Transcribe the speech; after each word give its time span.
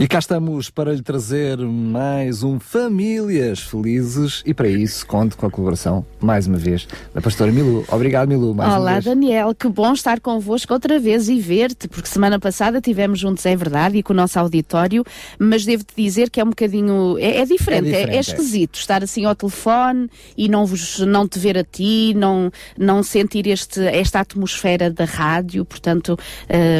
E 0.00 0.06
cá 0.06 0.20
estamos 0.20 0.70
para 0.70 0.92
lhe 0.92 1.02
trazer 1.02 1.58
mais 1.58 2.44
um 2.44 2.60
Famílias 2.60 3.58
Felizes 3.58 4.44
e 4.46 4.54
para 4.54 4.68
isso 4.68 5.04
conto 5.04 5.36
com 5.36 5.44
a 5.44 5.50
colaboração, 5.50 6.06
mais 6.20 6.46
uma 6.46 6.56
vez, 6.56 6.86
da 7.12 7.20
pastora 7.20 7.50
Milu. 7.50 7.84
Obrigado, 7.90 8.28
Milu, 8.28 8.50
Olá. 8.50 9.00
Daniel, 9.00 9.52
que 9.56 9.68
bom 9.68 9.92
estar 9.92 10.20
convosco 10.20 10.72
outra 10.72 11.00
vez 11.00 11.28
e 11.28 11.40
ver-te, 11.40 11.88
porque 11.88 12.06
semana 12.06 12.38
passada 12.38 12.80
tivemos 12.80 13.18
juntos, 13.18 13.44
é 13.44 13.56
verdade, 13.56 13.98
e 13.98 14.02
com 14.04 14.12
o 14.12 14.16
nosso 14.16 14.38
auditório, 14.38 15.02
mas 15.36 15.64
devo-te 15.64 15.92
dizer 15.96 16.30
que 16.30 16.40
é 16.40 16.44
um 16.44 16.50
bocadinho, 16.50 17.18
é, 17.18 17.38
é 17.38 17.44
diferente, 17.44 17.88
é, 17.88 17.90
diferente, 17.90 18.14
é 18.14 18.16
é. 18.18 18.20
esquisito 18.20 18.78
estar 18.78 19.02
assim 19.02 19.24
ao 19.24 19.34
telefone 19.34 20.08
e 20.36 20.48
não, 20.48 20.64
vos, 20.64 21.00
não 21.00 21.26
te 21.26 21.40
ver 21.40 21.58
a 21.58 21.64
ti, 21.64 22.14
não, 22.14 22.52
não 22.78 23.02
sentir 23.02 23.48
este, 23.48 23.80
esta 23.80 24.20
atmosfera 24.20 24.92
da 24.92 25.04
rádio, 25.04 25.64
portanto, 25.64 26.16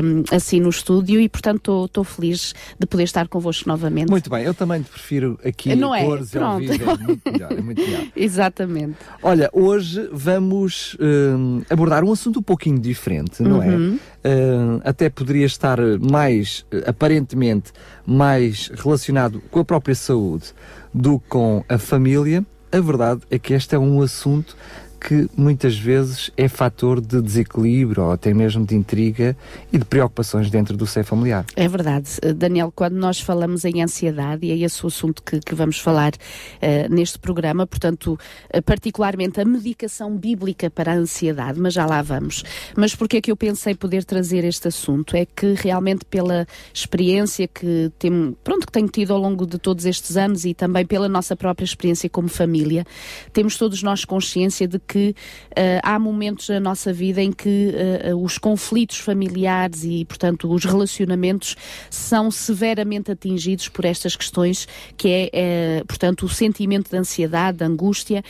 hum, 0.05 0.23
assim 0.31 0.61
no 0.61 0.69
estúdio, 0.69 1.21
e 1.21 1.29
portanto 1.29 1.87
estou 1.87 2.05
feliz 2.05 2.55
de 2.79 2.87
poder 2.87 3.08
estar 3.09 3.27
convosco 3.29 3.69
novamente. 3.69 4.09
Muito 4.11 4.31
bem, 4.31 4.45
eu 4.45 4.55
também 4.55 4.83
te 4.83 4.91
prefiro 4.91 5.39
aqui 5.45 5.75
Não 5.75 5.95
é? 5.95 6.05
cores 6.05 6.33
e 6.33 6.39
ao 6.39 6.57
Pronto. 6.57 6.73
vivo, 6.73 6.91
é 6.91 6.97
muito 6.97 7.33
melhor, 7.33 7.53
é 7.53 7.61
muito 7.61 7.81
melhor. 7.83 8.03
Exatamente. 8.17 8.97
Olha, 9.23 9.51
hoje 9.53 10.09
vamos 10.13 10.97
hum, 11.01 11.63
abordar 11.69 12.05
um 12.05 12.13
assunto 12.13 12.39
um 12.39 12.43
pouquinho 12.43 12.79
diferente, 12.79 13.43
não 13.43 13.59
Uhum. 13.59 13.99
é? 14.25 14.29
Hum, 14.29 14.81
até 14.85 15.09
poderia 15.09 15.47
estar 15.47 15.79
mais, 16.01 16.65
aparentemente, 16.87 17.73
mais 18.07 18.71
relacionado 18.75 19.43
com 19.51 19.61
a 19.61 19.65
própria 19.65 19.95
saúde 19.95 20.47
do 20.93 21.19
que 21.19 21.29
com 21.29 21.65
a 21.69 21.79
família. 21.79 22.45
A 22.71 22.81
verdade 22.81 23.23
é 23.31 23.39
que 23.39 23.55
este 23.55 23.75
é 23.75 23.79
um 23.79 24.03
assunto 24.03 24.55
que 25.01 25.29
muitas 25.37 25.79
vezes 25.79 26.31
é 26.37 26.49
fator 26.49 27.01
de 27.01 27.21
desequilíbrio 27.23 28.05
ou 28.05 28.13
até 28.13 28.35
mesmo 28.35 28.67
de 28.67 28.75
intriga 28.75 29.37
e 29.73 29.79
de 29.79 29.85
preocupações 29.85 30.51
dentro 30.51 30.77
do 30.77 30.87
seio 30.87 31.05
familiar. 31.05 31.45
É 31.57 31.69
verdade, 31.69 32.19
Eh, 32.23 32.33
Daniel, 32.33 32.73
quando 32.75 32.95
nós 32.95 33.21
falamos 33.21 33.65
em 33.65 33.83
ansiedade, 33.83 34.47
e 34.47 34.53
é 34.53 34.57
esse 34.65 34.85
o 34.85 34.89
assunto 34.89 35.23
que, 35.23 35.41
que 35.41 35.55
vamos 35.55 35.79
falar 35.79 36.13
eh, 36.61 36.89
neste 36.89 37.19
programa, 37.19 37.67
portanto, 37.67 38.19
eh, 38.51 38.61
particularmente 38.61 39.41
a 39.41 39.45
medicação 39.45 40.17
bíblica 40.17 40.71
para 40.71 40.93
a 40.93 40.97
ansiedade, 40.97 41.61
mas 41.61 41.75
já 41.75 41.87
lá 41.87 42.03
vamos. 42.03 42.43
Mas 42.77 42.95
porque 42.95 43.19
é 43.19 43.21
que 43.21 43.31
eu 43.31 43.37
pensei 43.37 43.75
poder 43.75 44.05
trazer 44.05 44.45
este 44.45 44.69
assunto? 44.69 45.17
É 45.17 45.25
que 45.25 45.55
realmente 45.55 46.05
pela 46.05 46.47
experiência 46.73 47.47
que, 47.47 47.91
tem, 47.99 48.37
pronto, 48.43 48.67
que 48.67 48.73
tenho 48.73 48.89
tido 48.89 49.13
ao 49.13 49.19
longo 49.19 49.47
de 49.47 49.59
todos 49.59 49.85
estes 49.85 50.17
anos 50.17 50.45
e 50.45 50.55
também 50.55 50.85
pela 50.85 51.09
nossa 51.09 51.37
própria 51.37 51.65
experiência 51.65 52.09
como 52.09 52.29
família, 52.29 52.85
temos 53.33 53.57
todos 53.57 53.83
nós 53.83 54.05
consciência 54.05 54.67
de 54.67 54.79
que 54.89 55.15
eh, 55.55 55.81
há 55.83 55.99
momentos 55.99 56.49
na 56.49 56.59
nossa 56.59 56.93
vida 56.93 57.21
em 57.21 57.31
que 57.31 57.75
eh, 57.75 58.15
os 58.15 58.39
conflitos 58.39 58.99
familiares 58.99 59.85
e, 59.85 60.05
portanto, 60.07 60.51
os 60.51 60.65
relacionamentos 60.65 61.55
são 61.91 62.31
severamente 62.31 63.13
atingidos 63.13 63.69
por 63.69 63.85
estas 63.85 64.17
questões, 64.17 64.67
que 64.97 65.09
é, 65.09 65.31
eh, 65.33 65.85
portanto, 65.87 66.25
o 66.25 66.29
sentimento 66.29 66.91
de 66.91 66.97
ansiedade, 66.97 67.59
de 67.59 67.65
angústia, 67.65 68.25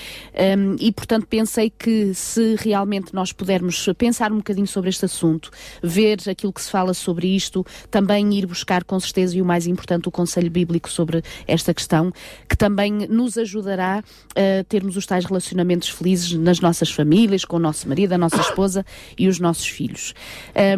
um, 0.59 0.77
e, 0.81 0.91
portanto, 0.91 1.27
pensei 1.27 1.71
que 1.71 2.13
se 2.15 2.57
realmente 2.59 3.15
nós 3.15 3.33
pudermos 3.33 3.89
pensar 3.97 4.33
um 4.33 4.39
bocadinho 4.39 4.67
sobre 4.67 4.91
este 4.91 5.05
assunto, 5.05 5.51
ver 5.83 6.19
aquilo 6.29 6.53
que 6.53 6.63
se 6.63 6.71
fala 6.71 6.93
sobre 6.93 7.29
isto, 7.29 7.65
também 7.91 8.35
ir 8.35 8.47
buscar, 8.47 8.83
com 8.83 8.99
certeza, 8.99 9.37
e 9.37 9.43
o 9.43 9.45
mais 9.45 9.67
importante, 9.67 10.09
o 10.09 10.11
conselho 10.11 10.51
bíblico 10.51 10.91
sobre 10.91 11.23
esta 11.47 11.73
questão, 11.73 12.13
que 12.49 12.57
também 12.57 12.93
nos 12.93 13.39
ajudará 13.39 14.03
a 14.35 14.65
termos 14.65 14.97
os 14.97 15.07
tais 15.07 15.25
relacionamentos 15.25 15.89
felizes 15.89 16.33
nas 16.49 16.61
nossas 16.61 16.91
famílias, 16.91 17.45
com 17.45 17.57
o 17.57 17.61
nosso 17.61 17.87
marido, 17.89 18.15
a 18.15 18.19
nossa 18.19 18.41
esposa 18.41 18.85
e 19.19 19.29
os 19.29 19.39
nossos 19.39 19.67
filhos. 19.67 20.15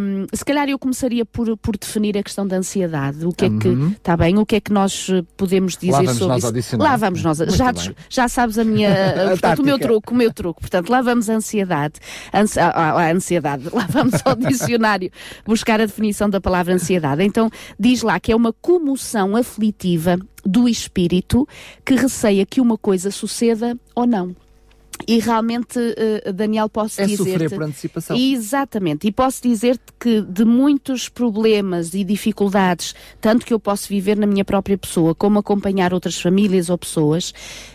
Um, 0.00 0.26
se 0.34 0.44
calhar 0.44 0.68
eu 0.68 0.78
começaria 0.78 1.24
por, 1.24 1.56
por 1.58 1.76
definir 1.76 2.18
a 2.18 2.22
questão 2.24 2.44
da 2.46 2.56
ansiedade. 2.56 3.24
O 3.24 3.32
que 3.32 3.44
é 3.44 3.48
que 3.50 3.68
está 3.96 4.16
bem? 4.16 4.36
O 4.38 4.44
que 4.44 4.56
é 4.56 4.60
que 4.60 4.72
nós 4.72 5.08
podemos 5.36 5.76
dizer 5.76 5.90
Uhum. 5.92 6.04
vamos 6.04 6.18
sobre 6.18 6.28
nós 6.28 6.38
isso? 6.38 6.46
ao 6.46 6.52
dicionário. 6.52 6.90
Lá 6.92 6.96
vamos 6.96 7.22
nós. 7.22 7.38
Muito 7.38 7.54
Já, 7.54 7.72
bem. 7.72 7.94
já 8.08 8.28
sabes 8.28 8.58
a 8.58 8.64
minha, 8.64 8.90
portanto, 9.30 9.60
o 9.60 9.64
meu 9.64 9.78
truque, 9.78 10.12
o 10.12 10.16
meu 10.16 10.32
truque. 10.32 10.60
Portanto, 10.60 10.90
lá 10.90 11.00
vamos 11.02 11.30
a 11.30 11.34
ansiedade. 11.34 11.94
Ansi 12.34 12.58
a, 12.58 12.68
a- 12.68 13.02
a 13.02 13.12
ansiedade. 13.12 13.68
Lá 13.72 13.86
vamos 13.88 14.14
ao 14.24 14.34
dicionário 14.34 15.10
buscar 15.46 15.80
a 15.80 15.86
definição 15.86 16.28
da 16.28 16.40
palavra 16.40 16.74
ansiedade. 16.74 17.22
Então, 17.22 17.48
diz 17.78 18.02
lá 18.02 18.18
que 18.18 18.32
é 18.32 18.36
uma 18.36 18.52
comoção 18.52 19.36
aflitiva 19.36 20.18
do 20.44 20.68
espírito 20.68 21.46
que 21.84 21.94
receia 21.94 22.44
que 22.46 22.60
uma 22.60 22.76
coisa 22.78 23.10
suceda 23.10 23.76
ou 23.94 24.06
não. 24.06 24.34
E 25.06 25.18
realmente, 25.18 25.78
eh, 25.96 26.32
Daniel, 26.32 26.68
posso 26.68 27.00
É 27.00 27.06
dizer. 27.06 27.24
sofrer 27.32 27.50
por 27.50 27.62
antecipação. 27.62 28.16
Exatamente. 28.16 29.06
E 29.08 29.12
posso 29.12 29.42
dizer-te 29.42 29.82
que 29.98 30.20
de 30.22 30.44
muitos 30.44 31.08
problemas 31.08 31.94
e 31.94 32.04
dificuldades, 32.04 32.94
tanto 33.20 33.44
que 33.46 33.52
eu 33.52 33.58
posso 33.60 33.88
viver 33.88 34.16
na 34.16 34.26
minha 34.26 34.44
própria 34.44 34.76
pessoa, 34.78 35.14
como 35.14 35.38
acompanhar 35.38 35.92
outras 35.94 36.20
famílias 36.20 36.70
ou 36.70 36.78
pessoas, 36.78 37.32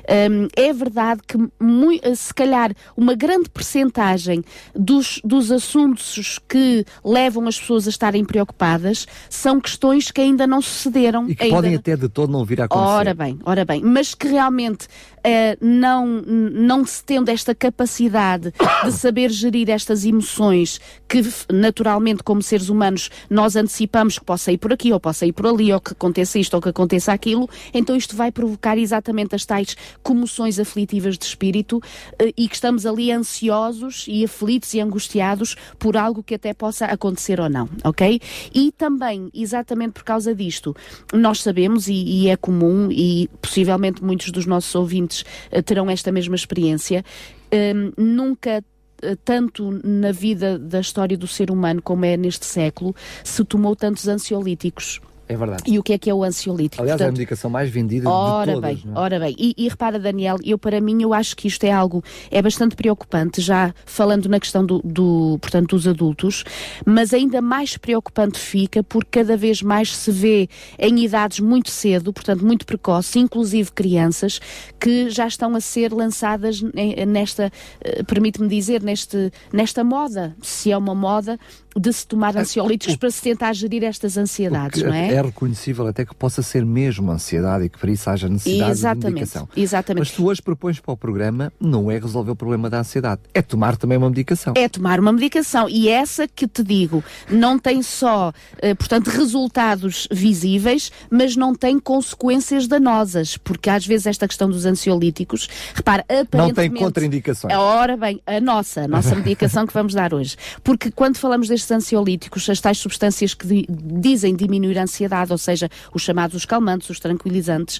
hum, 0.10 0.48
é 0.56 0.72
verdade 0.74 1.22
que 1.28 1.38
mui- 1.60 2.02
se 2.16 2.34
calhar 2.34 2.72
uma 2.96 3.14
grande 3.16 3.50
percentagem 3.50 4.44
dos, 4.76 5.20
dos 5.24 5.52
assuntos 5.52 6.40
que 6.48 6.86
levam 7.04 7.48
as 7.48 7.60
pessoas 7.60 7.88
a 7.88 7.90
estarem 7.90 8.24
preocupadas 8.24 9.08
são 9.30 9.60
questões 9.60 10.12
que 10.12 10.22
ainda 10.22 10.46
não 10.48 10.62
sucederam. 10.62 11.30
E 11.30 11.36
que 11.36 11.44
ainda 11.44 11.56
podem 11.56 11.76
até 11.76 11.96
de 11.96 12.08
todo 12.10 12.32
não 12.32 12.44
vir 12.46 12.62
a 12.62 12.66
acontecer. 12.66 12.90
Ora 12.90 13.14
bem, 13.14 13.40
ora 13.46 13.66
bem, 13.66 13.82
mas 13.82 14.14
que 14.14 14.28
realmente 14.28 14.88
eh, 15.24 15.58
não, 15.62 16.06
não 16.06 16.86
se 16.86 17.04
tendo 17.04 17.30
esta 17.30 17.56
capacidade 17.56 18.54
de 18.84 18.92
saber 18.92 19.30
gerir 19.32 19.70
estas 19.70 20.06
emoções 20.06 20.80
que 21.08 21.24
naturalmente 21.52 22.24
como 22.24 22.42
seres 22.42 22.70
humanos 22.70 23.10
nós 23.30 23.56
antecipamos 23.56 24.20
que 24.20 24.26
possa 24.26 24.52
ir 24.52 24.58
por 24.58 24.72
aqui 24.74 24.92
ou 24.94 25.00
possa 25.00 25.26
ir 25.26 25.34
por 25.34 25.48
ali 25.48 25.72
ou 25.74 25.80
que 25.80 25.94
aconteça 25.94 26.38
isto 26.40 26.54
ou 26.54 26.62
que 26.62 26.70
aconteça 26.70 27.12
aquilo, 27.14 27.50
então 27.74 27.96
isto 27.96 28.16
vai 28.16 28.32
provocar 28.32 28.78
exatamente 28.78 29.36
as 29.36 29.46
tais 29.46 29.76
comoções 30.04 30.60
aflitivas 30.60 31.18
de 31.18 31.26
espírito 31.26 31.82
eh, 32.20 32.34
e 32.38 32.48
que 32.48 32.56
estamos 32.56 32.86
ali 32.86 33.12
ansiosos 33.12 34.06
e 34.08 34.24
aflitos 34.24 34.74
e 34.74 34.80
angustiados 34.80 35.56
por 35.78 35.98
algo 35.98 36.24
que 36.24 36.36
até 36.36 36.54
possa 36.54 36.86
acontecer 36.86 37.40
ou 37.40 37.50
não, 37.50 37.70
ok? 37.84 38.20
E 38.54 38.72
também, 38.72 39.30
exatamente 39.34 39.94
por 39.94 40.04
causa 40.04 40.34
disto, 40.34 40.76
nós 41.14 41.42
sabemos, 41.42 41.88
e, 41.88 41.94
e 41.94 42.30
é 42.30 42.36
comum, 42.36 42.90
e 42.92 43.30
possivelmente 43.42 44.04
muitos 44.04 44.32
dos 44.32 44.46
nossos 44.46 44.74
ouvintes 44.76 45.24
eh, 45.52 45.62
terão 45.62 45.90
esta 45.90 46.12
mesma 46.12 46.36
experiência, 46.36 47.04
hum, 47.52 47.92
nunca 47.98 48.64
eh, 49.02 49.16
tanto 49.24 49.80
na 49.84 50.12
vida 50.12 50.58
da 50.58 50.80
história 50.80 51.18
do 51.18 51.28
ser 51.28 51.52
humano 51.52 51.82
como 51.82 52.06
é 52.06 52.18
neste 52.18 52.46
século, 52.46 52.96
se 53.24 53.44
tomou 53.44 53.76
tantos 53.76 54.08
ansiolíticos. 54.08 55.02
É 55.28 55.36
verdade. 55.36 55.63
E 55.66 55.80
o 55.80 55.84
que 55.84 55.94
é 55.94 55.97
que 55.97 56.09
é 56.09 56.13
o 56.13 56.24
ansiolítico? 56.24 56.81
Aliás, 56.84 57.02
é 57.02 57.03
a 57.03 57.08
Portanto, 57.08 57.18
medicação 57.18 57.50
mais 57.50 57.69
vendida 57.69 58.08
Ora 58.09 58.53
de 58.53 58.62
todas. 58.62 58.81
bem, 58.84 58.91
é? 58.94 59.00
ora 59.00 59.19
bem. 59.19 59.36
E, 59.40 59.56
e 59.58 59.68
repara, 59.68 59.97
Daniel, 60.00 60.38
eu 60.44 60.58
para 60.58 60.80
mim 60.80 61.02
eu 61.02 61.13
acho 61.13 61.36
que 61.36 61.47
isto 61.47 61.63
é 61.63 61.72
algo 61.72 62.03
é 62.30 62.41
bastante 62.41 62.75
preocupante, 62.75 63.41
já 63.41 63.74
falando 63.85 64.30
na 64.30 64.40
questão 64.40 64.64
do, 64.66 64.81
do 64.84 65.38
portanto 65.41 65.69
dos 65.75 65.88
adultos, 65.88 66.44
mas 66.85 67.14
ainda 67.14 67.41
mais 67.41 67.75
preocupante 67.75 68.38
fica 68.40 68.84
porque 68.84 69.19
cada 69.19 69.35
vez 69.35 69.62
mais 69.64 69.96
se 69.96 70.12
vê 70.12 70.47
em 70.78 71.03
idades 71.03 71.40
muito 71.40 71.69
cedo, 71.72 72.14
portanto 72.14 72.46
muito 72.46 72.66
precoce, 72.66 73.18
inclusive 73.18 73.72
crianças 73.72 74.40
que 74.80 75.09
já 75.09 75.25
estão 75.28 75.56
a 75.56 75.59
ser 75.59 75.91
lançadas 75.91 76.62
ne- 76.62 77.03
nesta, 77.06 77.52
eh, 77.81 78.03
permite-me 78.03 78.47
dizer, 78.47 78.84
neste, 78.84 79.31
nesta 79.52 79.84
moda, 79.84 80.35
se 80.41 80.72
é 80.72 80.78
uma 80.78 80.94
moda 80.94 81.40
de 81.78 81.92
se 81.92 82.08
tomar 82.08 82.38
ansiolíticos 82.38 82.96
para 82.96 83.12
se 83.12 83.22
tentar 83.22 83.54
gerir 83.54 83.84
estas 83.84 84.18
ansiedades, 84.18 84.82
não 84.82 84.94
é? 84.94 85.14
é 85.14 85.22
reconhecível 85.22 85.86
até 85.88 86.06
que 86.06 86.16
possa 86.16 86.42
ser 86.42 86.66
mesmo 86.66 87.12
ansiedade 87.12 87.66
e 87.66 87.70
que 87.70 87.78
para 87.78 87.92
isso 87.92 88.10
haja 88.10 88.30
necessidade 88.30 88.72
de 88.72 88.80
Exatamente, 88.80 89.14
medicação. 89.14 89.50
exatamente. 89.56 90.00
Mas 90.00 90.12
tu 90.12 90.26
hoje 90.26 90.42
propões 90.42 90.80
para 90.80 90.94
o 90.94 90.98
programa 90.98 91.52
não 91.60 91.92
é 91.92 91.98
resolver 92.00 92.32
o 92.32 92.36
problema 92.36 92.70
da 92.70 92.80
ansiedade, 92.80 93.22
é 93.34 93.42
tomar 93.42 93.76
também 93.76 93.98
uma 93.98 94.10
medicação. 94.10 94.54
É 94.56 94.70
tomar 94.70 95.00
uma 95.00 95.12
medicação. 95.12 95.68
E 95.70 95.90
essa 95.90 96.28
que 96.28 96.48
te 96.48 96.64
digo, 96.64 97.04
não 97.30 97.60
tem 97.60 97.82
só, 97.82 98.32
eh, 98.60 98.74
portanto, 98.74 99.08
resultados 99.08 100.08
visíveis, 100.12 100.92
mas 101.10 101.36
não 101.36 101.54
tem 101.54 101.80
consequências 101.80 102.68
danosas. 102.68 103.38
Porque 103.38 103.70
às 103.70 103.86
vezes 103.86 104.08
esta 104.08 104.28
questão 104.28 104.50
dos 104.50 104.66
ansiolíticos, 104.66 105.50
repara, 105.74 106.06
Não 106.10 106.22
aparentemente... 106.22 106.56
tem 106.56 106.84
contraindicações. 106.84 107.54
Ora 107.54 107.98
bem, 107.98 108.22
a 108.26 108.40
nossa, 108.40 108.82
a 108.82 108.88
nossa 108.88 109.14
medicação 109.16 109.68
que 109.68 109.74
vamos 109.74 109.94
dar 109.94 110.14
hoje. 110.14 110.38
Porque 110.64 110.90
quando 110.92 111.18
falamos 111.18 111.50
destes 111.66 111.72
ansiolíticos, 111.72 112.50
as 112.50 112.62
tais 112.62 112.78
substâncias 112.78 113.34
que 113.34 113.46
di- 113.47 113.67
dizem 113.70 114.35
diminuir 114.35 114.78
a 114.78 114.84
ansiedade, 114.84 115.32
ou 115.32 115.38
seja, 115.38 115.70
os 115.94 116.02
chamados 116.02 116.35
os 116.35 116.46
calmantes, 116.46 116.90
os 116.90 117.00
tranquilizantes, 117.00 117.79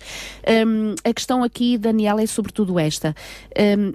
hum, 0.68 0.96
a 1.04 1.14
questão 1.14 1.44
aqui, 1.44 1.78
Daniela, 1.78 2.22
é 2.22 2.26
sobretudo 2.26 2.80
esta. 2.80 3.16
Hum, 3.58 3.94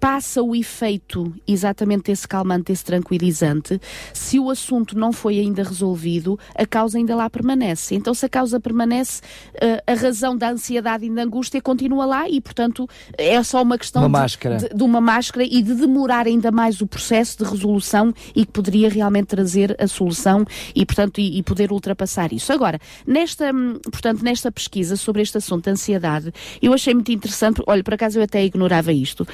passa 0.00 0.42
o 0.42 0.54
efeito 0.54 1.34
exatamente 1.46 2.04
desse 2.04 2.26
calmante, 2.26 2.72
desse 2.72 2.84
tranquilizante, 2.84 3.80
se 4.12 4.38
o 4.38 4.50
assunto 4.50 4.98
não 4.98 5.12
foi 5.12 5.38
ainda 5.38 5.62
resolvido, 5.62 6.38
a 6.54 6.66
causa 6.66 6.98
ainda 6.98 7.14
lá 7.14 7.28
permanece. 7.28 7.94
Então, 7.94 8.14
se 8.14 8.24
a 8.26 8.28
causa 8.28 8.58
permanece, 8.58 9.20
uh, 9.54 9.82
a 9.86 9.94
razão 9.94 10.36
da 10.36 10.50
ansiedade 10.50 11.06
e 11.06 11.10
da 11.10 11.22
angústia 11.22 11.60
continua 11.60 12.06
lá 12.06 12.28
e, 12.28 12.40
portanto, 12.40 12.88
é 13.16 13.42
só 13.42 13.62
uma 13.62 13.78
questão 13.78 14.02
uma 14.02 14.08
de, 14.08 14.12
máscara. 14.12 14.56
De, 14.56 14.68
de, 14.68 14.82
uma 14.82 15.00
máscara 15.00 15.44
e 15.44 15.62
de 15.62 15.74
demorar 15.74 16.26
ainda 16.26 16.50
mais 16.50 16.80
o 16.80 16.86
processo 16.86 17.38
de 17.38 17.50
resolução 17.50 18.12
e 18.34 18.44
que 18.46 18.52
poderia 18.52 18.88
realmente 18.88 19.26
trazer 19.26 19.76
a 19.78 19.86
solução 19.86 20.44
e, 20.74 20.84
portanto, 20.86 21.20
e, 21.20 21.38
e 21.38 21.42
poder 21.42 21.72
ultrapassar 21.72 22.32
isso. 22.32 22.52
Agora, 22.52 22.78
nesta, 23.06 23.52
hum, 23.52 23.78
portanto, 23.90 24.22
nesta 24.22 24.50
pesquisa 24.50 24.96
sobre 24.96 25.22
este 25.22 25.38
assunto 25.38 25.64
da 25.64 25.72
ansiedade, 25.72 26.32
eu 26.62 26.72
achei 26.72 26.94
muito 26.94 27.12
interessante, 27.12 27.62
olha, 27.66 27.82
por 27.82 27.94
acaso 27.94 28.18
eu 28.18 28.22
até 28.22 28.44
ignorava 28.44 28.92
isto, 28.92 29.26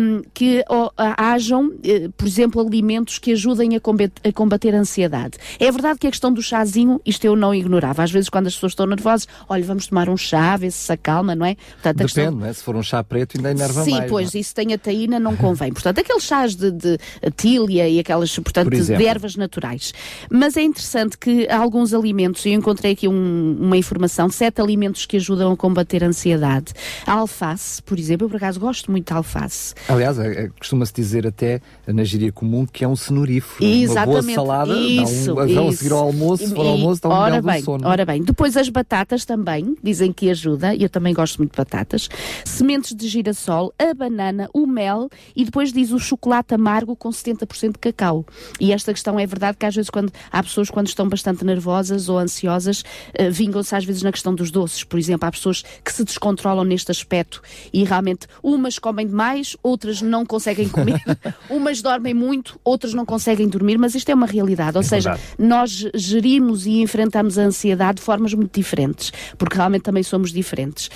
um, 0.00 0.22
que 0.32 0.64
oh, 0.68 0.90
hajam, 0.96 1.66
uh, 1.66 2.12
por 2.16 2.26
exemplo, 2.26 2.60
alimentos 2.60 3.18
que 3.18 3.32
ajudem 3.32 3.76
a 3.76 3.80
combater, 3.80 4.28
a 4.28 4.32
combater 4.32 4.74
a 4.74 4.78
ansiedade. 4.78 5.38
É 5.58 5.70
verdade 5.70 5.98
que 5.98 6.06
a 6.06 6.10
questão 6.10 6.32
do 6.32 6.42
chazinho, 6.42 7.00
isto 7.04 7.24
eu 7.24 7.36
não 7.36 7.54
ignorava. 7.54 8.02
Às 8.02 8.10
vezes, 8.10 8.28
quando 8.28 8.46
as 8.46 8.54
pessoas 8.54 8.72
estão 8.72 8.86
nervosas, 8.86 9.26
olha, 9.48 9.64
vamos 9.64 9.86
tomar 9.86 10.08
um 10.08 10.16
chá, 10.16 10.56
ver 10.56 10.70
se 10.70 10.86
se 10.86 10.92
acalma, 10.92 11.34
não 11.34 11.44
é? 11.44 11.54
Portanto, 11.54 11.96
Depende, 11.96 12.12
questão... 12.12 12.30
não 12.32 12.46
é? 12.46 12.52
Se 12.52 12.62
for 12.62 12.76
um 12.76 12.82
chá 12.82 13.02
preto, 13.02 13.36
ainda 13.36 13.50
enerva 13.50 13.84
Sim, 13.84 13.90
mais. 13.92 14.04
Sim, 14.04 14.10
pois, 14.10 14.34
é? 14.34 14.38
isso 14.38 14.54
tem 14.54 14.72
a 14.72 14.78
taína, 14.78 15.18
não 15.18 15.36
convém. 15.36 15.72
Portanto, 15.72 16.00
aqueles 16.00 16.22
chás 16.22 16.54
de, 16.54 16.70
de 16.70 16.98
tília 17.36 17.88
e 17.88 17.98
aquelas, 17.98 18.34
portanto, 18.38 18.70
por 18.70 18.80
de 18.80 19.06
ervas 19.06 19.36
naturais. 19.36 19.92
Mas 20.30 20.56
é 20.56 20.62
interessante 20.62 21.18
que 21.18 21.48
alguns 21.48 21.92
alimentos, 21.92 22.44
eu 22.46 22.52
encontrei 22.52 22.92
aqui 22.92 23.08
um, 23.08 23.56
uma 23.60 23.76
informação, 23.76 24.28
sete 24.28 24.60
alimentos 24.60 25.06
que 25.06 25.16
ajudam 25.16 25.52
a 25.52 25.56
combater 25.56 26.04
a 26.04 26.08
ansiedade. 26.08 26.72
A 27.06 27.12
alface, 27.12 27.82
por 27.82 27.98
exemplo, 27.98 28.26
eu 28.26 28.30
por 28.30 28.36
acaso 28.36 28.60
gosto 28.60 28.90
muito 28.90 29.08
de 29.08 29.12
alface. 29.12 29.65
Aliás, 29.88 30.18
é, 30.18 30.44
é, 30.44 30.48
costuma-se 30.58 30.92
dizer 30.92 31.26
até 31.26 31.60
na 31.86 32.04
gíria 32.04 32.32
comum 32.32 32.66
que 32.66 32.84
é 32.84 32.88
um 32.88 32.96
cenorífero. 32.96 33.64
Exatamente. 33.64 34.08
Uma 34.08 34.22
boa 34.22 34.34
salada, 34.34 34.74
isso, 34.74 35.34
dá 35.34 35.42
um, 35.42 35.46
isso. 35.46 35.60
a 35.60 35.72
seguir 35.72 35.92
ao 35.92 35.98
almoço, 35.98 36.48
for 36.48 36.60
ao 36.60 36.72
almoço, 36.72 37.02
dá 37.02 37.08
um 37.08 37.12
ora 37.12 37.42
bem, 37.42 37.62
sono. 37.62 37.88
Ora 37.88 38.04
bem, 38.04 38.22
depois 38.22 38.56
as 38.56 38.68
batatas 38.68 39.24
também, 39.24 39.76
dizem 39.82 40.12
que 40.12 40.30
ajuda, 40.30 40.74
e 40.74 40.82
eu 40.82 40.88
também 40.88 41.14
gosto 41.14 41.38
muito 41.38 41.52
de 41.52 41.56
batatas. 41.56 42.08
Sementes 42.44 42.94
de 42.94 43.08
girassol, 43.08 43.72
a 43.78 43.94
banana, 43.94 44.48
o 44.52 44.66
mel 44.66 45.08
e 45.34 45.44
depois 45.44 45.72
diz 45.72 45.92
o 45.92 45.98
chocolate 45.98 46.54
amargo 46.54 46.94
com 46.94 47.08
70% 47.08 47.72
de 47.72 47.78
cacau. 47.78 48.24
E 48.60 48.72
esta 48.72 48.92
questão 48.92 49.18
é 49.18 49.26
verdade 49.26 49.56
que 49.58 49.66
às 49.66 49.74
vezes 49.74 49.90
quando 49.90 50.12
há 50.30 50.42
pessoas 50.42 50.70
quando 50.70 50.88
estão 50.88 51.08
bastante 51.08 51.44
nervosas 51.44 52.08
ou 52.08 52.18
ansiosas, 52.18 52.80
uh, 52.80 53.30
vingam-se 53.30 53.74
às 53.74 53.84
vezes 53.84 54.02
na 54.02 54.12
questão 54.12 54.34
dos 54.34 54.50
doces. 54.50 54.84
Por 54.84 54.98
exemplo, 54.98 55.26
há 55.28 55.32
pessoas 55.32 55.64
que 55.84 55.92
se 55.92 56.04
descontrolam 56.04 56.64
neste 56.64 56.90
aspecto 56.90 57.42
e 57.72 57.84
realmente 57.84 58.26
umas 58.42 58.78
comem 58.78 59.06
demais, 59.06 59.55
outras 59.62 60.02
não 60.02 60.24
conseguem 60.24 60.68
comer, 60.68 61.02
umas 61.50 61.80
dormem 61.82 62.14
muito, 62.14 62.58
outras 62.64 62.94
não 62.94 63.04
conseguem 63.04 63.48
dormir, 63.48 63.78
mas 63.78 63.94
isto 63.94 64.08
é 64.08 64.14
uma 64.14 64.26
realidade. 64.26 64.76
Ou 64.76 64.82
é 64.82 64.84
seja, 64.84 65.14
verdade. 65.14 65.34
nós 65.38 65.90
gerimos 65.94 66.66
e 66.66 66.80
enfrentamos 66.80 67.38
a 67.38 67.42
ansiedade 67.42 67.96
de 67.96 68.02
formas 68.02 68.34
muito 68.34 68.54
diferentes, 68.54 69.12
porque 69.38 69.56
realmente 69.56 69.82
também 69.82 70.02
somos 70.02 70.32
diferentes. 70.32 70.90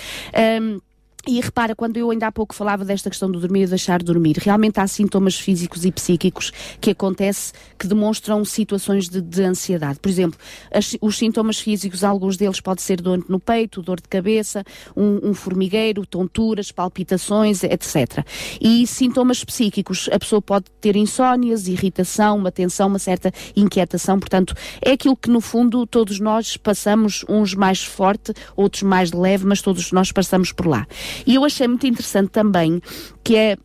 Um, 0.61 0.79
e 1.27 1.39
repara, 1.39 1.75
quando 1.75 1.97
eu 1.97 2.09
ainda 2.09 2.27
há 2.27 2.31
pouco 2.31 2.55
falava 2.55 2.83
desta 2.83 3.09
questão 3.09 3.29
do 3.29 3.39
dormir 3.39 3.63
e 3.63 3.67
deixar 3.67 3.99
de 3.99 4.05
dormir, 4.05 4.37
realmente 4.37 4.79
há 4.79 4.87
sintomas 4.87 5.35
físicos 5.35 5.85
e 5.85 5.91
psíquicos 5.91 6.51
que 6.79 6.89
acontecem 6.89 7.53
que 7.77 7.87
demonstram 7.87 8.43
situações 8.43 9.07
de, 9.07 9.21
de 9.21 9.43
ansiedade. 9.43 9.99
Por 9.99 10.09
exemplo, 10.09 10.39
as, 10.73 10.97
os 10.99 11.17
sintomas 11.17 11.59
físicos, 11.59 12.03
alguns 12.03 12.37
deles 12.37 12.59
pode 12.59 12.81
ser 12.81 12.99
dor 12.99 13.23
no 13.29 13.39
peito, 13.39 13.83
dor 13.83 14.01
de 14.01 14.07
cabeça, 14.07 14.63
um, 14.95 15.29
um, 15.29 15.33
formigueiro, 15.33 16.05
tonturas, 16.07 16.71
palpitações, 16.71 17.63
etc. 17.63 18.25
E 18.59 18.87
sintomas 18.87 19.43
psíquicos, 19.43 20.09
a 20.11 20.17
pessoa 20.17 20.41
pode 20.41 20.65
ter 20.79 20.95
insónias, 20.95 21.67
irritação, 21.67 22.37
uma 22.37 22.51
tensão, 22.51 22.87
uma 22.87 22.99
certa 22.99 23.31
inquietação. 23.55 24.19
Portanto, 24.19 24.55
é 24.81 24.91
aquilo 24.91 25.15
que 25.15 25.29
no 25.29 25.41
fundo 25.41 25.85
todos 25.85 26.19
nós 26.19 26.57
passamos, 26.57 27.23
uns 27.29 27.53
mais 27.53 27.83
forte, 27.83 28.33
outros 28.55 28.81
mais 28.81 29.11
leve, 29.11 29.45
mas 29.45 29.61
todos 29.61 29.91
nós 29.91 30.11
passamos 30.11 30.51
por 30.51 30.65
lá. 30.65 30.87
E 31.25 31.35
eu 31.35 31.45
achei 31.45 31.67
muito 31.67 31.85
interessante 31.87 32.29
também 32.29 32.81
que 33.23 33.35
é 33.35 33.57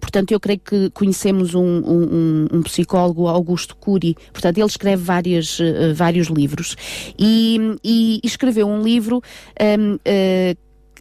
Portanto, 0.00 0.30
eu 0.30 0.38
creio 0.38 0.60
que 0.60 0.90
conhecemos 0.90 1.54
um, 1.54 1.62
um, 1.62 2.46
um, 2.52 2.62
psicólogo, 2.62 3.26
Augusto 3.26 3.74
Cury. 3.76 4.16
Portanto, 4.32 4.58
ele 4.58 4.66
escreve 4.66 5.02
várias, 5.02 5.58
uh, 5.58 5.94
vários 5.94 6.28
livros 6.28 6.76
e, 7.18 7.76
e, 7.84 8.20
escreveu 8.22 8.68
um 8.68 8.82
livro. 8.82 9.20
Um, 9.60 9.94
uh, 9.94 9.98
eh, 10.04 10.56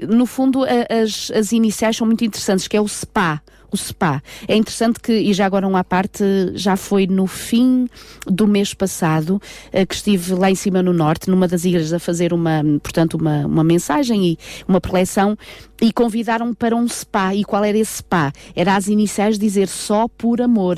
no 0.08 0.26
fundo, 0.26 0.64
as, 0.64 1.30
as 1.32 1.52
iniciais 1.52 1.98
são 1.98 2.08
muito 2.08 2.24
interessantes, 2.24 2.68
que 2.68 2.76
é 2.76 2.82
o 2.82 2.88
SPA, 2.88 3.42
o 3.72 3.78
SPA. 3.78 4.22
É 4.48 4.56
interessante 4.56 5.00
que, 5.00 5.14
e 5.14 5.34
já 5.34 5.46
agora 5.46 5.68
uma 5.68 5.84
parte, 5.84 6.24
já 6.54 6.76
foi 6.76 7.08
no 7.08 7.28
fim 7.28 7.88
do 8.26 8.48
mês 8.48 8.74
passado 8.74 9.42
eh, 9.72 9.86
que 9.86 9.96
estive 9.96 10.34
lá 10.34 10.50
em 10.50 10.56
cima 10.56 10.82
no 10.82 10.94
Norte, 10.94 11.30
numa 11.30 11.48
das 11.48 11.66
igrejas, 11.66 11.94
a 11.94 12.00
fazer 12.00 12.34
uma, 12.34 12.62
portanto, 12.82 13.16
uma, 13.16 13.46
uma 13.46 13.64
mensagem 13.64 14.26
e 14.26 14.40
uma 14.68 14.82
preleção 14.82 15.38
e 15.82 15.92
convidaram-me 15.94 16.56
para 16.56 16.76
um 16.76 16.88
spa. 16.88 17.34
E 17.34 17.44
qual 17.44 17.64
era 17.64 17.78
esse 17.78 17.98
spa? 17.98 18.32
Era 18.56 18.76
as 18.76 18.88
iniciais 18.88 19.40
dizer 19.40 19.68
só 19.68 20.08
por 20.08 20.42
amor. 20.42 20.78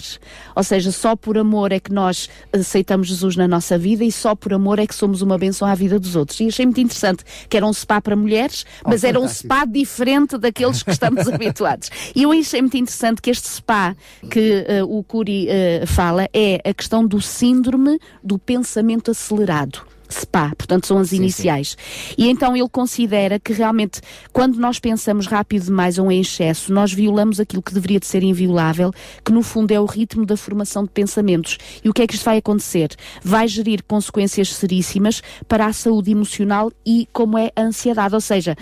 Ou 0.55 0.63
seja, 0.63 0.91
só 0.91 1.15
por 1.15 1.37
amor 1.37 1.71
é 1.71 1.79
que 1.79 1.91
nós 1.91 2.29
aceitamos 2.53 3.07
Jesus 3.07 3.35
na 3.35 3.47
nossa 3.47 3.77
vida 3.77 4.03
e 4.03 4.11
só 4.11 4.35
por 4.35 4.53
amor 4.53 4.79
é 4.79 4.87
que 4.87 4.95
somos 4.95 5.21
uma 5.21 5.37
benção 5.37 5.67
à 5.67 5.75
vida 5.75 5.99
dos 5.99 6.15
outros. 6.15 6.39
E 6.39 6.47
achei 6.47 6.65
muito 6.65 6.79
interessante 6.79 7.23
que 7.49 7.57
era 7.57 7.65
um 7.65 7.73
spa 7.73 8.01
para 8.01 8.15
mulheres, 8.15 8.65
mas 8.85 9.03
oh, 9.03 9.07
era 9.07 9.19
um 9.19 9.27
spa 9.27 9.65
diferente 9.65 10.37
daqueles 10.37 10.83
que 10.83 10.91
estamos 10.91 11.27
habituados. 11.29 11.89
E 12.15 12.23
eu 12.23 12.31
achei 12.31 12.61
muito 12.61 12.77
interessante 12.81 13.21
que 13.21 13.29
este 13.29 13.47
spa 13.47 13.95
que 14.29 14.65
uh, 14.81 14.97
o 14.97 15.03
Curi 15.03 15.47
uh, 15.47 15.87
fala 15.87 16.27
é 16.33 16.61
a 16.67 16.73
questão 16.73 17.05
do 17.05 17.21
síndrome 17.21 17.99
do 18.23 18.37
pensamento 18.37 19.11
acelerado. 19.11 19.85
SPA, 20.11 20.53
portanto 20.57 20.87
são 20.87 20.97
as 20.97 21.09
sim, 21.09 21.17
iniciais. 21.17 21.77
Sim. 21.79 22.15
E 22.17 22.29
então 22.29 22.55
ele 22.55 22.67
considera 22.69 23.39
que 23.39 23.53
realmente 23.53 24.01
quando 24.31 24.57
nós 24.59 24.79
pensamos 24.79 25.25
rápido 25.25 25.65
demais 25.65 25.97
ou 25.97 26.11
em 26.11 26.21
excesso, 26.21 26.71
nós 26.73 26.93
violamos 26.93 27.39
aquilo 27.39 27.61
que 27.61 27.73
deveria 27.73 27.99
de 27.99 28.05
ser 28.05 28.23
inviolável, 28.23 28.91
que 29.23 29.31
no 29.31 29.41
fundo 29.41 29.71
é 29.71 29.79
o 29.79 29.85
ritmo 29.85 30.25
da 30.25 30.37
formação 30.37 30.83
de 30.83 30.89
pensamentos. 30.89 31.57
E 31.83 31.89
o 31.89 31.93
que 31.93 32.01
é 32.01 32.07
que 32.07 32.15
isto 32.15 32.25
vai 32.25 32.37
acontecer? 32.37 32.89
Vai 33.23 33.47
gerir 33.47 33.83
consequências 33.83 34.53
seríssimas 34.53 35.21
para 35.47 35.65
a 35.65 35.73
saúde 35.73 36.11
emocional 36.11 36.71
e 36.85 37.07
como 37.13 37.37
é 37.37 37.51
a 37.55 37.61
ansiedade. 37.61 38.13
Ou 38.13 38.21
seja, 38.21 38.55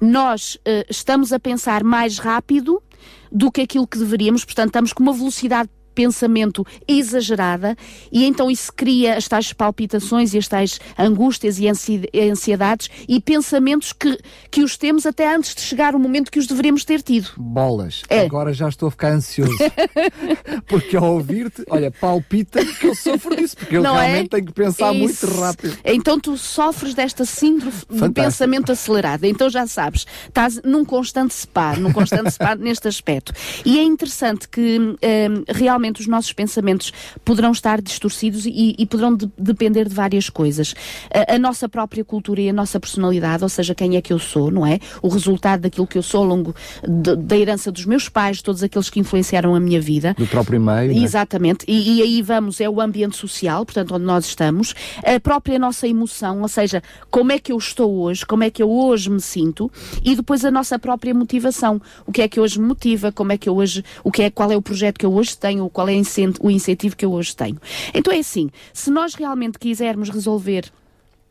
nós 0.00 0.56
uh, 0.56 0.84
estamos 0.88 1.32
a 1.32 1.40
pensar 1.40 1.82
mais 1.82 2.18
rápido 2.18 2.82
do 3.30 3.50
que 3.50 3.60
aquilo 3.60 3.86
que 3.86 3.98
deveríamos, 3.98 4.44
portanto, 4.44 4.68
estamos 4.68 4.92
com 4.92 5.02
uma 5.02 5.12
velocidade 5.12 5.68
pensamento 5.98 6.64
exagerada 6.86 7.76
e 8.12 8.24
então 8.24 8.48
isso 8.48 8.72
cria 8.72 9.16
as 9.16 9.26
tais 9.26 9.52
palpitações 9.52 10.32
e 10.32 10.38
as 10.38 10.46
tais 10.46 10.78
angústias 10.96 11.58
e 11.58 11.66
ansiedades 12.30 12.88
e 13.08 13.20
pensamentos 13.20 13.92
que, 13.92 14.16
que 14.48 14.62
os 14.62 14.76
temos 14.76 15.04
até 15.06 15.34
antes 15.34 15.56
de 15.56 15.60
chegar 15.62 15.96
o 15.96 15.98
momento 15.98 16.30
que 16.30 16.38
os 16.38 16.46
deveríamos 16.46 16.84
ter 16.84 17.02
tido. 17.02 17.30
Bolas, 17.36 18.02
é. 18.08 18.20
agora 18.20 18.52
já 18.52 18.68
estou 18.68 18.86
a 18.86 18.90
ficar 18.92 19.10
ansioso. 19.10 19.58
porque 20.68 20.96
ao 20.96 21.14
ouvir-te, 21.14 21.64
olha, 21.68 21.90
palpita 21.90 22.64
que 22.64 22.86
eu 22.86 22.94
sofro 22.94 23.34
disso, 23.34 23.56
porque 23.56 23.76
eu 23.76 23.82
Não 23.82 23.98
é? 23.98 24.06
realmente 24.06 24.26
é? 24.26 24.28
tenho 24.28 24.46
que 24.46 24.52
pensar 24.52 24.94
isso. 24.94 25.26
muito 25.26 25.40
rápido. 25.40 25.78
Então 25.84 26.20
tu 26.20 26.38
sofres 26.38 26.94
desta 26.94 27.24
síndrome 27.24 27.72
Fantástico. 27.72 28.08
de 28.08 28.12
pensamento 28.12 28.70
acelerado. 28.70 29.24
Então 29.24 29.50
já 29.50 29.66
sabes, 29.66 30.06
estás 30.28 30.60
num 30.62 30.84
constante 30.84 31.34
spa, 31.34 31.74
num 31.74 31.92
constante 31.92 32.30
spa 32.30 32.54
neste 32.56 32.86
aspecto. 32.86 33.32
E 33.64 33.80
é 33.80 33.82
interessante 33.82 34.48
que 34.48 34.78
um, 34.78 34.96
realmente 35.48 35.87
os 35.96 36.06
nossos 36.06 36.32
pensamentos 36.32 36.92
poderão 37.24 37.52
estar 37.52 37.80
distorcidos 37.80 38.46
e, 38.46 38.74
e 38.78 38.86
poderão 38.86 39.14
de, 39.14 39.30
depender 39.38 39.88
de 39.88 39.94
várias 39.94 40.28
coisas. 40.28 40.74
A, 41.12 41.34
a, 41.34 41.38
nossa 41.38 41.68
própria 41.68 42.04
cultura 42.04 42.40
e 42.40 42.48
a 42.48 42.52
nossa 42.52 42.78
personalidade, 42.78 43.42
ou 43.42 43.48
seja, 43.48 43.74
quem 43.74 43.96
é 43.96 44.02
que 44.02 44.12
eu 44.12 44.18
sou, 44.18 44.50
não 44.50 44.66
é? 44.66 44.78
O 45.02 45.08
resultado 45.08 45.62
daquilo 45.62 45.86
que 45.86 45.98
eu 45.98 46.02
sou 46.02 46.20
ao 46.20 46.26
longo 46.26 46.54
de, 46.86 47.16
da 47.16 47.36
herança 47.36 47.72
dos 47.72 47.84
meus 47.86 48.08
pais, 48.08 48.42
todos 48.42 48.62
aqueles 48.62 48.90
que 48.90 49.00
influenciaram 49.00 49.54
a 49.54 49.60
minha 49.60 49.80
vida. 49.80 50.14
Do 50.14 50.26
próprio 50.26 50.60
meio. 50.60 50.92
É? 50.92 50.96
Exatamente. 50.96 51.64
E, 51.66 51.98
e 51.98 52.02
aí 52.02 52.22
vamos, 52.22 52.60
é 52.60 52.68
o 52.68 52.80
ambiente 52.80 53.16
social, 53.16 53.64
portanto, 53.64 53.94
onde 53.94 54.04
nós 54.04 54.26
estamos, 54.26 54.74
a 55.04 55.18
própria 55.20 55.58
nossa 55.58 55.86
emoção, 55.86 56.42
ou 56.42 56.48
seja, 56.48 56.82
como 57.10 57.32
é 57.32 57.38
que 57.38 57.52
eu 57.52 57.58
estou 57.58 57.94
hoje, 58.00 58.26
como 58.26 58.44
é 58.44 58.50
que 58.50 58.62
eu 58.62 58.70
hoje 58.70 59.10
me 59.10 59.20
sinto, 59.20 59.70
e 60.04 60.14
depois 60.14 60.44
a 60.44 60.50
nossa 60.50 60.78
própria 60.78 61.14
motivação. 61.14 61.80
O 62.06 62.12
que 62.12 62.22
é 62.22 62.28
que 62.28 62.40
hoje 62.40 62.60
me 62.60 62.66
motiva, 62.66 63.12
como 63.12 63.32
é 63.32 63.38
que 63.38 63.48
eu 63.48 63.56
hoje, 63.56 63.84
o 64.02 64.10
que 64.10 64.22
é, 64.22 64.30
qual 64.30 64.50
é 64.50 64.56
o 64.56 64.62
projeto 64.62 64.98
que 64.98 65.06
eu 65.06 65.12
hoje 65.12 65.36
tenho, 65.36 65.68
qual 65.78 65.88
é 65.88 65.92
o 66.40 66.50
incentivo 66.50 66.96
que 66.96 67.04
eu 67.04 67.12
hoje 67.12 67.36
tenho. 67.36 67.56
Então 67.94 68.12
é 68.12 68.18
assim, 68.18 68.50
se 68.74 68.90
nós 68.90 69.14
realmente 69.14 69.60
quisermos 69.60 70.08
resolver 70.08 70.72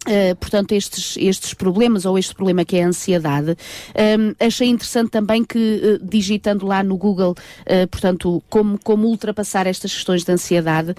Uh, 0.08 0.34
portanto, 0.38 0.72
estes, 0.72 1.18
estes 1.20 1.54
problemas, 1.54 2.06
ou 2.06 2.18
este 2.18 2.34
problema 2.34 2.64
que 2.64 2.78
é 2.78 2.84
a 2.84 2.88
ansiedade. 2.88 3.58
Um, 4.18 4.34
achei 4.40 4.70
interessante 4.70 5.10
também 5.10 5.44
que, 5.44 5.58
uh, 6.02 6.06
digitando 6.08 6.66
lá 6.66 6.82
no 6.82 6.96
Google, 6.96 7.32
uh, 7.32 7.88
portanto, 7.90 8.42
como, 8.50 8.80
como 8.82 9.06
ultrapassar 9.06 9.68
estas 9.68 9.94
questões 9.94 10.24
de 10.24 10.32
ansiedade, 10.32 10.96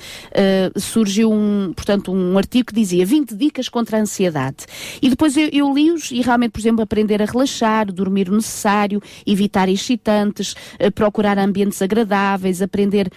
surgiu 0.77 1.33
um, 1.33 1.73
portanto, 1.75 2.13
um 2.13 2.37
artigo 2.37 2.67
que 2.67 2.75
dizia 2.75 3.07
20 3.07 3.35
dicas 3.35 3.69
contra 3.69 3.97
a 3.97 4.01
ansiedade. 4.01 4.67
E 5.01 5.09
depois 5.09 5.37
eu, 5.37 5.49
eu 5.53 5.73
li-os 5.73 6.11
e 6.11 6.21
realmente, 6.21 6.53
por 6.53 6.61
exemplo, 6.61 6.83
aprender 6.83 7.23
a 7.23 7.25
relaxar, 7.25 7.91
dormir 7.91 8.29
o 8.29 8.37
necessário, 8.37 9.03
evitar 9.27 9.69
excitantes, 9.69 10.55
procurar 10.95 11.39
ambientes 11.39 11.81
agradáveis, 11.81 12.61
aprender, 12.61 13.11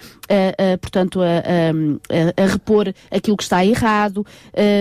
portanto, 0.81 1.21
a, 1.21 1.25
a, 1.25 2.43
a, 2.43 2.47
repor 2.47 2.93
aquilo 3.09 3.37
que 3.37 3.43
está 3.43 3.65
errado, 3.65 4.25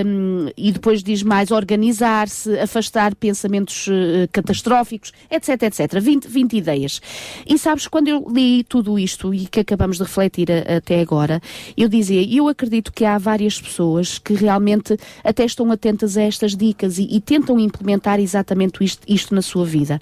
um, 0.07 0.49
e 0.57 0.73
depois 0.73 1.00
depois 1.01 1.03
diz 1.03 1.23
mais 1.23 1.51
organizar-se, 1.51 2.59
afastar 2.59 3.15
pensamentos 3.15 3.87
uh, 3.87 4.29
catastróficos, 4.33 5.13
etc, 5.31 5.63
etc. 5.63 6.01
20, 6.01 6.29
20 6.29 6.57
ideias. 6.57 7.01
E 7.47 7.59
sabes, 7.59 7.87
quando 7.87 8.09
eu 8.09 8.27
li 8.31 8.65
tudo 8.65 8.99
isto 8.99 9.35
e 9.35 9.47
que 9.47 9.61
acabamos 9.61 9.97
de 9.97 10.05
refletir 10.05 10.51
a, 10.51 10.77
até 10.77 11.01
agora, 11.01 11.41
eu 11.77 11.89
dizia, 11.89 12.23
eu 12.23 12.49
acredito 12.49 12.93
que 12.93 13.05
há 13.05 13.19
várias 13.19 13.61
pessoas 13.61 14.19
que 14.19 14.35
realmente 14.35 14.97
até 15.25 15.45
estão 15.45 15.71
atentas 15.71 16.17
a 16.17 16.23
estas 16.23 16.57
dicas 16.57 16.99
e, 16.99 17.09
e 17.11 17.21
tentam 17.21 17.59
implementar 17.59 18.21
exatamente 18.21 18.83
isto, 18.85 19.03
isto 19.09 19.35
na 19.35 19.43
sua 19.43 19.65
vida. 19.65 19.99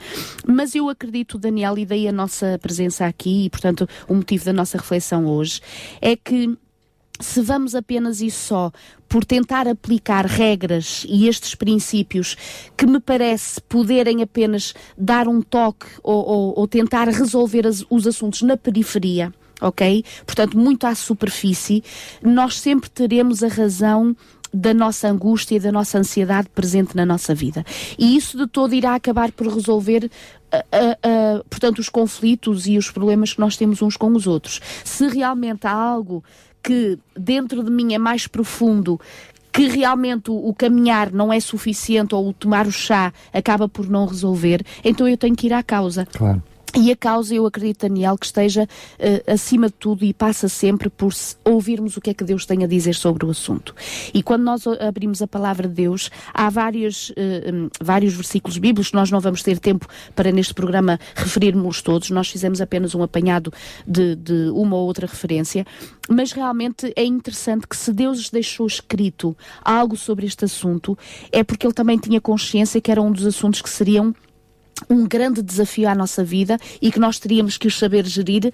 Mas 0.46 0.74
eu 0.74 0.88
acredito, 0.88 1.38
Daniel, 1.38 1.78
e 1.78 1.86
daí 1.86 2.08
a 2.08 2.12
nossa 2.12 2.58
presença 2.60 3.06
aqui, 3.06 3.46
e 3.46 3.50
portanto 3.50 3.88
o 4.08 4.14
motivo 4.14 4.44
da 4.44 4.52
nossa 4.52 4.78
reflexão 4.78 5.26
hoje, 5.26 5.60
é 6.00 6.16
que 6.16 6.56
se 7.20 7.40
vamos 7.42 7.74
apenas 7.74 8.20
e 8.20 8.30
só 8.30 8.70
por 9.08 9.24
tentar 9.24 9.66
aplicar 9.66 10.26
regras 10.26 11.06
e 11.08 11.28
estes 11.28 11.54
princípios 11.54 12.36
que 12.76 12.86
me 12.86 13.00
parece 13.00 13.60
poderem 13.62 14.22
apenas 14.22 14.74
dar 14.96 15.26
um 15.26 15.40
toque 15.40 15.86
ou, 16.02 16.26
ou, 16.26 16.58
ou 16.58 16.68
tentar 16.68 17.08
resolver 17.08 17.66
as, 17.66 17.84
os 17.88 18.06
assuntos 18.06 18.42
na 18.42 18.56
periferia, 18.56 19.32
ok? 19.60 20.04
Portanto, 20.26 20.58
muito 20.58 20.86
à 20.86 20.94
superfície, 20.94 21.82
nós 22.22 22.60
sempre 22.60 22.90
teremos 22.90 23.42
a 23.42 23.48
razão 23.48 24.14
da 24.52 24.72
nossa 24.72 25.08
angústia 25.08 25.56
e 25.56 25.60
da 25.60 25.70
nossa 25.70 25.98
ansiedade 25.98 26.48
presente 26.54 26.96
na 26.96 27.04
nossa 27.04 27.34
vida. 27.34 27.64
E 27.98 28.16
isso 28.16 28.36
de 28.36 28.46
todo 28.46 28.74
irá 28.74 28.94
acabar 28.94 29.30
por 29.32 29.46
resolver 29.46 30.04
uh, 30.04 30.56
uh, 30.56 31.38
uh, 31.38 31.44
portanto, 31.48 31.78
os 31.78 31.88
conflitos 31.88 32.66
e 32.66 32.78
os 32.78 32.90
problemas 32.90 33.34
que 33.34 33.40
nós 33.40 33.56
temos 33.56 33.82
uns 33.82 33.96
com 33.96 34.12
os 34.12 34.26
outros. 34.26 34.60
Se 34.84 35.06
realmente 35.08 35.66
há 35.66 35.72
algo 35.72 36.24
que 36.62 36.98
dentro 37.16 37.62
de 37.62 37.70
mim 37.70 37.94
é 37.94 37.98
mais 37.98 38.26
profundo, 38.26 39.00
que 39.52 39.66
realmente 39.66 40.30
o, 40.30 40.54
caminhar 40.54 41.10
não 41.12 41.32
é 41.32 41.40
suficiente 41.40 42.14
ou 42.14 42.28
o 42.28 42.32
tomar 42.32 42.66
o 42.66 42.72
chá 42.72 43.12
acaba 43.32 43.68
por 43.68 43.88
não 43.88 44.06
resolver, 44.06 44.64
então 44.84 45.08
eu 45.08 45.16
tenho 45.16 45.34
que 45.34 45.46
ir 45.46 45.52
à 45.52 45.62
causa. 45.62 46.06
Claro. 46.06 46.42
E 46.74 46.92
a 46.92 46.96
causa, 46.96 47.34
eu 47.34 47.46
acredito, 47.46 47.88
Daniel, 47.88 48.18
que 48.18 48.26
esteja 48.26 48.64
uh, 48.64 49.32
acima 49.32 49.68
de 49.68 49.72
tudo 49.74 50.04
e 50.04 50.12
passa 50.12 50.48
sempre 50.48 50.90
por 50.90 51.12
ouvirmos 51.44 51.96
o 51.96 52.00
que 52.00 52.10
é 52.10 52.14
que 52.14 52.24
Deus 52.24 52.44
tem 52.44 52.62
a 52.62 52.66
dizer 52.66 52.94
sobre 52.94 53.24
o 53.24 53.30
assunto. 53.30 53.74
E 54.12 54.22
quando 54.22 54.42
nós 54.42 54.66
abrimos 54.66 55.22
a 55.22 55.26
palavra 55.26 55.66
de 55.66 55.74
Deus, 55.74 56.10
há 56.32 56.50
vários, 56.50 57.10
uh, 57.10 57.14
um, 57.52 57.70
vários 57.80 58.14
versículos 58.14 58.58
bíblicos, 58.58 58.92
nós 58.92 59.10
não 59.10 59.18
vamos 59.18 59.42
ter 59.42 59.58
tempo 59.58 59.86
para 60.14 60.30
neste 60.30 60.52
programa 60.52 61.00
referirmos 61.14 61.80
todos, 61.80 62.10
nós 62.10 62.28
fizemos 62.28 62.60
apenas 62.60 62.94
um 62.94 63.02
apanhado 63.02 63.52
de, 63.86 64.14
de 64.16 64.50
uma 64.52 64.76
ou 64.76 64.86
outra 64.86 65.06
referência, 65.06 65.66
mas 66.08 66.32
realmente 66.32 66.92
é 66.94 67.04
interessante 67.04 67.66
que 67.66 67.76
se 67.76 67.92
Deus 67.92 68.28
deixou 68.30 68.66
escrito 68.66 69.36
algo 69.64 69.96
sobre 69.96 70.26
este 70.26 70.44
assunto, 70.44 70.96
é 71.32 71.42
porque 71.42 71.66
Ele 71.66 71.74
também 71.74 71.98
tinha 71.98 72.20
consciência 72.20 72.80
que 72.80 72.90
era 72.90 73.00
um 73.00 73.10
dos 73.10 73.26
assuntos 73.26 73.62
que 73.62 73.70
seriam 73.70 74.14
um 74.88 75.06
grande 75.06 75.42
desafio 75.42 75.88
à 75.88 75.94
nossa 75.94 76.22
vida 76.22 76.58
e 76.80 76.90
que 76.90 76.98
nós 76.98 77.18
teríamos 77.18 77.56
que 77.56 77.66
os 77.66 77.78
saber 77.78 78.06
gerir 78.06 78.52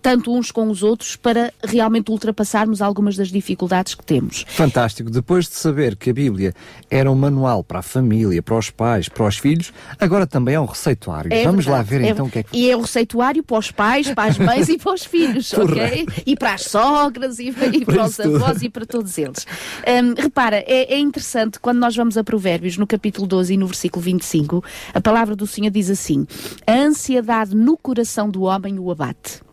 tanto 0.00 0.34
uns 0.34 0.50
com 0.50 0.68
os 0.68 0.82
outros 0.82 1.16
para 1.16 1.52
realmente 1.62 2.10
ultrapassarmos 2.10 2.82
algumas 2.82 3.16
das 3.16 3.28
dificuldades 3.28 3.94
que 3.94 4.04
temos. 4.04 4.44
Fantástico. 4.48 5.10
Depois 5.10 5.48
de 5.48 5.54
saber 5.54 5.96
que 5.96 6.10
a 6.10 6.12
Bíblia 6.12 6.54
era 6.90 7.10
um 7.10 7.14
manual 7.14 7.62
para 7.64 7.80
a 7.80 7.82
família, 7.82 8.42
para 8.42 8.56
os 8.56 8.70
pais, 8.70 9.08
para 9.08 9.26
os 9.26 9.38
filhos, 9.38 9.72
agora 9.98 10.26
também 10.26 10.54
é 10.54 10.60
um 10.60 10.66
receituário. 10.66 11.32
É 11.32 11.44
Vamos 11.44 11.64
verdade. 11.64 11.90
lá 11.92 11.98
ver 11.98 12.04
é, 12.04 12.10
então 12.10 12.26
o 12.26 12.30
que 12.30 12.38
é 12.38 12.42
que. 12.42 12.56
E 12.56 12.70
é 12.70 12.76
um 12.76 12.80
receituário 12.80 13.42
para 13.42 13.58
os 13.58 13.70
pais, 13.70 14.10
para 14.12 14.30
as 14.30 14.38
mães 14.38 14.68
e 14.68 14.78
para 14.78 14.92
os 14.92 15.04
filhos, 15.04 15.52
ok? 15.52 16.06
E 16.26 16.36
para 16.36 16.54
as 16.54 16.62
sogras 16.62 17.38
e, 17.38 17.48
e 17.48 17.84
para 17.84 18.04
os 18.04 18.20
avós 18.20 18.62
e 18.62 18.68
para 18.68 18.86
todos 18.86 19.16
eles. 19.18 19.46
Um, 19.86 20.20
repara, 20.20 20.56
é, 20.66 20.94
é 20.94 20.98
interessante 20.98 21.58
quando 21.58 21.78
nós 21.78 21.94
vamos 21.96 22.16
a 22.16 22.24
Provérbios, 22.24 22.76
no 22.76 22.86
capítulo 22.86 23.26
12 23.26 23.54
e 23.54 23.56
no 23.56 23.66
versículo 23.66 24.02
25, 24.02 24.64
a 24.92 25.00
palavra 25.00 25.34
do 25.34 25.46
Senhor 25.46 25.70
diz 25.70 25.90
assim: 25.90 26.26
A 26.66 26.72
ansiedade 26.72 27.54
no 27.54 27.76
coração 27.76 28.28
do 28.30 28.42
homem 28.42 28.78
o 28.78 28.90
abate 28.90 29.47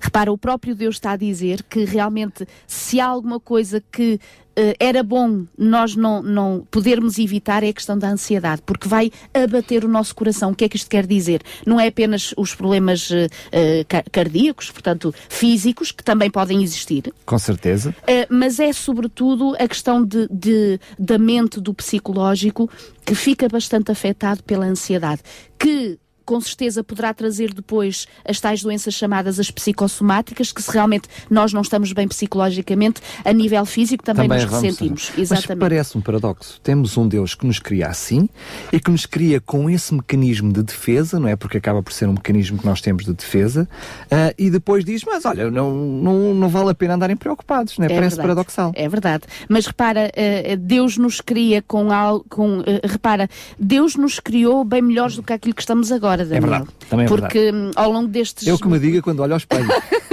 Repara, 0.00 0.32
o 0.32 0.38
próprio 0.38 0.74
Deus 0.74 0.96
está 0.96 1.12
a 1.12 1.16
dizer 1.16 1.62
que 1.62 1.84
realmente 1.84 2.46
se 2.66 3.00
há 3.00 3.06
alguma 3.06 3.40
coisa 3.40 3.82
que 3.92 4.14
uh, 4.14 4.74
era 4.78 5.02
bom 5.02 5.44
nós 5.56 5.94
não, 5.94 6.22
não 6.22 6.66
podermos 6.70 7.18
evitar 7.18 7.62
é 7.62 7.68
a 7.68 7.72
questão 7.72 7.98
da 7.98 8.08
ansiedade, 8.08 8.62
porque 8.64 8.88
vai 8.88 9.10
abater 9.32 9.84
o 9.84 9.88
nosso 9.88 10.14
coração. 10.14 10.50
O 10.50 10.54
que 10.54 10.64
é 10.64 10.68
que 10.68 10.76
isto 10.76 10.90
quer 10.90 11.06
dizer? 11.06 11.42
Não 11.66 11.80
é 11.80 11.88
apenas 11.88 12.34
os 12.36 12.54
problemas 12.54 13.10
uh, 13.10 13.14
uh, 13.16 14.10
cardíacos, 14.10 14.70
portanto, 14.70 15.14
físicos, 15.28 15.92
que 15.92 16.02
também 16.02 16.30
podem 16.30 16.62
existir. 16.62 17.12
Com 17.24 17.38
certeza. 17.38 17.94
mas 18.28 18.58
é 18.58 18.72
sobretudo 18.72 19.54
a 19.58 19.68
questão 19.68 20.04
de, 20.04 20.28
de, 20.30 20.80
da 20.98 21.18
mente, 21.18 21.60
do 21.60 21.72
psicológico, 21.74 22.70
que 23.04 23.14
fica 23.14 23.48
bastante 23.48 23.90
afetado 23.90 24.42
pela 24.42 24.66
ansiedade. 24.66 25.22
Que 25.58 25.98
com 26.28 26.38
certeza 26.42 26.84
poderá 26.84 27.14
trazer 27.14 27.54
depois 27.54 28.06
as 28.22 28.38
tais 28.38 28.62
doenças 28.62 28.92
chamadas 28.92 29.40
as 29.40 29.50
psicossomáticas, 29.50 30.52
que 30.52 30.62
se 30.62 30.70
realmente 30.70 31.08
nós 31.30 31.54
não 31.54 31.62
estamos 31.62 31.90
bem 31.94 32.06
psicologicamente, 32.06 33.00
a 33.24 33.32
nível 33.32 33.64
físico 33.64 34.04
também, 34.04 34.28
também 34.28 34.44
nos 34.44 34.52
ressentimos. 34.52 35.10
Exatamente. 35.16 35.48
Mas 35.48 35.58
parece 35.58 35.96
um 35.96 36.02
paradoxo. 36.02 36.60
Temos 36.60 36.98
um 36.98 37.08
Deus 37.08 37.34
que 37.34 37.46
nos 37.46 37.58
cria 37.58 37.86
assim 37.86 38.28
e 38.70 38.78
que 38.78 38.90
nos 38.90 39.06
cria 39.06 39.40
com 39.40 39.70
esse 39.70 39.94
mecanismo 39.94 40.52
de 40.52 40.62
defesa, 40.62 41.18
não 41.18 41.28
é? 41.28 41.34
Porque 41.34 41.56
acaba 41.56 41.82
por 41.82 41.94
ser 41.94 42.06
um 42.06 42.12
mecanismo 42.12 42.58
que 42.58 42.66
nós 42.66 42.82
temos 42.82 43.06
de 43.06 43.14
defesa, 43.14 43.66
uh, 44.04 44.34
e 44.36 44.50
depois 44.50 44.84
diz, 44.84 45.04
mas 45.04 45.24
olha, 45.24 45.50
não, 45.50 45.74
não, 45.74 46.34
não 46.34 46.48
vale 46.50 46.72
a 46.72 46.74
pena 46.74 46.96
andarem 46.96 47.16
preocupados, 47.16 47.78
não 47.78 47.86
é? 47.86 47.88
é 47.90 47.94
parece 47.94 48.16
verdade. 48.16 48.34
paradoxal. 48.34 48.72
É 48.74 48.86
verdade. 48.86 49.24
Mas 49.48 49.64
repara, 49.64 50.10
uh, 50.10 50.56
Deus 50.58 50.98
nos 50.98 51.22
cria 51.22 51.62
com 51.62 51.90
algo, 51.90 52.26
com, 52.28 52.58
uh, 52.58 52.64
repara, 52.84 53.30
Deus 53.58 53.96
nos 53.96 54.20
criou 54.20 54.62
bem 54.62 54.82
melhores 54.82 55.16
do 55.16 55.22
que 55.22 55.32
aquilo 55.32 55.54
que 55.54 55.62
estamos 55.62 55.90
agora. 55.90 56.17
Daniel. 56.24 56.36
É 56.36 56.40
verdade. 56.40 56.70
Também 56.88 57.06
é 57.06 57.08
Porque 57.08 57.38
verdade. 57.38 57.66
Hum, 57.66 57.70
ao 57.76 57.92
longo 57.92 58.08
destes. 58.08 58.46
Eu 58.46 58.58
que 58.58 58.68
me 58.68 58.78
diga 58.78 59.02
quando 59.02 59.20
olho 59.20 59.32
ao 59.32 59.38
espelho. 59.38 59.68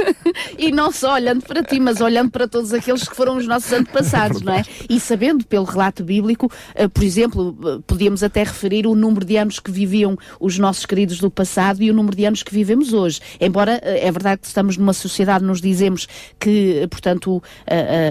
e 0.58 0.72
não 0.72 0.92
só 0.92 1.14
olhando 1.14 1.42
para 1.44 1.64
ti, 1.64 1.80
mas 1.80 2.02
olhando 2.02 2.32
para 2.32 2.48
todos 2.48 2.74
aqueles 2.74 3.08
que 3.08 3.16
foram 3.16 3.38
os 3.38 3.48
nossos 3.48 3.72
antepassados, 3.72 4.42
é 4.42 4.46
não 4.46 4.54
é? 4.54 4.64
E 4.90 5.00
sabendo 5.00 5.46
pelo 5.46 5.66
relato 5.66 6.04
bíblico, 6.04 6.48
uh, 6.48 6.90
por 6.90 7.04
exemplo, 7.04 7.58
uh, 7.62 7.82
podíamos 7.84 8.24
até 8.24 8.44
referir 8.44 8.88
o 8.88 8.96
número 8.96 9.26
de 9.26 9.38
anos 9.38 9.60
que 9.60 9.72
viviam 9.72 10.18
os 10.40 10.58
nossos 10.58 10.86
queridos 10.86 11.20
do 11.20 11.30
passado 11.30 11.82
e 11.82 11.92
o 11.92 11.94
número 11.94 12.16
de 12.16 12.26
anos 12.26 12.44
que 12.44 12.54
vivemos 12.54 12.94
hoje. 12.94 13.20
Embora 13.40 13.76
uh, 13.76 13.80
é 13.84 14.12
verdade 14.12 14.42
que 14.42 14.48
estamos 14.48 14.78
numa 14.78 14.94
sociedade, 14.94 15.44
nos 15.44 15.62
dizemos 15.62 16.08
que, 16.40 16.88
portanto, 16.90 17.42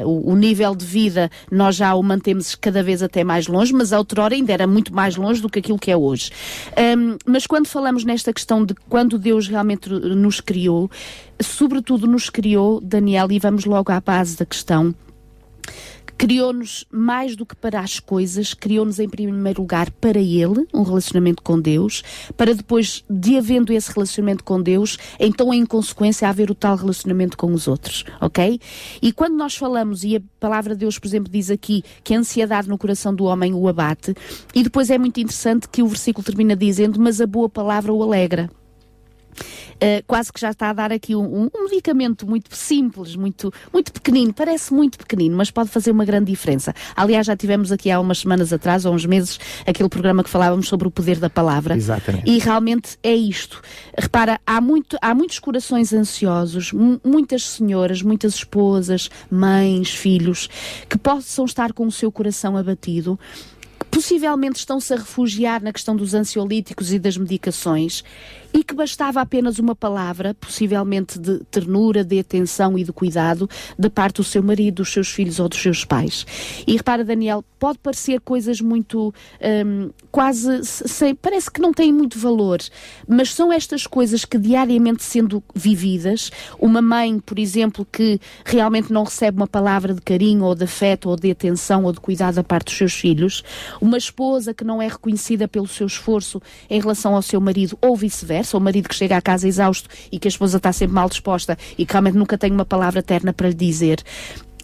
o, 0.05 0.33
o, 0.33 0.37
nível 0.37 0.75
de 0.75 0.85
vida 0.85 1.31
nós 1.51 1.77
já 1.77 1.95
o 1.95 2.03
mantemos 2.03 2.55
cada 2.55 2.83
vez 2.83 3.03
até 3.03 3.25
mais 3.25 3.47
longe, 3.47 3.73
mas 3.73 3.93
a 3.93 3.99
outrora 3.99 4.35
ainda 4.35 4.53
era 4.53 4.67
muito 4.67 4.95
mais 4.95 5.17
longe 5.17 5.41
do 5.41 5.49
que 5.49 5.59
aquilo 5.59 5.79
que 5.79 5.91
é 5.91 5.97
hoje. 5.97 6.31
Mas 7.27 7.47
quando 7.47 7.67
falamos 7.67 7.84
nesta 8.05 8.33
questão 8.33 8.65
de 8.65 8.75
quando 8.89 9.19
Deus 9.19 9.49
realmente 9.49 9.89
nos 9.89 10.41
criou, 10.41 10.91
sobretudo 11.41 12.07
nos 12.07 12.31
criou, 12.31 12.81
Daniel, 12.81 13.31
e 13.31 13.39
vamos 13.39 13.65
logo 13.65 13.93
à 13.93 14.01
base 14.01 14.37
da 14.37 14.47
questão, 14.47 14.95
criou-nos 16.17 16.85
mais 16.91 17.37
do 17.37 17.45
que 17.45 17.57
para 17.57 17.81
as 17.81 17.99
coisas, 18.01 18.55
criou-nos 18.55 18.99
em 18.99 19.09
primeiro 19.09 19.61
lugar 19.61 19.91
para 19.91 20.19
Ele, 20.19 20.67
um 20.73 20.83
relacionamento 20.83 21.43
com 21.43 21.61
Deus, 21.61 22.03
para 22.37 22.55
depois, 22.55 23.05
de 23.09 23.37
havendo 23.37 23.73
esse 23.73 23.93
relacionamento 23.93 24.45
com 24.45 24.61
Deus, 24.61 24.99
então 25.19 25.53
em 25.53 25.65
consequência 25.67 26.29
haver 26.29 26.51
o 26.51 26.55
tal 26.55 26.77
relacionamento 26.77 27.37
com 27.37 27.53
os 27.53 27.67
outros, 27.67 28.05
ok? 28.21 28.61
E 29.03 29.13
quando 29.13 29.37
nós 29.37 29.57
falamos, 29.57 30.05
e 30.05 30.17
a 30.17 30.23
palavra 30.39 30.75
de 30.75 30.81
Deus, 30.81 30.99
por 30.99 31.07
exemplo, 31.07 31.33
diz 31.33 31.51
aqui 31.51 31.83
que 32.03 32.15
a 32.15 32.19
ansiedade 32.19 32.69
no 32.69 32.79
coração 32.79 33.15
do 33.15 33.25
homem 33.25 33.55
o 33.55 33.69
abate, 33.69 34.15
e 34.55 34.63
depois 34.63 34.91
é 34.91 34.99
muito 34.99 35.21
interessante 35.21 35.69
que 35.69 35.83
o 35.83 35.89
versículo 35.89 36.25
termina 36.25 36.57
dizendo, 36.57 37.01
mas 37.01 37.21
a 37.21 37.27
boa 37.27 37.49
palavra 37.49 37.93
o 37.93 38.03
alegra. 38.03 38.51
Uh, 39.75 40.05
quase 40.07 40.33
que 40.33 40.41
já 40.41 40.51
está 40.51 40.71
a 40.71 40.73
dar 40.73 40.93
aqui 40.93 41.15
um, 41.15 41.45
um, 41.55 41.65
medicamento 41.65 42.27
muito 42.27 42.55
simples, 42.55 43.17
muito, 43.17 43.53
muito 43.73 43.93
pequenino, 43.93 44.33
parece 44.33 44.73
muito 44.73 44.99
pequenino, 44.99 45.37
mas 45.37 45.51
pode 45.51 45.71
fazer 45.71 45.91
uma 45.91 46.05
grande 46.05 46.31
diferença. 46.31 46.75
Aliás, 46.97 47.27
já 47.27 47.37
tivemos 47.37 47.73
aqui 47.73 47.91
há 47.91 48.01
umas 48.01 48.19
semanas 48.19 48.53
atrás, 48.53 48.85
ou 48.85 48.95
uns 48.95 49.07
meses, 49.07 49.39
aquele 49.67 49.89
programa 49.89 50.23
que 50.23 50.31
falávamos 50.31 50.69
sobre 50.69 50.89
o 50.89 50.91
poder 50.91 51.19
da 51.19 51.31
palavra. 51.31 51.77
Exatamente. 51.77 52.31
E 52.31 52.39
realmente 52.39 52.99
é 53.03 53.15
isto. 53.15 53.61
Repara, 53.97 54.41
há, 54.47 54.61
muito, 54.61 54.97
há 55.01 55.15
muitos 55.15 55.39
corações 55.39 55.93
ansiosos, 55.93 56.73
muitas 56.73 57.47
senhoras, 57.47 58.03
muitas 58.03 58.35
esposas, 58.35 59.11
mães, 59.31 59.91
filhos, 59.91 60.49
que 60.89 60.99
possam 60.99 61.45
estar 61.45 61.73
com 61.73 61.87
o 61.87 61.93
seu 61.93 62.11
coração 62.11 62.57
abatido 62.57 63.19
possivelmente 63.91 64.59
estão-se 64.59 64.93
a 64.93 64.97
refugiar 64.97 65.63
na 65.63 65.73
questão 65.73 65.95
dos 65.95 66.15
ansiolíticos 66.15 66.93
e 66.93 66.99
das 66.99 67.17
medicações 67.17 68.03
e 68.55 68.63
que 68.63 68.73
bastava 68.73 69.21
apenas 69.21 69.59
uma 69.59 69.75
palavra, 69.75 70.33
possivelmente 70.35 71.19
de 71.19 71.41
ternura, 71.51 72.05
de 72.05 72.21
atenção 72.21 72.79
e 72.79 72.85
de 72.85 72.93
cuidado, 72.93 73.51
da 73.77 73.91
parte 73.91 74.17
do 74.17 74.25
seu 74.25 74.45
marido, 74.45 74.77
dos 74.77 74.93
seus 74.93 75.09
filhos 75.09 75.41
ou 75.41 75.49
dos 75.49 75.61
seus 75.61 75.85
pais. 75.85 76.25
E 76.65 76.77
repara, 76.77 77.05
Daniel, 77.05 77.45
pode 77.59 77.79
parecer 77.79 78.21
coisas 78.21 78.61
muito 78.61 79.13
um, 79.67 79.91
quase 80.13 80.63
sem, 80.63 81.17
parece 81.17 81.51
que 81.51 81.61
não 81.61 81.73
têm 81.73 81.93
muito 81.93 82.17
valor, 82.17 82.61
mas 83.09 83.35
são 83.35 83.53
estas 83.53 83.89
coisas 83.89 84.25
que 84.25 84.39
diariamente 84.39 85.03
sendo 85.03 85.43
vividas, 85.53 86.31
uma 86.61 86.81
mãe, 86.81 87.19
por 87.19 87.41
exemplo, 87.41 87.85
que 87.91 88.21
realmente 88.45 88.93
não 88.93 89.03
recebe 89.03 89.37
uma 89.37 89.49
palavra 89.49 89.93
de 89.93 90.01
carinho 90.01 90.45
ou 90.45 90.55
de 90.55 90.63
afeto 90.63 91.09
ou 91.09 91.17
de 91.17 91.29
atenção 91.29 91.85
ou 91.85 91.93
de 91.93 91.99
cuidado 91.99 92.37
da 92.37 92.45
parte 92.45 92.67
dos 92.67 92.77
seus 92.77 92.95
filhos, 92.95 93.43
uma 93.81 93.99
esposa 93.99 94.55
que 94.55 94.63
não 94.63 94.81
é 94.81 94.87
reconhecida 94.87 95.49
pelo 95.49 95.67
seu 95.67 95.89
esforço 95.89 96.41
em 96.71 96.81
relação 96.81 97.17
ao 97.17 97.23
seu 97.23 97.41
marido 97.41 97.77
ou 97.83 97.97
vice-versa 97.97 98.44
vice-versa, 98.45 98.57
o 98.57 98.61
marido 98.61 98.89
que 98.89 98.95
chega 98.95 99.17
à 99.17 99.23
casa 99.23 99.49
exausto 99.49 99.89
e 100.13 100.19
que 100.19 100.29
a 100.29 100.31
esposa 100.31 100.59
está 100.59 100.73
sempre 100.73 100.95
mal 100.95 101.09
disposta 101.09 101.59
e 101.77 101.85
que 101.85 101.93
realmente 101.93 102.17
nunca 102.17 102.39
tem 102.39 102.53
uma 102.53 102.65
palavra 102.65 103.03
terna 103.03 103.33
para 103.33 103.49
lhe 103.49 103.55
dizer. 103.55 104.03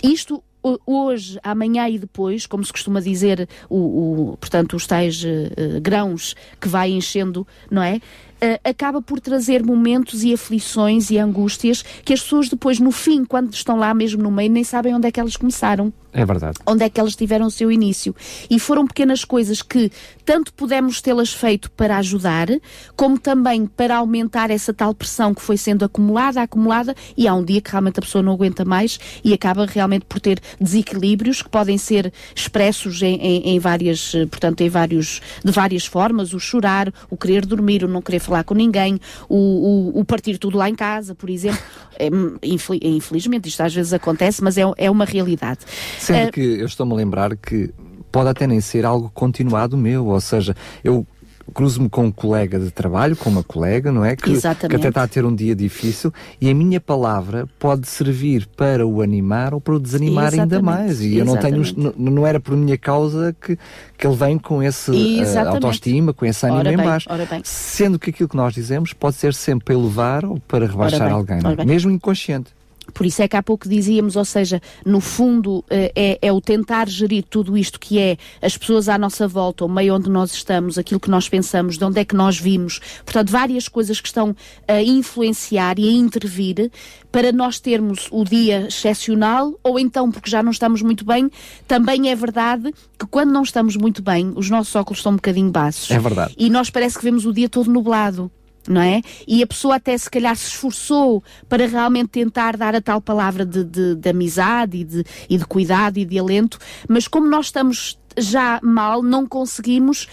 Isto 0.02 0.42
hoje, 0.86 1.38
amanhã 1.42 1.88
e 1.88 1.98
depois, 1.98 2.46
como 2.46 2.62
se 2.62 2.70
costuma 2.70 3.00
dizer, 3.00 3.48
o, 3.68 4.32
o 4.32 4.36
portanto, 4.36 4.76
os 4.76 4.86
tais 4.86 5.24
uh, 5.24 5.80
grãos 5.80 6.34
que 6.60 6.68
vai 6.68 6.90
enchendo, 6.90 7.46
não 7.70 7.82
é? 7.82 7.98
Uh, 8.42 8.58
acaba 8.64 9.02
por 9.02 9.20
trazer 9.20 9.62
momentos 9.62 10.24
e 10.24 10.32
aflições 10.32 11.10
e 11.10 11.18
angústias 11.18 11.82
que 12.04 12.14
as 12.14 12.22
pessoas 12.22 12.48
depois, 12.48 12.78
no 12.78 12.90
fim, 12.90 13.24
quando 13.24 13.52
estão 13.52 13.76
lá 13.76 13.92
mesmo 13.92 14.22
no 14.22 14.30
meio, 14.30 14.50
nem 14.50 14.64
sabem 14.64 14.94
onde 14.94 15.06
é 15.06 15.10
que 15.10 15.20
elas 15.20 15.36
começaram. 15.36 15.92
É 16.12 16.24
verdade. 16.24 16.58
Onde 16.66 16.84
é 16.84 16.90
que 16.90 16.98
elas 16.98 17.14
tiveram 17.14 17.46
o 17.46 17.50
seu 17.50 17.70
início. 17.70 18.14
E 18.48 18.58
foram 18.58 18.86
pequenas 18.86 19.24
coisas 19.24 19.62
que 19.62 19.92
tanto 20.24 20.52
pudemos 20.54 21.00
tê-las 21.00 21.32
feito 21.32 21.70
para 21.70 21.98
ajudar, 21.98 22.48
como 22.96 23.18
também 23.18 23.66
para 23.66 23.96
aumentar 23.96 24.50
essa 24.50 24.72
tal 24.72 24.94
pressão 24.94 25.34
que 25.34 25.42
foi 25.42 25.56
sendo 25.56 25.84
acumulada, 25.84 26.42
acumulada, 26.42 26.94
e 27.16 27.28
há 27.28 27.34
um 27.34 27.44
dia 27.44 27.60
que 27.60 27.70
realmente 27.70 27.98
a 27.98 28.02
pessoa 28.02 28.22
não 28.22 28.32
aguenta 28.32 28.64
mais 28.64 28.98
e 29.22 29.32
acaba 29.32 29.66
realmente 29.66 30.04
por 30.06 30.20
ter 30.20 30.40
desequilíbrios 30.60 31.42
que 31.42 31.48
podem 31.48 31.78
ser 31.78 32.12
expressos 32.34 33.02
em, 33.02 33.16
em, 33.16 33.48
em 33.50 33.58
várias, 33.58 34.12
portanto, 34.30 34.62
em 34.62 34.68
vários, 34.68 35.20
de 35.44 35.52
várias 35.52 35.86
formas, 35.86 36.32
o 36.32 36.40
chorar, 36.40 36.92
o 37.08 37.16
querer 37.16 37.46
dormir, 37.46 37.84
o 37.84 37.88
não 37.88 38.02
querer 38.02 38.18
falar 38.18 38.29
com 38.44 38.54
ninguém, 38.54 39.00
o, 39.28 39.36
o, 39.36 40.00
o 40.00 40.04
partir 40.04 40.38
tudo 40.38 40.56
lá 40.56 40.68
em 40.68 40.74
casa, 40.74 41.14
por 41.14 41.30
exemplo. 41.30 41.60
É, 42.00 42.08
infelizmente, 42.42 43.46
isto 43.46 43.62
às 43.62 43.74
vezes 43.74 43.92
acontece, 43.92 44.42
mas 44.42 44.56
é, 44.56 44.62
é 44.78 44.90
uma 44.90 45.04
realidade. 45.04 45.58
Sendo 45.98 46.28
uh, 46.28 46.32
que 46.32 46.40
eu 46.40 46.64
estou-me 46.64 46.94
a 46.94 46.96
lembrar 46.96 47.36
que 47.36 47.74
pode 48.10 48.30
até 48.30 48.46
nem 48.46 48.58
ser 48.58 48.86
algo 48.86 49.10
continuado 49.12 49.76
meu, 49.76 50.06
ou 50.06 50.18
seja, 50.18 50.56
eu 50.82 51.06
cruzo-me 51.52 51.88
com 51.88 52.06
um 52.06 52.12
colega 52.12 52.58
de 52.58 52.70
trabalho, 52.70 53.16
com 53.16 53.30
uma 53.30 53.42
colega, 53.42 53.90
não 53.90 54.04
é? 54.04 54.16
Que, 54.16 54.32
que, 54.32 54.46
até 54.46 54.88
está 54.88 55.02
a 55.02 55.08
ter 55.08 55.24
um 55.24 55.34
dia 55.34 55.54
difícil 55.54 56.12
e 56.40 56.48
a 56.50 56.54
minha 56.54 56.80
palavra 56.80 57.48
pode 57.58 57.86
servir 57.88 58.46
para 58.56 58.86
o 58.86 59.02
animar 59.02 59.54
ou 59.54 59.60
para 59.60 59.74
o 59.74 59.80
desanimar 59.80 60.32
Exatamente. 60.32 60.54
ainda 60.54 60.62
mais. 60.62 61.00
E 61.00 61.18
Exatamente. 61.18 61.74
eu 61.74 61.82
não 61.82 61.92
tenho, 61.92 62.12
não, 62.12 62.26
era 62.26 62.40
por 62.40 62.56
minha 62.56 62.78
causa 62.78 63.34
que, 63.40 63.58
que 63.96 64.06
ele 64.06 64.16
vem 64.16 64.38
com 64.38 64.62
esse 64.62 64.90
uh, 64.90 65.48
autoestima, 65.48 66.12
com 66.12 66.24
esse 66.24 66.44
ânimo 66.44 66.60
ora 66.60 66.72
em 66.72 66.76
bem, 66.76 66.86
baixo. 66.86 67.08
Sendo 67.44 67.98
que 67.98 68.10
aquilo 68.10 68.28
que 68.28 68.36
nós 68.36 68.54
dizemos 68.54 68.92
pode 68.92 69.16
ser 69.16 69.34
sempre 69.34 69.66
para 69.66 69.74
elevar 69.74 70.24
ou 70.24 70.38
para 70.40 70.66
rebaixar 70.66 71.12
alguém, 71.12 71.38
é? 71.58 71.64
mesmo 71.64 71.90
inconsciente. 71.90 72.59
Por 72.90 73.06
isso 73.06 73.22
é 73.22 73.28
que 73.28 73.36
há 73.36 73.42
pouco 73.42 73.68
dizíamos, 73.68 74.16
ou 74.16 74.24
seja, 74.24 74.60
no 74.84 75.00
fundo 75.00 75.64
eh, 75.70 75.92
é, 75.94 76.18
é, 76.22 76.32
o 76.32 76.40
tentar 76.40 76.88
gerir 76.88 77.24
tudo 77.28 77.56
isto 77.56 77.78
que 77.78 77.98
é 77.98 78.16
as 78.42 78.56
pessoas 78.56 78.88
à 78.88 78.98
nossa 78.98 79.26
volta, 79.26 79.64
o 79.64 79.68
meio 79.68 79.94
onde 79.94 80.10
nós 80.10 80.32
estamos, 80.32 80.78
aquilo 80.78 81.00
que 81.00 81.10
nós 81.10 81.28
pensamos, 81.28 81.78
de 81.78 81.84
onde 81.84 82.00
é 82.00 82.04
que 82.04 82.14
nós 82.14 82.38
vimos, 82.38 82.80
portanto, 83.04 83.30
várias 83.30 83.68
coisas 83.68 84.00
que 84.00 84.08
estão 84.08 84.34
a 84.66 84.82
influenciar 84.82 85.78
e 85.78 85.88
a 85.88 85.92
intervir 85.92 86.70
para 87.10 87.32
nós 87.32 87.58
termos 87.58 88.08
o 88.10 88.24
dia 88.24 88.66
excepcional, 88.68 89.58
ou 89.62 89.78
então, 89.78 90.10
porque 90.10 90.30
já 90.30 90.42
não 90.42 90.50
estamos 90.50 90.82
muito 90.82 91.04
bem, 91.04 91.30
também 91.66 92.10
é 92.10 92.14
verdade 92.14 92.72
que 92.98 93.06
quando 93.06 93.32
não 93.32 93.42
estamos 93.42 93.76
muito 93.76 94.02
bem, 94.02 94.32
os 94.36 94.48
nossos 94.50 94.74
óculos 94.74 94.98
estão 94.98 95.12
um 95.12 95.16
bocadinho 95.16 95.50
baixos. 95.50 95.90
É 95.90 95.98
verdade. 95.98 96.34
E 96.36 96.48
nós 96.50 96.70
parece 96.70 96.98
que 96.98 97.04
vemos 97.04 97.26
o 97.26 97.32
dia 97.32 97.48
todo 97.48 97.70
nublado 97.70 98.30
não 98.70 98.80
é? 98.80 99.02
E 99.26 99.42
a 99.42 99.46
pessoa 99.46 99.76
até 99.76 99.98
se 99.98 100.08
calhar 100.08 100.34
se 100.36 100.46
esforçou 100.46 101.22
para 101.48 101.66
realmente 101.66 102.08
tentar 102.08 102.56
dar 102.56 102.74
a 102.74 102.80
tal 102.80 103.00
palavra 103.00 103.44
de, 103.44 103.64
de, 103.64 103.96
de 103.96 104.08
amizade 104.08 104.78
e 104.78 104.84
de, 104.84 105.04
e 105.28 105.36
de 105.36 105.44
cuidado 105.44 105.98
e 105.98 106.04
de 106.04 106.18
alento, 106.18 106.58
mas 106.88 107.08
como 107.08 107.28
nós 107.28 107.46
estamos 107.46 107.98
já 108.16 108.60
mal, 108.62 109.02
não 109.02 109.26
conseguimos 109.26 110.06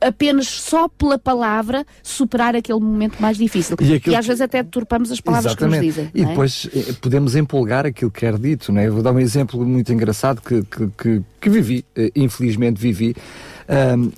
apenas 0.00 0.46
só 0.46 0.88
pela 0.88 1.18
palavra 1.18 1.84
superar 2.02 2.54
aquele 2.54 2.80
momento 2.80 3.20
mais 3.20 3.38
difícil. 3.38 3.76
E, 3.80 4.10
e 4.10 4.14
às 4.14 4.26
vezes 4.26 4.40
até 4.40 4.62
deturpamos 4.62 5.10
as 5.10 5.20
palavras 5.20 5.52
Exatamente. 5.52 5.80
que 5.80 5.86
nos 5.86 5.94
dizem. 5.94 6.10
E 6.14 6.22
é? 6.22 6.26
depois 6.26 6.68
eh, 6.74 6.92
podemos 7.00 7.34
empolgar 7.34 7.86
aquilo 7.86 8.10
que 8.10 8.26
é 8.26 8.32
dito, 8.32 8.70
não 8.72 8.80
é? 8.80 8.88
Eu 8.88 8.92
vou 8.92 9.02
dar 9.02 9.12
um 9.12 9.18
exemplo 9.18 9.64
muito 9.64 9.92
engraçado 9.92 10.42
que, 10.42 10.62
que, 10.62 10.88
que, 10.98 11.22
que 11.40 11.50
vivi, 11.50 11.84
eh, 11.96 12.10
infelizmente 12.14 12.78
vivi 12.78 13.16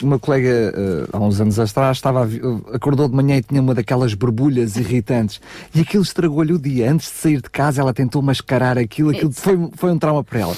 uma 0.02 0.18
colega, 0.18 0.74
uh, 0.74 1.16
há 1.16 1.20
uns 1.20 1.40
anos 1.40 1.58
atrás, 1.58 1.96
estava 1.96 2.28
acordou 2.72 3.08
de 3.08 3.14
manhã 3.14 3.36
e 3.36 3.42
tinha 3.42 3.60
uma 3.60 3.74
daquelas 3.74 4.14
borbulhas 4.14 4.76
irritantes 4.76 5.40
e 5.74 5.80
aquilo 5.80 6.02
estragou-lhe 6.02 6.52
o 6.52 6.58
dia. 6.58 6.90
Antes 6.90 7.10
de 7.10 7.16
sair 7.16 7.40
de 7.40 7.50
casa, 7.50 7.80
ela 7.80 7.94
tentou 7.94 8.20
mascarar 8.20 8.76
aquilo, 8.78 9.10
aquilo 9.10 9.32
foi, 9.32 9.56
foi 9.74 9.90
um 9.90 9.98
trauma 9.98 10.22
para 10.22 10.40
ela. 10.40 10.56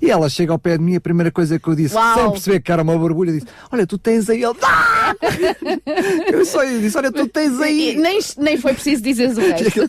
E 0.00 0.10
ela 0.10 0.28
chega 0.28 0.52
ao 0.52 0.58
pé 0.58 0.78
de 0.78 0.84
mim, 0.84 0.96
a 0.96 1.00
primeira 1.00 1.30
coisa 1.30 1.58
que 1.58 1.68
eu 1.68 1.74
disse, 1.74 1.94
Uau. 1.94 2.14
sem 2.14 2.30
perceber 2.30 2.60
que 2.60 2.70
era 2.70 2.82
uma 2.82 2.96
borbulha, 2.96 3.32
disse: 3.32 3.46
Olha, 3.70 3.86
tu 3.86 3.98
tens 3.98 4.30
aí. 4.30 4.42
Ele, 4.42 4.56
ah! 4.62 5.14
eu 6.32 6.44
só 6.44 6.64
disse: 6.64 6.96
Olha, 6.96 7.10
tu 7.10 7.26
tens 7.28 7.60
aí. 7.60 7.94
E, 7.94 7.96
nem, 7.96 8.18
nem 8.38 8.56
foi 8.56 8.74
preciso 8.74 9.02
dizer 9.02 9.30
o 9.30 9.40
resto. 9.40 9.80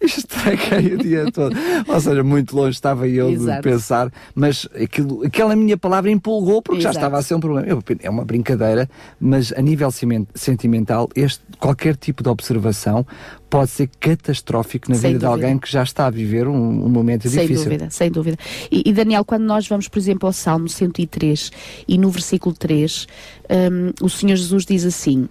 Estraguei 0.00 0.94
o 0.94 0.98
dia 0.98 1.30
todo. 1.32 1.56
Ou 1.86 2.00
seja, 2.00 2.22
muito 2.22 2.54
longe 2.54 2.76
estava 2.76 3.08
eu 3.08 3.30
Exato. 3.30 3.62
de 3.62 3.68
pensar, 3.68 4.12
mas 4.34 4.68
aquilo, 4.80 5.24
aquela 5.24 5.56
minha 5.56 5.76
palavra 5.76 6.10
empolgou 6.10 6.60
porque 6.60 6.80
Exato. 6.80 6.94
já 6.94 7.00
estava 7.00 7.18
a 7.18 7.22
ser 7.22 7.34
um 7.34 7.40
problema. 7.40 7.66
Eu, 7.66 7.82
é 8.00 8.10
uma 8.10 8.24
brincadeira, 8.24 8.88
mas 9.20 9.52
a 9.52 9.62
nível 9.62 9.90
sentimental, 10.34 11.08
este, 11.14 11.42
qualquer 11.58 11.96
tipo 11.96 12.22
de 12.22 12.28
observação 12.28 13.06
pode 13.52 13.70
ser 13.70 13.90
catastrófico 14.00 14.90
na 14.90 14.94
sem 14.94 15.12
vida 15.12 15.26
dúvida. 15.26 15.38
de 15.38 15.44
alguém 15.44 15.58
que 15.58 15.70
já 15.70 15.82
está 15.82 16.06
a 16.06 16.10
viver 16.10 16.48
um, 16.48 16.86
um 16.86 16.88
momento 16.88 17.28
sem 17.28 17.42
difícil. 17.42 17.64
Sem 17.64 17.64
dúvida, 17.64 17.90
sem 17.90 18.10
dúvida. 18.10 18.38
E, 18.70 18.82
e, 18.86 18.92
Daniel, 18.94 19.21
quando 19.24 19.44
nós 19.44 19.66
vamos, 19.66 19.88
por 19.88 19.98
exemplo, 19.98 20.26
ao 20.26 20.32
Salmo 20.32 20.68
103 20.68 21.50
e 21.88 21.98
no 21.98 22.10
versículo 22.10 22.54
3, 22.54 23.06
um, 23.50 24.04
o 24.04 24.08
Senhor 24.08 24.36
Jesus 24.36 24.64
diz 24.64 24.84
assim: 24.84 25.28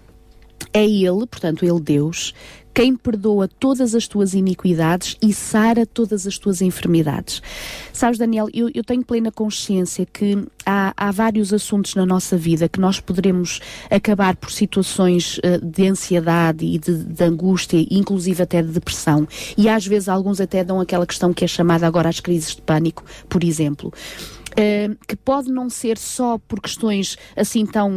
É 0.73 0.83
Ele, 0.83 1.25
portanto, 1.27 1.65
Ele 1.65 1.79
Deus, 1.79 2.33
quem 2.73 2.95
perdoa 2.95 3.47
todas 3.47 3.93
as 3.95 4.07
tuas 4.07 4.33
iniquidades 4.33 5.17
e 5.21 5.33
sara 5.33 5.85
todas 5.85 6.25
as 6.25 6.37
tuas 6.37 6.61
enfermidades. 6.61 7.41
Sabes, 7.91 8.17
Daniel, 8.17 8.47
eu, 8.53 8.69
eu 8.73 8.83
tenho 8.83 9.03
plena 9.03 9.31
consciência 9.31 10.05
que 10.05 10.37
há, 10.65 10.93
há, 10.95 11.11
vários 11.11 11.53
assuntos 11.53 11.95
na 11.95 12.05
nossa 12.05 12.37
vida 12.37 12.69
que 12.69 12.79
nós 12.79 12.99
poderemos 12.99 13.59
acabar 13.89 14.35
por 14.35 14.51
situações 14.51 15.37
uh, 15.39 15.63
de 15.63 15.87
ansiedade 15.87 16.65
e 16.65 16.77
de, 16.77 17.03
de, 17.03 17.23
angústia, 17.23 17.85
inclusive 17.89 18.41
até 18.41 18.61
de 18.61 18.69
depressão. 18.69 19.27
E 19.57 19.67
às 19.67 19.85
vezes 19.85 20.09
alguns 20.09 20.39
até 20.39 20.63
dão 20.63 20.79
aquela 20.79 21.05
questão 21.05 21.33
que 21.33 21.43
é 21.43 21.47
chamada 21.47 21.85
agora 21.85 22.09
as 22.09 22.19
crises 22.19 22.55
de 22.55 22.61
pânico, 22.61 23.03
por 23.27 23.43
exemplo. 23.43 23.93
Uh, 24.51 24.97
que 25.07 25.15
pode 25.15 25.49
não 25.49 25.69
ser 25.69 25.97
só 25.97 26.37
por 26.37 26.59
questões 26.59 27.17
assim 27.35 27.65
tão 27.65 27.91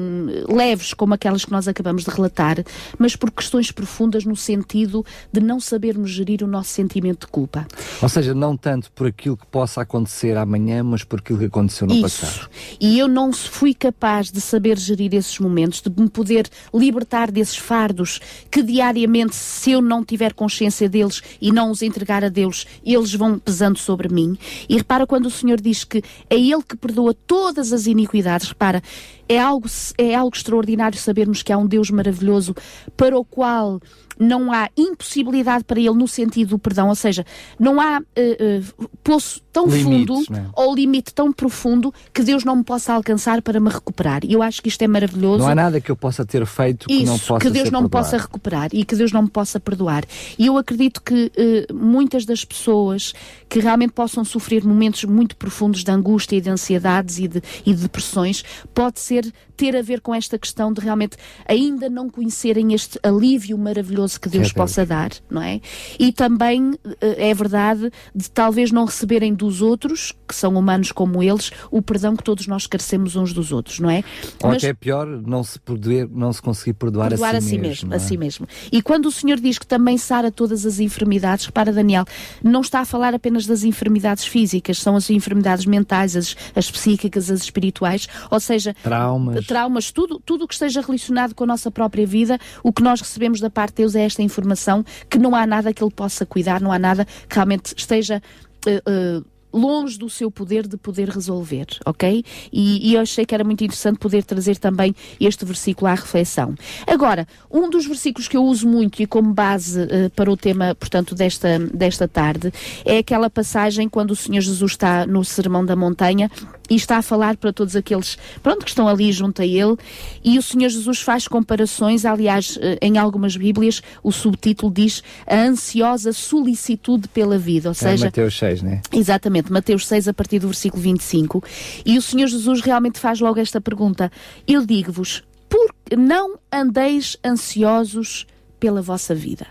leves 0.49 0.95
como 0.95 1.15
aquelas 1.15 1.45
que 1.45 1.51
nós 1.51 1.67
acabamos 1.67 2.05
de 2.05 2.11
relatar, 2.11 2.63
mas 2.99 3.17
por 3.17 3.31
questões 3.31 3.71
profundas 3.73 4.25
no 4.25 4.37
sentido 4.37 5.05
de 5.33 5.41
não 5.41 5.59
sabermos 5.59 6.11
gerir 6.11 6.43
o 6.43 6.47
nosso 6.47 6.71
sentimento 6.71 7.27
de 7.27 7.33
culpa. 7.33 7.67
Ou 8.01 8.09
seja, 8.09 8.35
não 8.35 8.57
tanto 8.57 8.91
por 8.93 9.07
aquilo 9.07 9.37
que 9.37 9.47
possa 9.47 9.83
acontecer 9.83 10.37
amanhã, 10.37 10.83
mas 10.83 11.03
por 11.03 11.19
aquilo 11.19 11.39
que 11.39 11.45
aconteceu 11.47 11.87
no 11.87 11.95
Isso. 11.95 12.03
passado. 12.03 12.51
E 12.81 12.99
eu 12.99 13.09
não 13.09 13.33
fui 13.33 13.75
capaz 13.75 14.31
de 14.31 14.41
saber 14.41 14.79
gerir 14.79 15.15
esses 15.15 15.39
momentos, 15.39 15.81
de 15.81 15.91
me 16.01 16.09
poder 16.09 16.49
libertar 16.73 17.31
desses 17.31 17.57
fardos 17.57 18.21
que 18.51 18.63
diariamente, 18.63 19.35
se 19.35 19.73
eu 19.73 19.83
não 19.83 20.05
tiver 20.05 20.33
consciência 20.33 20.89
deles 20.89 21.23
e 21.41 21.51
não 21.51 21.71
os 21.71 21.83
entregar 21.83 22.25
a 22.25 22.29
Deus, 22.29 22.67
eles 22.85 23.15
vão 23.15 23.39
pesando 23.39 23.79
sobre 23.79 24.09
mim. 24.09 24.37
E 24.69 24.77
repara 24.77 25.07
quando 25.07 25.27
o 25.27 25.31
Senhor 25.31 25.61
diz 25.61 25.85
que 25.85 26.03
é 26.29 26.37
ele 26.53 26.63
que 26.63 26.77
perdoa 26.77 27.15
todas 27.15 27.73
as 27.73 27.87
iniquidades. 27.87 28.49
Repara, 28.49 28.83
é 29.29 29.39
algo, 29.39 29.67
é 29.99 30.15
algo 30.15 30.35
extraordinário 30.35 30.99
sabermos 30.99 31.43
que 31.43 31.53
há 31.53 31.59
um 31.59 31.67
Deus 31.67 31.91
maravilhoso 31.91 32.55
para 32.97 33.19
o 33.19 33.25
qual 33.25 33.81
não 34.19 34.53
há 34.53 34.69
impossibilidade 34.77 35.65
para 35.65 35.79
ele 35.79 35.95
no 35.95 36.09
sentido 36.09 36.51
do 36.51 36.59
perdão, 36.59 36.89
ou 36.89 36.95
seja, 36.95 37.25
não 37.59 37.81
há 37.81 38.01
uh, 38.01 38.83
uh, 38.83 38.89
poço 39.03 39.43
tão 39.53 39.67
Limites, 39.69 40.27
fundo 40.27 40.37
é? 40.37 40.47
ou 40.57 40.75
limite 40.75 41.15
tão 41.15 41.33
profundo 41.33 41.95
que 42.13 42.23
Deus 42.23 42.45
não 42.45 42.57
me 42.57 42.65
possa 42.65 42.93
alcançar 42.93 43.41
para 43.41 43.61
me 43.61 43.71
recuperar. 43.71 44.25
E 44.25 44.33
eu 44.33 44.43
acho 44.43 44.61
que 44.61 44.69
isto 44.69 44.83
é 44.83 44.89
maravilhoso. 44.89 45.39
Não 45.39 45.49
há 45.49 45.55
nada 45.55 45.81
que 45.81 45.91
eu 45.91 45.97
possa 45.97 46.27
ter 46.27 46.45
feito 46.45 46.89
que 46.89 46.95
Isso, 46.95 47.07
não 47.07 47.19
possa 47.19 47.39
que 47.39 47.51
Deus 47.51 47.71
não 47.71 47.83
me 47.83 47.89
possa 47.89 48.19
recuperar 48.19 48.71
e 48.73 48.85
que 48.85 48.97
Deus 48.97 49.13
não 49.13 49.23
me 49.23 49.31
possa 49.31 49.61
perdoar. 49.61 50.05
E 50.37 50.47
eu 50.47 50.59
acredito 50.59 51.01
que 51.01 51.31
uh, 51.71 51.75
muitas 51.75 52.25
das 52.25 52.45
pessoas 52.45 53.15
que 53.49 53.61
realmente 53.61 53.93
possam 53.93 54.25
sofrer 54.25 54.65
momentos 54.65 55.05
muito 55.05 55.37
profundos 55.37 55.85
de 55.85 55.91
angústia 55.91 56.37
e 56.37 56.41
de 56.41 56.51
ansiedades 56.51 57.19
e 57.19 57.29
de, 57.29 57.41
e 57.65 57.73
de 57.73 57.83
depressões 57.83 58.45
pode 58.75 58.99
ser 58.99 59.33
ter 59.57 59.77
a 59.77 59.83
ver 59.83 60.01
com 60.01 60.13
esta 60.13 60.37
questão 60.37 60.73
de 60.73 60.81
realmente 60.81 61.17
ainda 61.47 61.89
não 61.89 62.11
conhecerem 62.11 62.75
este 62.75 62.99
alívio 63.03 63.57
maravilhoso 63.57 64.04
que 64.19 64.29
Deus 64.29 64.53
possa 64.53 64.85
dar, 64.85 65.11
não 65.31 65.43
é? 65.43 65.61
E 65.99 66.13
também 66.13 66.75
eh, 67.01 67.31
é 67.31 67.35
verdade 67.35 67.91
de 68.15 68.31
talvez 68.31 68.71
não 68.71 68.85
receberem 68.85 69.35
dos 69.35 69.63
outros, 69.63 70.13
que 70.27 70.35
são 70.35 70.55
humanos 70.55 70.93
como 70.93 71.23
eles, 71.23 71.51
o 71.71 71.83
perdão 71.83 72.17
que 72.17 72.23
todos 72.23 72.47
nós 72.47 72.67
carecemos 72.67 73.17
uns 73.17 73.33
dos 73.33 73.53
outros, 73.53 73.81
não 73.81 73.91
é? 73.91 74.03
Ou 74.43 74.51
Mas, 74.51 74.65
até 74.65 74.75
pior, 74.75 75.07
não 75.07 75.43
se 75.43 75.59
poder, 75.59 76.09
não 76.11 76.33
se 76.33 76.41
conseguir 76.41 76.75
perdoar, 76.75 77.11
perdoar 77.11 77.37
a 77.37 77.41
si, 77.41 77.47
a 77.47 77.51
si 77.51 77.59
mesmo. 77.59 77.69
mesmo 77.69 77.93
é? 77.93 77.97
A 77.97 78.01
si 78.01 78.17
mesmo. 78.17 78.49
E 78.71 78.83
quando 78.83 79.07
o 79.07 79.13
Senhor 79.13 79.39
diz 79.41 79.59
que 79.59 79.67
também 79.67 79.99
sara 79.99 80.31
todas 80.31 80.67
as 80.67 80.81
enfermidades, 80.81 81.47
repara 81.47 81.73
Daniel, 81.73 82.05
não 82.43 82.61
está 82.61 82.81
a 82.81 82.85
falar 82.85 83.15
apenas 83.15 83.47
das 83.47 83.65
enfermidades 83.65 84.25
físicas, 84.25 84.79
são 84.79 84.97
as 84.97 85.11
enfermidades 85.11 85.67
mentais, 85.67 86.17
as, 86.17 86.37
as 86.55 86.71
psíquicas, 86.71 87.31
as 87.31 87.41
espirituais, 87.43 88.09
ou 88.31 88.41
seja, 88.41 88.75
traumas, 88.83 89.47
traumas 89.47 89.91
tudo, 89.91 90.21
tudo 90.25 90.45
o 90.45 90.49
que 90.49 90.55
esteja 90.55 90.81
relacionado 90.81 91.35
com 91.35 91.45
a 91.45 91.47
nossa 91.47 91.71
própria 91.71 92.07
vida, 92.07 92.39
o 92.63 92.73
que 92.73 92.83
nós 92.83 93.01
recebemos 93.01 93.41
da 93.41 93.51
parte 93.51 93.71
de 93.71 93.77
Deus 93.77 93.94
é 93.95 94.05
esta 94.05 94.23
informação 94.23 94.85
que 95.09 95.19
não 95.19 95.35
há 95.35 95.47
nada 95.47 95.73
que 95.73 95.83
Ele 95.83 95.93
possa 95.93 96.25
cuidar, 96.27 96.61
não 96.61 96.73
há 96.73 96.79
nada 96.79 97.05
que 97.05 97.35
realmente 97.35 97.75
esteja. 97.77 98.23
Uh, 98.67 99.21
uh, 99.21 99.35
longe 99.55 99.97
do 99.97 100.11
seu 100.11 100.31
poder 100.31 100.67
de 100.67 100.77
poder 100.77 101.09
resolver, 101.09 101.67
ok? 101.87 102.25
E, 102.53 102.91
e, 102.91 102.95
eu 102.95 103.01
achei 103.01 103.25
que 103.25 103.35
era 103.35 103.45
muito 103.45 103.63
interessante 103.63 103.99
poder 103.99 104.25
trazer 104.25 104.59
também 104.59 104.95
este 105.21 105.45
versículo 105.45 105.87
à 105.87 105.95
reflexão. 105.95 106.55
Agora, 106.87 107.27
um 107.51 107.71
dos 107.71 107.87
versículos 107.87 108.27
que 108.27 108.37
eu 108.37 108.45
uso 108.45 108.67
muito 108.67 109.01
e 109.01 109.07
como 109.07 109.33
base 109.33 109.81
uh, 109.81 110.11
para 110.17 110.31
o 110.31 110.37
tema, 110.37 110.75
portanto, 110.75 111.15
desta, 111.15 111.59
desta 111.73 112.09
tarde, 112.09 112.53
é 112.85 112.99
aquela 112.99 113.31
passagem 113.31 113.89
quando 113.89 114.11
o 114.11 114.17
Senhor 114.17 114.41
Jesus 114.41 114.73
está 114.73 115.07
no 115.07 115.25
Sermão 115.25 115.65
da 115.65 115.77
Montanha 115.77 116.29
e 116.69 116.75
está 116.75 116.99
a 116.99 117.03
falar 117.03 117.37
para 117.37 117.53
todos 117.53 117.77
aqueles, 117.77 118.17
pronto, 118.43 118.65
que 118.65 118.71
estão 118.71 118.89
ali 118.89 119.13
junto 119.13 119.43
a 119.43 119.47
ele, 119.47 119.77
e 120.23 120.39
o 120.39 120.43
Senhor 120.43 120.69
Jesus 120.69 121.01
faz 121.01 121.29
comparações, 121.29 122.05
aliás, 122.05 122.57
uh, 122.57 122.61
em 122.81 122.99
algumas 122.99 123.37
Bíblias, 123.37 123.83
o 124.03 124.11
subtítulo 124.11 124.73
diz 124.73 125.03
a 125.27 125.37
ansiosa 125.37 126.13
solicitude 126.13 127.09
pela 127.09 127.39
vida, 127.39 127.69
ou 127.69 127.73
é 127.73 127.75
seja... 127.75 128.07
Mateus 128.07 128.39
6, 128.39 128.63
né? 128.63 128.81
Exatamente. 128.93 129.53
Mateus 129.53 129.87
6, 129.87 130.09
a 130.09 130.15
partir 130.15 130.39
do 130.39 130.49
versículo 130.49 130.83
25. 130.83 131.43
E 131.85 131.99
o 131.99 132.03
Senhor 132.03 132.27
Jesus 132.27 132.61
realmente 132.61 132.99
faz 132.99 133.21
logo 133.21 133.39
esta 133.39 133.61
pergunta: 133.61 134.11
Eu 134.47 134.65
digo-vos, 134.65 135.23
por 135.49 135.75
não 135.97 136.39
andeis 136.53 137.17
ansiosos 137.25 138.27
pela 138.59 138.81
vossa 138.81 139.15
vida? 139.15 139.47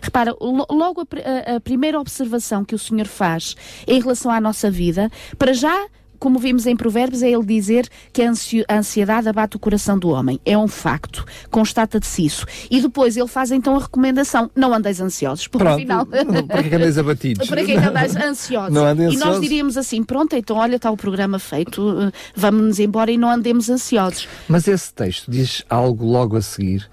Repara, 0.00 0.34
logo 0.40 1.00
a, 1.00 1.52
a, 1.52 1.56
a, 1.56 1.60
primeira 1.60 1.98
observação 1.98 2.64
que 2.64 2.74
o 2.74 2.78
Senhor 2.78 3.06
faz 3.06 3.56
em 3.88 4.00
relação 4.00 4.30
à 4.30 4.40
nossa 4.40 4.70
vida, 4.70 5.10
para 5.36 5.52
já 5.52 5.88
como 6.18 6.38
vimos 6.38 6.66
em 6.66 6.76
Provérbios, 6.76 7.22
é 7.22 7.30
ele 7.30 7.44
dizer 7.44 7.88
que 8.12 8.22
a 8.22 8.78
ansiedade 8.78 9.28
abate 9.28 9.56
o 9.56 9.58
coração 9.58 9.98
do 9.98 10.08
homem. 10.08 10.40
É 10.44 10.56
um 10.56 10.68
facto. 10.68 11.24
Constata-se 11.50 12.24
isso. 12.24 12.46
E 12.70 12.80
depois 12.80 13.16
ele 13.16 13.28
faz 13.28 13.50
então 13.50 13.76
a 13.76 13.80
recomendação: 13.80 14.50
não 14.54 14.72
andeis 14.74 15.00
ansiosos, 15.00 15.46
porque 15.48 15.64
pronto, 15.64 15.78
afinal. 15.78 16.06
para 16.46 16.62
que 16.62 16.74
andeis 16.74 16.98
abatidos? 16.98 17.48
para 17.48 17.64
que 17.64 17.76
andeis 17.76 18.16
ansiosos? 18.16 18.72
Não 18.72 18.84
andem 18.84 19.06
ansiosos. 19.06 19.26
E 19.26 19.30
nós 19.30 19.40
diríamos 19.40 19.76
assim: 19.76 20.02
pronto, 20.02 20.34
então 20.34 20.56
olha, 20.56 20.76
está 20.76 20.90
o 20.90 20.96
programa 20.96 21.38
feito, 21.38 22.00
eh, 22.00 22.12
vamos-nos 22.34 22.78
embora 22.78 23.10
e 23.10 23.16
não 23.16 23.30
andemos 23.30 23.68
ansiosos. 23.68 24.28
Mas 24.48 24.66
esse 24.68 24.92
texto 24.92 25.30
diz 25.30 25.62
algo 25.68 26.04
logo 26.06 26.36
a 26.36 26.42
seguir 26.42 26.88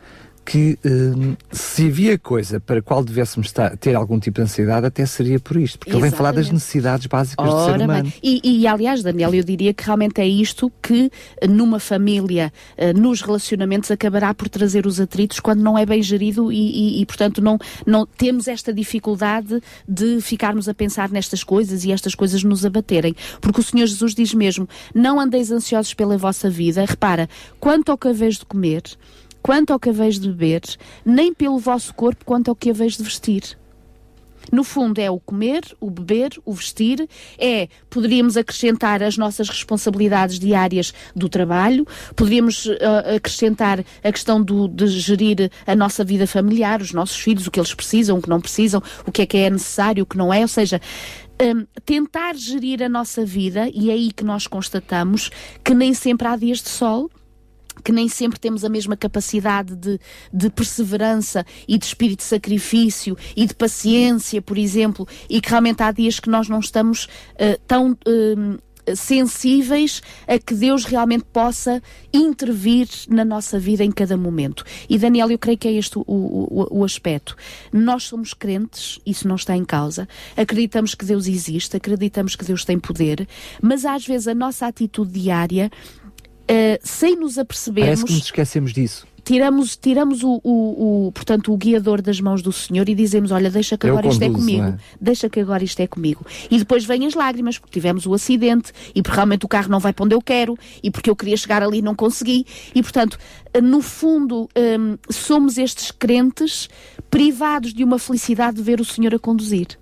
que 0.46 0.78
hum, 0.86 1.36
se 1.52 1.88
havia 1.88 2.18
coisa 2.18 2.60
para 2.60 2.80
a 2.80 2.82
qual 2.82 3.04
devêssemos 3.04 3.54
ter 3.80 3.96
algum 3.96 4.20
tipo 4.20 4.36
de 4.36 4.44
ansiedade, 4.44 4.86
até 4.86 5.06
seria 5.06 5.40
por 5.40 5.58
isto, 5.58 5.80
porque 5.80 5.92
Exatamente. 5.92 6.06
ele 6.06 6.12
vem 6.12 6.18
falar 6.18 6.32
das 6.34 6.50
necessidades 6.50 7.06
básicas 7.08 7.48
Ora, 7.48 7.72
do 7.74 7.78
ser 7.78 7.84
humano. 7.86 8.14
E, 8.22 8.42
e, 8.44 8.68
aliás, 8.68 9.02
Daniel, 9.02 9.34
eu 9.34 9.44
diria 9.44 9.74
que 9.74 9.84
realmente 9.84 10.20
é 10.20 10.28
isto 10.28 10.72
que 10.82 11.10
numa 11.48 11.80
família, 11.80 12.52
uh, 12.78 13.00
nos 13.00 13.22
relacionamentos, 13.22 13.90
acabará 13.92 14.34
por 14.34 14.50
trazer 14.50 14.86
os 14.86 15.00
atritos 15.00 15.40
quando 15.40 15.62
não 15.62 15.78
é 15.78 15.86
bem 15.86 16.02
gerido 16.02 16.52
e, 16.52 16.58
e, 16.58 17.02
e, 17.02 17.06
portanto, 17.06 17.42
não, 17.42 17.58
não 17.86 18.06
temos 18.06 18.48
esta 18.48 18.74
dificuldade 18.74 19.62
de 19.88 20.20
ficarmos 20.22 20.68
a 20.68 20.74
pensar 20.74 21.10
nestas 21.10 21.44
coisas 21.44 21.86
e 21.86 21.92
estas 21.92 22.16
coisas 22.16 22.44
nos 22.44 22.66
abaterem. 22.66 23.16
Porque 23.40 23.62
o 23.62 23.64
Senhor 23.64 23.86
Jesus 23.88 24.14
diz 24.14 24.34
mesmo: 24.34 24.68
não 24.94 25.20
andeis 25.20 25.52
ansiosos 25.52 25.94
pela 25.94 26.18
vossa 26.18 26.50
vida. 26.50 26.86
Repara, 26.86 27.30
quanto 27.60 27.92
ao 27.92 27.98
que 27.98 28.08
haveis 28.08 28.38
de 28.38 28.46
comer, 28.46 28.84
quanto 29.44 29.74
ao 29.74 29.80
que 29.80 29.90
haveis 29.90 30.18
de 30.18 30.30
beber, 30.30 30.62
nem 31.06 31.34
pelo 31.34 31.60
vosso 31.60 31.94
corpo 31.94 32.26
quanto 32.26 32.50
ao 32.50 32.56
que 32.56 32.70
haveis 32.72 32.98
de 32.98 33.04
vestir. 33.04 33.58
No 34.52 34.64
fundo, 34.64 35.00
é 35.00 35.10
o 35.10 35.20
comer, 35.20 35.64
o 35.80 35.90
beber, 35.90 36.32
o 36.46 36.54
vestir, 36.54 37.08
é, 37.38 37.68
poderíamos 37.90 38.36
acrescentar 38.36 39.02
as 39.02 39.18
nossas 39.18 39.50
responsabilidades 39.50 40.38
diárias 40.38 40.94
do 41.16 41.30
trabalho, 41.30 41.88
poderíamos 42.16 42.66
uh, 42.66 43.16
acrescentar 43.16 43.84
a 44.04 44.12
questão 44.12 44.42
do, 44.42 44.68
de 44.68 44.88
gerir 44.88 45.50
a 45.66 45.76
nossa 45.76 46.04
vida 46.04 46.28
familiar, 46.28 46.82
os 46.82 46.92
nossos 46.92 47.18
filhos, 47.18 47.48
o 47.48 47.52
que 47.52 47.60
eles 47.60 47.74
precisam, 47.74 48.18
o 48.18 48.22
que 48.22 48.30
não 48.30 48.42
precisam, 48.42 48.82
o 49.06 49.12
que 49.12 49.22
é 49.22 49.26
que 49.26 49.38
é 49.38 49.50
necessário, 49.50 50.04
o 50.04 50.06
que 50.06 50.18
não 50.18 50.34
é, 50.34 50.42
ou 50.42 50.48
seja, 50.48 50.82
um, 51.42 51.66
tentar 51.86 52.36
gerir 52.36 52.84
a 52.84 52.90
nossa 52.90 53.26
vida, 53.26 53.70
e 53.74 53.90
é 53.90 53.94
aí 53.94 54.12
que 54.12 54.24
nós 54.24 54.46
constatamos 54.46 55.32
que 55.64 55.74
nem 55.74 55.94
sempre 55.94 56.28
há 56.28 56.36
dias 56.36 56.62
de 56.62 56.70
sol, 56.70 57.10
que 57.84 57.92
nem 57.92 58.08
sempre 58.08 58.40
temos 58.40 58.64
a 58.64 58.70
mesma 58.70 58.96
capacidade 58.96 59.76
de, 59.76 60.00
de, 60.32 60.50
perseverança 60.50 61.46
e 61.68 61.78
de 61.78 61.86
espírito 61.86 62.20
de 62.20 62.26
sacrifício 62.26 63.18
e 63.36 63.46
de 63.46 63.54
paciência, 63.54 64.42
por 64.42 64.58
exemplo, 64.58 65.08
e 65.30 65.40
que 65.40 65.50
realmente 65.50 65.82
há 65.82 65.92
dias 65.92 66.20
que 66.20 66.30
nós 66.30 66.50
não 66.50 66.60
estamos 66.60 67.06
uh, 67.06 67.60
tão. 67.68 67.92
Uh, 68.08 68.60
sensíveis 68.96 70.02
a 70.28 70.38
que 70.38 70.54
Deus 70.54 70.86
realmente 70.86 71.26
possa 71.32 71.82
intervir 72.14 72.88
na 73.08 73.24
nossa 73.24 73.58
vida 73.58 73.84
em 73.84 73.92
cada 73.92 74.18
momento. 74.18 74.64
E 74.90 74.98
Daniel, 74.98 75.32
eu 75.32 75.40
creio 75.40 75.58
que 75.58 75.68
é 75.68 75.72
este 75.72 75.98
o, 75.98 76.04
o, 76.06 76.80
o, 76.80 76.84
aspecto. 76.84 77.36
Nós 77.72 78.04
somos 78.04 78.34
crentes, 78.34 79.00
isso 79.06 79.28
não 79.28 79.36
está 79.36 79.56
em 79.56 79.64
causa. 79.64 80.08
Acreditamos 80.36 80.96
que 80.96 81.06
Deus 81.06 81.28
existe, 81.28 81.78
acreditamos 81.78 82.36
que 82.36 82.44
Deus 82.44 82.66
tem 82.66 82.78
poder, 82.78 83.28
mas 83.62 83.86
às 83.86 84.06
vezes 84.06 84.28
a 84.28 84.36
nossa 84.36 84.68
atitude 84.68 85.12
diária 85.12 85.72
uh, 86.44 86.80
sem 86.82 87.16
nos 87.16 87.38
apercebermos. 87.38 88.02
Parece 88.02 88.06
que 88.06 88.14
nos 88.14 88.26
esquecemos 88.26 88.74
disso. 88.74 89.08
Tiramos, 89.24 89.78
tiramos 89.78 90.22
o, 90.22 90.42
o, 90.44 91.08
o, 91.08 91.12
portanto, 91.14 91.54
o 91.54 91.58
guiador 91.58 92.02
das 92.02 92.20
mãos 92.20 92.42
do 92.42 92.52
Senhor 92.52 92.90
e 92.90 92.94
dizemos: 92.94 93.32
Olha, 93.32 93.50
deixa 93.50 93.78
que 93.78 93.88
agora 93.88 94.08
isto 94.08 94.22
é 94.22 94.30
comigo, 94.30 94.64
é? 94.64 94.78
deixa 95.00 95.30
que 95.30 95.40
agora 95.40 95.64
isto 95.64 95.80
é 95.80 95.88
comigo. 95.88 96.26
E 96.52 96.58
depois 96.58 96.84
vêm 96.84 97.06
as 97.06 97.14
lágrimas, 97.14 97.58
porque 97.58 97.72
tivemos 97.72 98.06
o 98.06 98.14
acidente 98.14 98.74
e 98.94 99.02
porque 99.02 99.16
realmente 99.16 99.46
o 99.46 99.48
carro 99.48 99.70
não 99.70 99.80
vai 99.80 99.94
para 99.94 100.04
onde 100.04 100.14
eu 100.14 100.22
quero 100.22 100.58
e 100.84 100.92
porque 100.92 101.10
eu 101.10 101.16
queria 101.16 101.38
chegar 101.38 101.64
ali 101.64 101.78
e 101.78 101.82
não 101.82 101.96
consegui. 101.96 102.46
E 102.76 102.84
portanto, 102.84 103.18
no 103.64 103.82
fundo, 103.82 104.50
um, 104.58 104.98
somos 105.10 105.58
estes 105.58 105.90
crentes 105.90 106.68
privados 107.10 107.74
de 107.74 107.82
uma 107.82 107.98
felicidade 107.98 108.58
de 108.58 108.64
ver 108.64 108.82
o 108.82 108.86
Senhor 108.86 109.16
a 109.16 109.20
conduzir 109.20 109.80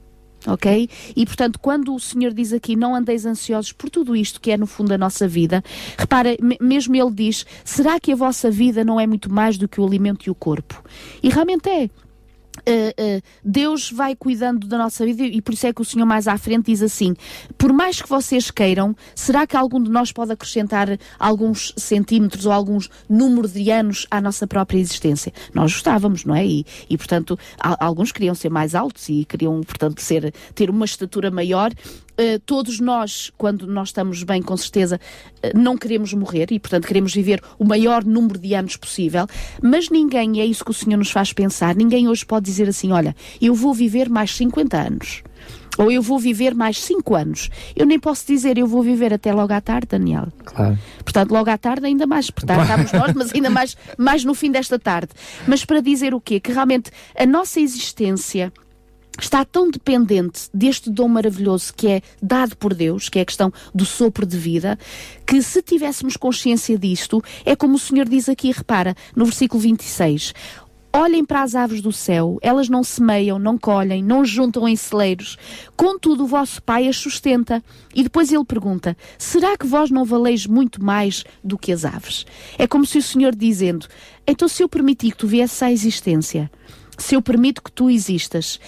ok? 0.48 0.90
E 1.16 1.26
portanto, 1.26 1.60
quando 1.60 1.94
o 1.94 2.00
Senhor 2.00 2.34
diz 2.34 2.54
aqui 2.54 2.76
não 2.76 2.96
andeis 2.96 3.26
ansiosos 3.26 3.72
por 3.72 3.90
tudo 3.90 4.16
isto 4.16 4.42
que 4.42 4.52
é 4.52 4.58
no 4.58 4.68
fundo 4.68 4.94
a 4.94 4.98
nossa 4.98 5.28
vida, 5.28 5.64
repara, 5.98 6.36
mesmo 6.60 6.96
ele 6.96 7.12
diz: 7.12 7.46
será 7.64 8.00
que 8.00 8.12
a 8.12 8.16
vossa 8.16 8.50
vida 8.50 8.84
não 8.84 9.00
é 9.00 9.08
muito 9.08 9.32
mais 9.32 9.58
do 9.58 9.68
que 9.68 9.80
o 9.80 9.86
alimento 9.86 10.26
e 10.26 10.30
o 10.30 10.36
corpo? 10.36 10.84
E 11.22 11.30
realmente 11.30 11.70
é. 11.70 11.90
Uh, 12.62 13.18
uh, 13.18 13.22
Deus 13.44 13.92
vai 13.92 14.16
cuidando 14.16 14.68
da 14.68 14.78
nossa 14.78 15.06
vida 15.06 15.24
e 15.24 15.42
por 15.42 15.54
isso 15.54 15.68
é 15.68 15.74
que 15.74 15.82
o 15.82 15.86
Senhor 15.86 16.06
mais 16.06 16.28
à 16.28 16.38
frente 16.38 16.68
diz 16.68 16.82
assim: 16.82 17.16
por 17.58 17.74
mais 17.74 18.02
que 18.02 18.08
vocês 18.08 18.52
queiram, 18.52 18.96
será 19.16 19.48
que 19.48 19.58
algum 19.58 19.82
de 19.82 19.90
nós 19.90 20.12
pode 20.12 20.32
acrescentar 20.32 20.88
alguns 21.20 21.74
centímetros 21.78 22.46
ou 22.46 22.52
alguns 22.52 22.90
números 23.10 23.54
de 23.54 23.70
anos 23.72 24.06
à 24.12 24.22
nossa 24.22 24.46
própria 24.46 24.78
existência? 24.78 25.34
Nós 25.54 25.74
gostávamos, 25.74 26.26
não 26.26 26.36
é? 26.36 26.46
E, 26.46 26.66
e 26.90 26.98
portanto, 26.98 27.38
alguns 27.60 28.12
queriam 28.12 28.36
ser 28.36 28.50
mais 28.50 28.76
altos 28.76 29.10
e 29.10 29.26
queriam, 29.26 29.62
portanto, 29.62 30.02
ser, 30.02 30.34
ter 30.54 30.70
uma 30.70 30.86
estatura 30.86 31.32
maior 31.32 31.72
todos 32.46 32.80
nós, 32.80 33.32
quando 33.38 33.68
nós 33.68 33.90
estamos 33.90 34.24
bem, 34.24 34.42
com 34.42 34.56
certeza, 34.56 35.00
uh, 35.44 35.58
não 35.58 35.78
queremos 35.78 36.14
morrer 36.14 36.48
e, 36.52 36.60
portanto, 36.60 36.88
queremos 36.88 37.14
viver 37.14 37.42
o 37.58 37.66
maior 37.66 38.04
número 38.04 38.40
de 38.40 38.54
anos 38.54 38.76
possível, 38.76 39.28
mas 39.62 39.90
ninguém, 39.90 40.38
e 40.38 40.42
é 40.42 40.46
isso 40.46 40.64
que 40.64 40.72
o 40.72 40.74
Senhor 40.74 40.98
nos 40.98 41.12
faz 41.12 41.34
pensar, 41.34 41.76
ninguém 41.76 42.08
hoje 42.08 42.26
pode 42.26 42.46
dizer 42.46 42.68
assim: 42.68 42.92
olha, 42.92 43.16
eu 43.42 43.54
vou 43.54 43.74
viver 43.74 44.10
mais 44.10 44.36
50 44.36 44.78
anos. 44.78 45.24
Ou 45.78 45.90
eu 45.90 46.02
vou 46.02 46.20
viver 46.20 46.54
mais 46.54 46.84
cinco 46.84 47.16
anos. 47.16 47.50
Eu 47.76 47.86
nem 47.86 47.98
posso 47.98 48.28
dizer 48.28 48.58
eu 48.58 48.68
vou 48.68 48.84
viver 48.84 49.14
até 49.14 49.34
logo 49.34 49.54
à 49.54 49.62
tarde, 49.62 49.88
Daniel. 49.90 50.28
Claro. 50.44 50.78
Portanto, 51.04 51.32
logo 51.32 51.50
à 51.50 51.58
tarde, 51.58 51.86
ainda 51.86 52.06
mais, 52.06 52.30
portanto, 52.30 52.62
estamos 52.62 52.92
nós, 52.92 53.14
mas 53.16 53.34
ainda 53.34 53.50
mais, 53.50 53.78
mais 53.98 54.24
no 54.26 54.34
fim 54.34 54.52
desta 54.52 54.78
tarde. 54.78 55.10
Mas 55.48 55.64
para 55.64 55.80
dizer 55.80 56.14
o 56.14 56.20
quê? 56.20 56.40
Que 56.40 56.52
realmente 56.52 56.92
a 57.18 57.26
nossa 57.26 57.60
existência 57.60 58.52
está 59.24 59.46
tão 59.46 59.70
dependente 59.70 60.50
deste 60.54 60.90
dom 60.90 61.08
maravilhoso 61.08 61.74
que 61.74 61.88
é 61.88 62.02
dado 62.22 62.56
por 62.58 62.74
Deus, 62.74 63.10
que 63.10 63.20
é 63.20 63.22
a 63.22 63.26
questão 63.26 63.52
do 63.74 63.86
sopro 63.86 64.26
de 64.26 64.38
vida, 64.38 64.78
que 65.26 65.42
se 65.42 65.62
tivéssemos 65.62 66.18
consciência 66.18 66.78
disto, 66.78 67.24
é 67.46 67.56
como 67.56 67.76
o 67.76 67.80
Senhor 67.80 68.08
diz 68.08 68.28
aqui, 68.28 68.52
repara, 68.52 68.96
no 69.16 69.26
versículo 69.26 69.62
26. 69.62 70.34
Olhem 70.94 71.24
para 71.24 71.42
as 71.42 71.56
aves 71.56 71.82
do 71.82 71.94
céu, 71.94 72.38
elas 72.42 72.68
não 72.68 72.84
semeiam, 72.84 73.40
não 73.40 73.58
colhem, 73.58 74.04
não 74.04 74.26
juntam 74.26 74.68
em 74.68 74.76
celeiros. 74.76 75.38
Contudo, 75.78 76.26
o 76.26 76.28
vosso 76.28 76.62
Pai 76.62 76.86
as 76.86 76.98
sustenta. 76.98 77.64
E 77.96 78.04
depois 78.04 78.30
ele 78.30 78.44
pergunta: 78.44 78.98
Será 79.18 79.56
que 79.56 79.66
vós 79.66 79.90
não 79.90 80.04
valeis 80.04 80.46
muito 80.46 80.84
mais 80.84 81.24
do 81.42 81.58
que 81.58 81.72
as 81.72 81.86
aves? 81.86 82.26
É 82.58 82.68
como 82.68 82.86
se 82.86 82.98
o 82.98 83.02
Senhor 83.02 83.34
dizendo: 83.34 83.88
Então, 84.28 84.50
se 84.50 84.64
eu 84.64 84.68
permitir 84.68 85.12
que 85.12 85.18
tu 85.18 85.28
viesses 85.28 85.64
à 85.64 85.72
existência, 85.72 86.52
se 86.98 87.16
eu 87.16 87.22
permito 87.22 87.64
que 87.64 87.72
tu 87.72 87.90
existas, 87.90 88.60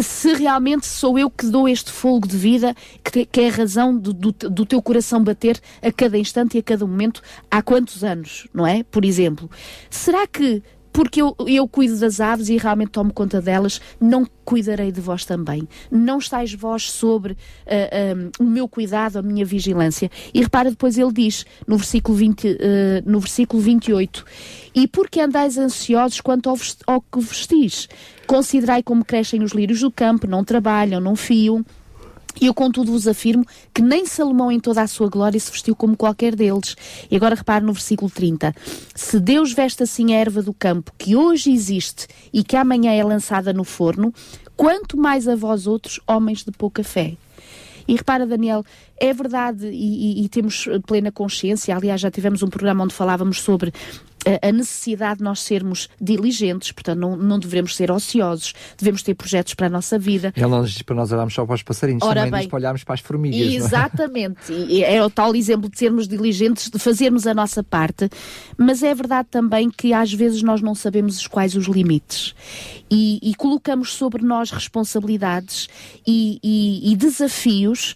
se 0.00 0.34
realmente 0.34 0.86
sou 0.86 1.18
eu 1.18 1.30
que 1.30 1.46
dou 1.46 1.68
este 1.68 1.90
fogo 1.90 2.26
de 2.26 2.36
vida, 2.36 2.74
que, 3.02 3.24
que 3.24 3.40
é 3.40 3.48
a 3.48 3.52
razão 3.52 3.96
do, 3.96 4.12
do, 4.12 4.32
do, 4.32 4.66
teu 4.66 4.82
coração 4.82 5.22
bater 5.22 5.60
a 5.82 5.92
cada 5.92 6.18
instante 6.18 6.56
e 6.56 6.60
a 6.60 6.62
cada 6.62 6.86
momento, 6.86 7.22
há 7.50 7.62
quantos 7.62 8.02
anos, 8.02 8.48
não 8.52 8.66
é? 8.66 8.82
Por 8.82 9.04
exemplo, 9.04 9.50
será 9.90 10.26
que 10.26 10.62
porque 10.94 11.20
eu, 11.20 11.34
eu 11.48 11.66
cuido 11.66 11.98
das 11.98 12.20
aves 12.20 12.48
e 12.48 12.56
realmente 12.56 12.92
tomo 12.92 13.12
conta 13.12 13.42
delas, 13.42 13.80
não 14.00 14.24
cuidarei 14.44 14.92
de 14.92 15.00
vós 15.00 15.24
também. 15.24 15.68
Não 15.90 16.18
estáis 16.18 16.54
vós 16.54 16.88
sobre 16.88 17.32
uh, 17.32 17.36
ah, 17.66 18.14
um, 18.14 18.26
ah, 18.28 18.42
o 18.42 18.44
meu 18.44 18.68
cuidado, 18.68 19.18
a 19.18 19.22
minha 19.22 19.44
vigilância. 19.44 20.08
E 20.32 20.40
repara, 20.40 20.70
depois 20.70 20.96
ele 20.96 21.12
diz, 21.12 21.44
no 21.66 21.76
versículo, 21.76 22.16
20, 22.16 22.46
uh, 22.46 22.50
ah, 22.52 23.02
no 23.04 23.18
versículo 23.18 23.60
28, 23.60 24.24
E 24.72 24.86
porque 24.86 25.20
andais 25.20 25.58
ansiosos 25.58 26.20
quanto 26.20 26.48
ao, 26.48 26.56
ao 26.86 27.00
que 27.00 27.20
vestis? 27.20 27.88
Considerai 28.26 28.82
como 28.82 29.04
crescem 29.04 29.42
os 29.42 29.52
lírios 29.52 29.80
do 29.80 29.90
campo, 29.90 30.26
não 30.26 30.44
trabalham, 30.44 31.00
não 31.00 31.14
fiam. 31.16 31.64
E 32.40 32.46
eu, 32.46 32.54
contudo, 32.54 32.90
vos 32.90 33.06
afirmo 33.06 33.46
que 33.72 33.80
nem 33.80 34.06
Salomão, 34.06 34.50
em 34.50 34.58
toda 34.58 34.82
a 34.82 34.86
sua 34.86 35.08
glória, 35.08 35.38
se 35.38 35.50
vestiu 35.50 35.76
como 35.76 35.96
qualquer 35.96 36.34
deles. 36.34 36.76
E 37.10 37.16
agora 37.16 37.34
repare 37.34 37.64
no 37.64 37.72
versículo 37.72 38.10
30. 38.10 38.54
Se 38.94 39.20
Deus 39.20 39.52
veste 39.52 39.82
assim 39.82 40.12
a 40.12 40.18
erva 40.18 40.42
do 40.42 40.52
campo, 40.52 40.92
que 40.98 41.14
hoje 41.14 41.52
existe 41.52 42.08
e 42.32 42.42
que 42.42 42.56
amanhã 42.56 42.92
é 42.92 43.04
lançada 43.04 43.52
no 43.52 43.62
forno, 43.62 44.12
quanto 44.56 44.96
mais 44.96 45.28
a 45.28 45.36
vós 45.36 45.66
outros, 45.66 46.00
homens 46.06 46.42
de 46.44 46.50
pouca 46.50 46.82
fé. 46.82 47.16
E 47.86 47.94
repara, 47.94 48.26
Daniel, 48.26 48.64
é 48.98 49.12
verdade 49.12 49.66
e, 49.68 50.22
e, 50.22 50.24
e, 50.24 50.28
temos 50.28 50.66
plena 50.86 51.12
consciência. 51.12 51.76
Aliás, 51.76 52.00
já 52.00 52.10
tivemos 52.10 52.42
um 52.42 52.48
programa 52.48 52.82
onde 52.82 52.94
falávamos 52.94 53.42
sobre 53.42 53.72
a 54.42 54.52
necessidade 54.52 55.18
de 55.18 55.24
nós 55.24 55.40
sermos 55.40 55.88
diligentes, 56.00 56.72
portanto, 56.72 56.98
não, 56.98 57.16
não 57.16 57.38
devemos 57.38 57.76
ser 57.76 57.90
ociosos, 57.90 58.54
devemos 58.78 59.02
ter 59.02 59.14
projetos 59.14 59.54
para 59.54 59.66
a 59.66 59.70
nossa 59.70 59.98
vida. 59.98 60.32
Ele 60.36 60.46
não 60.46 60.64
diz 60.64 60.82
para 60.82 60.94
nós 60.94 61.12
olharmos 61.12 61.34
só 61.34 61.44
para 61.44 61.54
os 61.54 61.62
passarinhos, 61.62 62.02
Ora 62.02 62.20
também 62.20 62.30
bem, 62.30 62.40
diz 62.40 62.48
para 62.48 62.56
olharmos 62.56 62.84
para 62.84 62.94
as 62.94 63.00
formigas. 63.00 63.40
É? 63.40 63.56
Exatamente, 63.56 64.82
é? 64.82 64.96
é 64.96 65.04
o 65.04 65.10
tal 65.10 65.34
exemplo 65.34 65.68
de 65.68 65.78
sermos 65.78 66.08
diligentes, 66.08 66.70
de 66.70 66.78
fazermos 66.78 67.26
a 67.26 67.34
nossa 67.34 67.62
parte, 67.62 68.08
mas 68.56 68.82
é 68.82 68.94
verdade 68.94 69.28
também 69.30 69.70
que 69.70 69.92
às 69.92 70.12
vezes 70.12 70.42
nós 70.42 70.60
não 70.60 70.74
sabemos 70.74 71.26
quais 71.26 71.54
os 71.54 71.66
limites 71.66 72.34
e, 72.90 73.18
e 73.22 73.34
colocamos 73.34 73.92
sobre 73.92 74.24
nós 74.24 74.50
responsabilidades 74.50 75.68
e, 76.06 76.38
e, 76.42 76.92
e 76.92 76.96
desafios 76.96 77.94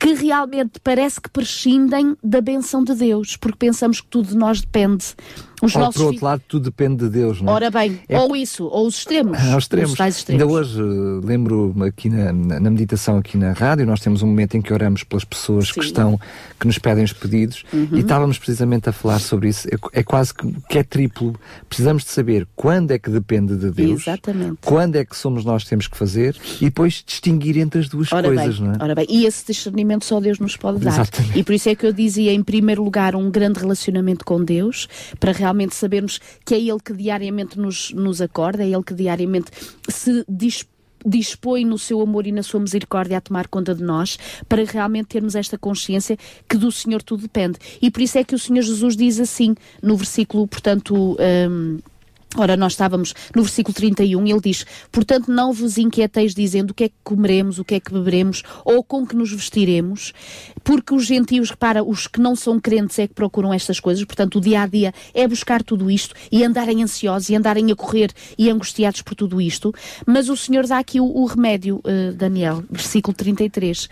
que 0.00 0.14
realmente 0.14 0.80
parece 0.82 1.20
que 1.20 1.28
prescindem 1.28 2.16
da 2.24 2.40
benção 2.40 2.82
de 2.82 2.94
Deus, 2.94 3.36
porque 3.36 3.58
pensamos 3.58 4.00
que 4.00 4.06
tudo 4.08 4.28
de 4.28 4.36
nós 4.36 4.62
depende. 4.62 5.14
Os 5.62 5.74
ou, 5.74 5.92
por 5.92 6.02
outro 6.02 6.24
lado, 6.24 6.42
tudo 6.48 6.64
depende 6.64 7.04
de 7.04 7.10
Deus, 7.10 7.40
não 7.40 7.52
é? 7.52 7.56
Ora 7.56 7.70
bem, 7.70 8.00
é... 8.08 8.18
ou 8.18 8.34
isso, 8.34 8.66
ou 8.66 8.86
os 8.86 8.98
extremos. 8.98 9.38
Ah, 9.38 9.56
os 9.56 9.64
extremos. 9.64 9.92
Os 9.92 10.00
extremos. 10.00 10.42
Ainda 10.42 10.46
hoje, 10.46 10.80
lembro 11.24 11.74
aqui 11.86 12.08
na, 12.08 12.32
na, 12.32 12.70
meditação 12.70 13.18
aqui 13.18 13.36
na 13.36 13.52
rádio, 13.52 13.86
nós 13.86 14.00
temos 14.00 14.22
um 14.22 14.26
momento 14.26 14.56
em 14.56 14.62
que 14.62 14.72
oramos 14.72 15.04
pelas 15.04 15.24
pessoas 15.24 15.68
Sim. 15.68 15.74
que 15.74 15.80
estão, 15.80 16.20
que 16.58 16.66
nos 16.66 16.78
pedem 16.78 17.04
os 17.04 17.12
pedidos, 17.12 17.64
uhum. 17.72 17.88
e 17.92 18.00
estávamos 18.00 18.38
precisamente 18.38 18.88
a 18.88 18.92
falar 18.92 19.18
sobre 19.18 19.48
isso. 19.48 19.68
É, 19.68 20.00
é, 20.00 20.02
quase 20.02 20.34
que, 20.34 20.52
que 20.68 20.78
é 20.78 20.82
triplo. 20.82 21.34
Precisamos 21.68 22.04
de 22.04 22.10
saber 22.10 22.46
quando 22.56 22.90
é 22.92 22.98
que 22.98 23.10
depende 23.10 23.56
de 23.56 23.70
Deus, 23.70 24.02
Exatamente. 24.02 24.58
quando 24.62 24.96
é 24.96 25.04
que 25.04 25.16
somos 25.16 25.44
nós 25.44 25.64
que 25.64 25.70
temos 25.70 25.86
que 25.86 25.96
fazer, 25.96 26.36
e 26.60 26.64
depois 26.64 27.02
distinguir 27.06 27.58
entre 27.58 27.80
as 27.80 27.88
duas 27.88 28.12
ora 28.12 28.28
coisas, 28.28 28.58
bem, 28.58 28.68
não 28.68 28.74
é? 28.74 28.78
Ora 28.80 28.94
bem, 28.94 29.06
e 29.08 29.26
esse 29.26 29.44
discernimento 29.46 30.04
só 30.04 30.20
Deus 30.20 30.38
nos 30.38 30.56
pode 30.56 30.78
dar. 30.78 30.92
Exatamente. 30.92 31.38
E 31.38 31.42
por 31.42 31.54
isso 31.54 31.68
é 31.68 31.74
que 31.74 31.86
eu 31.86 31.92
dizia, 31.92 32.32
em 32.32 32.42
primeiro 32.42 32.82
lugar, 32.82 33.14
um 33.14 33.30
grande 33.30 33.60
relacionamento 33.60 34.24
com 34.24 34.42
Deus, 34.42 34.88
para 35.18 35.32
realmente 35.50 35.74
sabermos 35.74 36.20
que 36.44 36.54
é 36.54 36.58
Ele 36.58 36.78
que 36.82 36.92
diariamente 36.92 37.58
nos, 37.58 37.92
nos 37.92 38.20
acorda, 38.20 38.62
é 38.62 38.68
Ele 38.68 38.82
que 38.82 38.94
diariamente 38.94 39.50
se 39.88 40.24
dispõe 40.28 40.70
dispõe 41.02 41.64
no 41.64 41.78
seu 41.78 41.98
amor 42.02 42.26
e 42.26 42.32
na 42.32 42.42
sua 42.42 42.60
misericórdia 42.60 43.16
a 43.16 43.20
tomar 43.22 43.48
conta 43.48 43.74
de 43.74 43.82
nós, 43.82 44.18
para 44.46 44.62
realmente 44.64 45.06
termos 45.06 45.34
esta 45.34 45.56
consciência 45.56 46.14
que 46.46 46.58
do 46.58 46.70
Senhor 46.70 47.02
tudo 47.02 47.22
depende. 47.22 47.58
E 47.80 47.90
por 47.90 48.02
isso 48.02 48.18
é 48.18 48.22
que 48.22 48.34
o 48.34 48.38
Senhor 48.38 48.60
Jesus 48.60 48.96
diz 48.96 49.18
assim, 49.18 49.54
no 49.82 49.96
versículo, 49.96 50.46
portanto. 50.46 51.16
Um, 51.18 51.78
Ora, 52.36 52.56
nós 52.56 52.72
estávamos 52.72 53.12
no 53.34 53.42
versículo 53.42 53.74
31, 53.74 54.24
ele 54.24 54.40
diz: 54.40 54.64
Portanto, 54.92 55.32
não 55.32 55.52
vos 55.52 55.76
inquieteis 55.76 56.32
dizendo 56.32 56.70
o 56.70 56.74
que 56.74 56.84
é 56.84 56.88
que 56.88 56.94
comeremos, 57.02 57.58
o 57.58 57.64
que 57.64 57.74
é 57.74 57.80
que 57.80 57.92
beberemos 57.92 58.44
ou 58.64 58.84
com 58.84 59.04
que 59.04 59.16
nos 59.16 59.32
vestiremos, 59.32 60.12
porque 60.62 60.94
os 60.94 61.04
gentios, 61.06 61.50
repara, 61.50 61.82
os 61.82 62.06
que 62.06 62.20
não 62.20 62.36
são 62.36 62.60
crentes 62.60 63.00
é 63.00 63.08
que 63.08 63.14
procuram 63.14 63.52
estas 63.52 63.80
coisas, 63.80 64.04
portanto, 64.04 64.38
o 64.38 64.40
dia 64.40 64.62
a 64.62 64.66
dia 64.66 64.94
é 65.12 65.26
buscar 65.26 65.60
tudo 65.64 65.90
isto 65.90 66.14
e 66.30 66.44
andarem 66.44 66.84
ansiosos 66.84 67.28
e 67.30 67.34
andarem 67.34 67.72
a 67.72 67.74
correr 67.74 68.12
e 68.38 68.48
angustiados 68.48 69.02
por 69.02 69.16
tudo 69.16 69.40
isto. 69.40 69.74
Mas 70.06 70.28
o 70.28 70.36
Senhor 70.36 70.68
dá 70.68 70.78
aqui 70.78 71.00
o, 71.00 71.04
o 71.04 71.26
remédio, 71.26 71.78
uh, 71.78 72.14
Daniel, 72.14 72.62
versículo 72.70 73.12
33. 73.12 73.88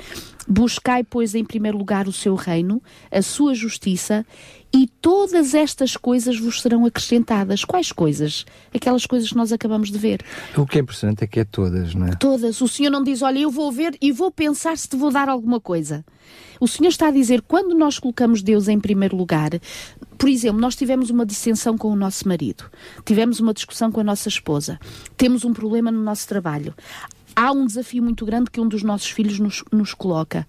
Buscai, 0.49 1.05
pois, 1.05 1.35
em 1.35 1.45
primeiro 1.45 1.77
lugar 1.77 2.09
o 2.09 2.13
seu 2.13 2.35
reino, 2.35 2.83
a 3.11 3.21
sua 3.21 3.55
justiça, 3.55 4.25
e 4.73 4.87
todas 4.87 5.55
estas 5.55 5.97
coisas 5.97 6.39
vos 6.39 6.63
serão 6.63 6.87
acrescentadas. 6.87 7.65
Quais 7.65 7.93
coisas? 7.93 8.47
Aquelas 8.75 9.05
coisas 9.07 9.31
que 9.31 9.37
nós 9.37 9.53
acabamos 9.53 9.91
de 9.91 9.99
ver. 9.99 10.23
O 10.57 10.67
que 10.67 10.79
é 10.79 10.81
impressionante 10.81 11.25
é 11.25 11.27
que 11.27 11.41
é 11.41 11.45
todas, 11.45 11.95
não 11.95 12.07
é? 12.07 12.17
Todas. 12.17 12.61
O 12.61 12.69
Senhor 12.69 12.91
não 12.91 13.03
diz, 13.03 13.23
olha, 13.23 13.39
eu 13.39 13.51
vou 13.51 13.71
ver 13.71 13.97
e 14.01 14.11
vou 14.11 14.31
pensar 14.31 14.77
se 14.77 14.89
te 14.89 14.97
vou 14.97 15.11
dar 15.11 15.29
alguma 15.29 15.61
coisa. 15.61 16.05
O 16.61 16.67
Senhor 16.67 16.89
está 16.89 17.09
a 17.09 17.13
dizer, 17.13 17.43
quando 17.43 17.75
nós 17.75 17.99
colocamos 17.99 18.43
Deus 18.43 18.69
em 18.69 18.81
primeiro 18.81 19.17
lugar, 19.17 19.51
por 20.19 20.29
exemplo, 20.29 20.61
nós 20.61 20.75
tivemos 20.75 21.09
uma 21.11 21.25
dissensão 21.25 21.79
com 21.79 21.89
o 21.89 21.97
nosso 21.97 22.27
marido, 22.27 22.65
tivemos 23.05 23.39
uma 23.39 23.55
discussão 23.55 23.93
com 23.93 24.01
a 24.01 24.05
nossa 24.05 24.29
esposa, 24.29 24.79
temos 25.17 25.45
um 25.45 25.53
problema 25.53 25.91
no 25.91 26.03
nosso 26.03 26.27
trabalho 26.27 26.75
há 27.39 27.53
um 27.53 27.65
desafio 27.65 28.03
muito 28.03 28.27
grande 28.27 28.51
que 28.51 28.61
um 28.61 28.67
dos 28.67 28.83
nossos 28.83 29.11
filhos 29.11 29.39
nos, 29.39 29.63
nos 29.71 29.95
coloca. 29.95 30.45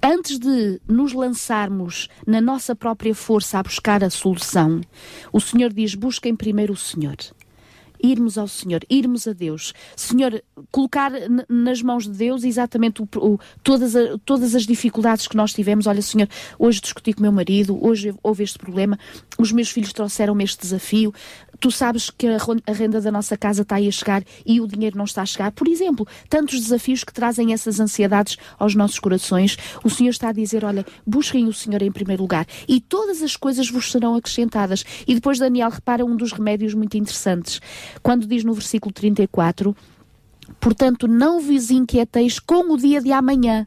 Antes 0.00 0.38
de 0.38 0.80
nos 0.86 1.12
lançarmos 1.12 2.08
na 2.24 2.40
nossa 2.40 2.76
própria 2.76 3.14
força 3.14 3.58
a 3.58 3.62
buscar 3.62 4.04
a 4.04 4.10
solução, 4.10 4.80
o 5.32 5.40
Senhor 5.40 5.72
diz: 5.72 5.96
busquem 5.96 6.36
primeiro 6.36 6.74
o 6.74 6.76
Senhor 6.76 7.16
irmos 8.02 8.36
ao 8.36 8.48
Senhor, 8.48 8.82
irmos 8.90 9.26
a 9.28 9.32
Deus. 9.32 9.72
Senhor, 9.96 10.42
colocar 10.70 11.12
nas 11.48 11.80
mãos 11.82 12.04
de 12.04 12.10
Deus 12.10 12.44
exatamente 12.44 13.02
o, 13.02 13.08
o, 13.16 13.38
todas, 13.62 13.94
a, 13.94 14.18
todas 14.24 14.54
as 14.54 14.66
dificuldades 14.66 15.26
que 15.26 15.36
nós 15.36 15.52
tivemos. 15.52 15.86
Olha, 15.86 16.02
Senhor, 16.02 16.28
hoje 16.58 16.80
discuti 16.80 17.12
com 17.12 17.22
meu 17.22 17.32
marido, 17.32 17.78
hoje 17.84 18.14
houve 18.22 18.42
este 18.42 18.58
problema, 18.58 18.98
os 19.38 19.52
meus 19.52 19.70
filhos 19.70 19.92
trouxeram-me 19.92 20.44
este 20.44 20.60
desafio. 20.60 21.14
Tu 21.60 21.70
sabes 21.70 22.10
que 22.10 22.26
a, 22.26 22.72
renda 22.72 23.00
da 23.00 23.12
nossa 23.12 23.36
casa 23.36 23.62
está 23.62 23.76
aí 23.76 23.86
a 23.86 23.92
chegar 23.92 24.24
e 24.44 24.60
o 24.60 24.66
dinheiro 24.66 24.96
não 24.98 25.04
está 25.04 25.22
a 25.22 25.26
chegar. 25.26 25.52
Por 25.52 25.68
exemplo, 25.68 26.06
tantos 26.28 26.58
desafios 26.58 27.04
que 27.04 27.12
trazem 27.12 27.52
essas 27.52 27.78
ansiedades 27.78 28.36
aos 28.58 28.74
nossos 28.74 28.98
corações. 28.98 29.56
O 29.84 29.90
Senhor 29.90 30.10
está 30.10 30.30
a 30.30 30.32
dizer: 30.32 30.64
olha, 30.64 30.84
busquem 31.06 31.46
o 31.46 31.52
Senhor 31.52 31.82
em 31.82 31.92
primeiro 31.92 32.22
lugar 32.22 32.46
e 32.66 32.80
todas 32.80 33.22
as 33.22 33.36
coisas 33.36 33.70
vos 33.70 33.92
serão 33.92 34.16
acrescentadas. 34.16 34.84
E 35.06 35.14
depois 35.14 35.38
Daniel 35.38 35.70
repara 35.70 36.04
um 36.04 36.16
dos 36.16 36.32
remédios 36.32 36.74
muito 36.74 36.96
interessantes 36.96 37.60
quando 38.02 38.26
diz 38.26 38.44
no 38.44 38.54
versículo 38.54 38.92
34: 38.92 39.74
Portanto, 40.60 41.08
não 41.08 41.40
vos 41.40 41.70
inquieteis 41.70 42.38
com 42.38 42.72
o 42.72 42.76
dia 42.76 43.00
de 43.00 43.12
amanhã. 43.12 43.66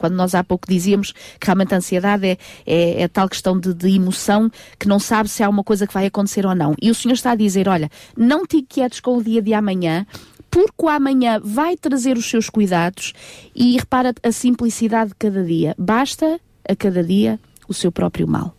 Quando 0.00 0.14
nós 0.14 0.34
há 0.34 0.42
pouco 0.42 0.66
dizíamos 0.66 1.12
que 1.12 1.46
realmente 1.46 1.74
a 1.74 1.76
ansiedade 1.76 2.26
é, 2.26 2.38
é, 2.66 3.02
é 3.02 3.08
tal 3.08 3.28
questão 3.28 3.60
de, 3.60 3.74
de, 3.74 3.94
emoção 3.94 4.50
que 4.78 4.88
não 4.88 4.98
sabe 4.98 5.28
se 5.28 5.42
há 5.42 5.48
uma 5.48 5.62
coisa 5.62 5.86
que 5.86 5.92
vai 5.92 6.06
acontecer 6.06 6.46
ou 6.46 6.54
não. 6.54 6.74
E 6.80 6.90
o 6.90 6.94
Senhor 6.94 7.12
está 7.12 7.32
a 7.32 7.36
dizer: 7.36 7.68
olha, 7.68 7.90
não 8.16 8.46
te 8.46 8.56
inquietes 8.58 9.00
com 9.00 9.18
o 9.18 9.22
dia 9.22 9.42
de 9.42 9.52
amanhã, 9.52 10.06
porque 10.50 10.72
o 10.78 10.88
amanhã 10.88 11.38
vai 11.44 11.76
trazer 11.76 12.16
os 12.16 12.28
seus 12.28 12.48
cuidados 12.48 13.12
e 13.54 13.76
repara 13.76 14.14
a 14.22 14.32
simplicidade 14.32 15.10
de 15.10 15.16
cada 15.16 15.44
dia. 15.44 15.74
Basta 15.78 16.40
a 16.66 16.74
cada 16.74 17.04
dia 17.04 17.38
o 17.68 17.74
seu 17.74 17.92
próprio 17.92 18.26
mal. 18.26 18.56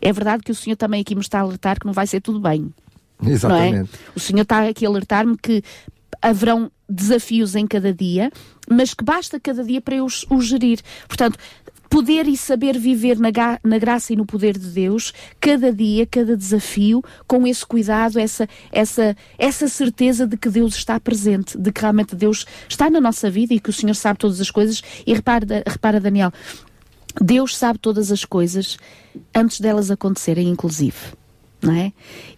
É 0.00 0.12
verdade 0.12 0.42
que 0.44 0.50
o 0.50 0.54
Senhor 0.54 0.76
também 0.76 1.00
aqui 1.00 1.14
me 1.14 1.20
está 1.20 1.38
a 1.38 1.42
alertar 1.42 1.78
que 1.78 1.86
não 1.86 1.92
vai 1.92 2.06
ser 2.06 2.20
tudo 2.20 2.40
bem. 2.40 2.72
Exatamente. 3.26 3.90
É? 3.94 3.98
O 4.14 4.20
Senhor 4.20 4.42
está 4.42 4.68
aqui 4.68 4.84
a 4.84 4.88
alertar-me 4.88 5.36
que 5.36 5.62
haverão 6.20 6.70
desafios 6.88 7.56
em 7.56 7.66
cada 7.66 7.92
dia, 7.92 8.30
mas 8.68 8.94
que 8.94 9.04
basta 9.04 9.40
cada 9.40 9.64
dia 9.64 9.80
para 9.80 9.96
eu 9.96 10.04
os, 10.04 10.26
gerir. 10.40 10.80
Portanto, 11.08 11.38
poder 11.88 12.26
e 12.26 12.36
saber 12.36 12.78
viver 12.78 13.18
na, 13.18 13.30
na, 13.62 13.78
graça 13.78 14.12
e 14.12 14.16
no 14.16 14.24
poder 14.24 14.56
de 14.56 14.68
Deus, 14.68 15.12
cada 15.40 15.72
dia, 15.72 16.06
cada 16.06 16.36
desafio, 16.36 17.02
com 17.26 17.46
esse 17.46 17.66
cuidado, 17.66 18.18
essa, 18.18 18.48
essa, 18.70 19.16
essa 19.38 19.68
certeza 19.68 20.26
de 20.26 20.36
que 20.36 20.48
Deus 20.48 20.74
está 20.74 20.98
presente, 21.00 21.58
de 21.58 21.72
que 21.72 21.80
realmente 21.80 22.14
Deus 22.14 22.46
está 22.68 22.88
na 22.88 23.00
nossa 23.00 23.30
vida 23.30 23.52
e 23.52 23.60
que 23.60 23.70
o 23.70 23.72
Senhor 23.72 23.94
sabe 23.94 24.18
todas 24.18 24.40
as 24.40 24.50
coisas. 24.50 24.82
E 25.06 25.12
repara, 25.12 25.62
repara 25.66 26.00
Daniel, 26.00 26.32
Deus 27.20 27.56
sabe 27.56 27.78
todas 27.78 28.10
as 28.10 28.24
coisas 28.24 28.78
antes 29.34 29.60
delas 29.60 29.90
acontecerem, 29.90 30.48
inclusive 30.48 31.21
não 31.62 31.72
é? 31.72 31.92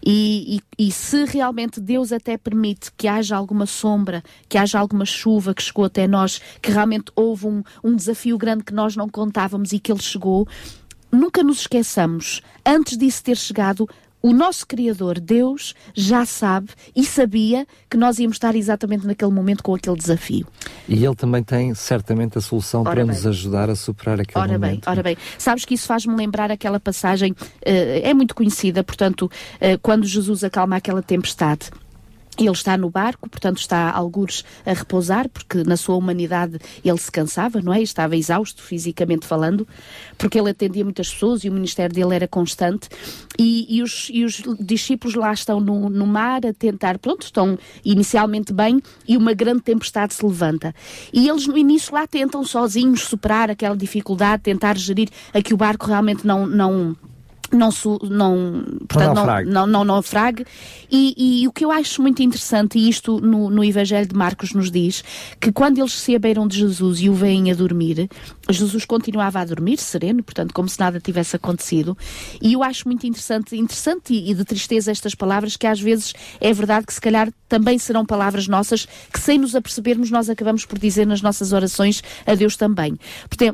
E, 0.04 0.60
e, 0.78 0.86
e, 0.86 0.92
se 0.92 1.24
realmente 1.24 1.80
Deus 1.80 2.12
até 2.12 2.36
permite 2.36 2.92
que 2.96 3.08
haja 3.08 3.34
alguma 3.34 3.64
sombra, 3.64 4.22
que 4.48 4.58
haja 4.58 4.78
alguma 4.78 5.06
chuva 5.06 5.54
que 5.54 5.62
chegou 5.62 5.86
até 5.86 6.06
nós, 6.06 6.40
que 6.60 6.70
realmente 6.70 7.10
houve 7.16 7.46
um, 7.46 7.62
um 7.82 7.96
desafio 7.96 8.36
grande 8.36 8.64
que 8.64 8.74
nós 8.74 8.94
não 8.94 9.08
contávamos 9.08 9.72
e 9.72 9.78
que 9.78 9.90
ele 9.90 10.02
chegou, 10.02 10.46
nunca 11.10 11.42
nos 11.42 11.60
esqueçamos, 11.60 12.42
antes 12.66 12.98
disso 12.98 13.24
ter 13.24 13.36
chegado, 13.36 13.88
o 14.24 14.32
nosso 14.32 14.66
Criador, 14.66 15.20
Deus, 15.20 15.74
já 15.92 16.24
sabe 16.24 16.70
e 16.96 17.04
sabia 17.04 17.66
que 17.90 17.96
nós 17.98 18.18
íamos 18.18 18.36
estar 18.36 18.56
exatamente 18.56 19.06
naquele 19.06 19.30
momento 19.30 19.62
com 19.62 19.74
aquele 19.74 19.96
desafio. 19.96 20.46
E 20.88 21.04
Ele 21.04 21.14
também 21.14 21.42
tem 21.42 21.74
certamente 21.74 22.38
a 22.38 22.40
solução 22.40 22.80
ora 22.80 22.92
para 22.92 23.04
bem. 23.04 23.14
nos 23.14 23.26
ajudar 23.26 23.68
a 23.68 23.76
superar 23.76 24.18
aquele 24.18 24.42
ora 24.42 24.52
momento. 24.54 24.86
Bem, 24.86 24.92
ora 24.92 25.02
bem, 25.02 25.18
sabes 25.36 25.66
que 25.66 25.74
isso 25.74 25.86
faz-me 25.86 26.16
lembrar 26.16 26.50
aquela 26.50 26.80
passagem, 26.80 27.32
uh, 27.32 27.36
é 27.66 28.14
muito 28.14 28.34
conhecida, 28.34 28.82
portanto, 28.82 29.24
uh, 29.24 29.78
quando 29.82 30.06
Jesus 30.06 30.42
acalma 30.42 30.76
aquela 30.76 31.02
tempestade. 31.02 31.68
Ele 32.38 32.50
está 32.50 32.76
no 32.76 32.90
barco, 32.90 33.28
portanto 33.28 33.58
está 33.58 33.90
algures 33.90 34.44
a 34.66 34.72
repousar, 34.72 35.28
porque 35.28 35.62
na 35.62 35.76
sua 35.76 35.96
humanidade 35.96 36.58
ele 36.84 36.98
se 36.98 37.10
cansava, 37.10 37.60
não 37.60 37.72
é? 37.72 37.80
Estava 37.80 38.16
exausto 38.16 38.62
fisicamente 38.62 39.26
falando, 39.26 39.66
porque 40.18 40.38
ele 40.38 40.50
atendia 40.50 40.84
muitas 40.84 41.12
pessoas 41.12 41.44
e 41.44 41.48
o 41.48 41.52
ministério 41.52 41.94
dele 41.94 42.14
era 42.14 42.26
constante. 42.26 42.88
E, 43.38 43.76
e, 43.76 43.82
os, 43.82 44.08
e 44.12 44.24
os, 44.24 44.42
discípulos 44.58 45.14
lá 45.14 45.32
estão 45.32 45.60
no, 45.60 45.88
no, 45.88 46.06
mar 46.06 46.44
a 46.46 46.52
tentar, 46.52 46.98
pronto, 46.98 47.22
estão 47.22 47.58
inicialmente 47.84 48.52
bem 48.52 48.80
e 49.06 49.16
uma 49.16 49.32
grande 49.32 49.62
tempestade 49.62 50.14
se 50.14 50.24
levanta. 50.24 50.74
E 51.12 51.28
eles 51.28 51.46
no 51.46 51.56
início 51.56 51.94
lá 51.94 52.06
tentam 52.06 52.44
sozinhos 52.44 53.02
superar 53.02 53.50
aquela 53.50 53.76
dificuldade, 53.76 54.42
tentar 54.42 54.76
gerir 54.76 55.08
a 55.32 55.40
que 55.40 55.54
o 55.54 55.56
barco 55.56 55.86
realmente 55.86 56.26
não. 56.26 56.46
não 56.46 56.96
não, 57.56 57.70
não, 58.02 58.64
portanto, 58.88 59.14
não, 59.14 59.14
naufrague. 59.14 59.50
não, 59.50 59.66
não, 59.66 59.84
naufrague. 59.84 60.46
E, 60.90 61.42
e, 61.42 61.48
o 61.48 61.52
que 61.52 61.64
eu 61.64 61.70
acho 61.70 62.00
muito 62.02 62.22
interessante, 62.22 62.78
e 62.78 62.88
isto 62.88 63.20
no, 63.20 63.50
no 63.50 63.64
Evangelho 63.64 64.06
de 64.06 64.14
Marcos 64.14 64.52
nos 64.52 64.70
diz, 64.70 65.02
que 65.40 65.50
quando 65.52 65.78
eles 65.78 65.92
se 65.92 66.14
abeiram 66.14 66.46
de 66.46 66.58
Jesus 66.58 67.00
e 67.00 67.08
o 67.08 67.14
veem 67.14 67.50
a 67.50 67.54
dormir, 67.54 68.08
Jesus 68.50 68.84
continuava 68.84 69.40
a 69.40 69.44
dormir, 69.44 69.78
sereno, 69.78 70.22
portanto, 70.22 70.52
como 70.52 70.68
se 70.68 70.78
nada 70.78 71.00
tivesse 71.00 71.36
acontecido. 71.36 71.96
E 72.40 72.52
eu 72.52 72.62
acho 72.62 72.86
muito 72.86 73.06
interessante, 73.06 73.56
interessante 73.56 74.14
e 74.14 74.34
de 74.34 74.44
tristeza 74.44 74.90
estas 74.90 75.14
palavras, 75.14 75.56
que 75.56 75.66
às 75.66 75.80
vezes 75.80 76.12
é 76.40 76.52
verdade 76.52 76.86
que 76.86 76.94
se 76.94 77.00
calhar 77.00 77.32
também 77.48 77.78
serão 77.78 78.04
palavras 78.04 78.48
nossas, 78.48 78.86
que 79.12 79.20
sem 79.20 79.38
nos 79.38 79.54
apercebermos 79.54 80.10
nós 80.10 80.28
acabamos 80.28 80.64
por 80.64 80.78
dizer 80.78 81.06
nas 81.06 81.22
nossas 81.22 81.52
orações 81.52 82.02
a 82.26 82.34
Deus 82.34 82.56
também. 82.56 82.98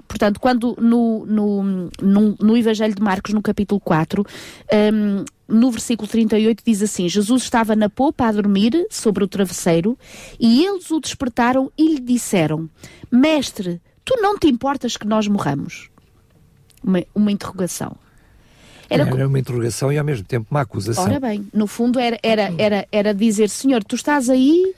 Portanto, 0.08 0.40
quando 0.40 0.76
no, 0.80 1.26
no, 1.26 1.90
no, 2.02 2.36
no 2.40 2.56
Evangelho 2.56 2.94
de 2.94 3.02
Marcos, 3.02 3.34
no 3.34 3.42
capítulo 3.42 3.80
4, 3.80 3.89
um, 4.92 5.24
no 5.48 5.70
versículo 5.70 6.08
38 6.08 6.62
diz 6.64 6.82
assim: 6.82 7.08
Jesus 7.08 7.42
estava 7.42 7.74
na 7.74 7.88
popa 7.88 8.26
a 8.26 8.32
dormir 8.32 8.86
sobre 8.90 9.24
o 9.24 9.28
travesseiro 9.28 9.98
e 10.38 10.64
eles 10.64 10.90
o 10.90 11.00
despertaram 11.00 11.70
e 11.76 11.94
lhe 11.94 12.00
disseram: 12.00 12.68
Mestre, 13.10 13.80
tu 14.04 14.16
não 14.20 14.38
te 14.38 14.46
importas 14.46 14.96
que 14.96 15.06
nós 15.06 15.26
morramos? 15.26 15.90
Uma, 16.82 17.04
uma 17.14 17.32
interrogação. 17.32 17.96
Era, 18.90 19.04
era, 19.04 19.28
uma 19.28 19.38
interrogação 19.38 19.92
e 19.92 19.98
ao 19.98 20.04
mesmo 20.04 20.24
tempo 20.24 20.48
uma 20.50 20.62
acusação. 20.62 21.04
Ora 21.04 21.20
bem, 21.20 21.46
no 21.54 21.68
fundo 21.68 22.00
era, 22.00 22.18
era, 22.24 22.52
era, 22.58 22.88
era 22.90 23.14
dizer: 23.14 23.48
Senhor, 23.48 23.84
tu 23.84 23.94
estás 23.94 24.28
aí, 24.28 24.74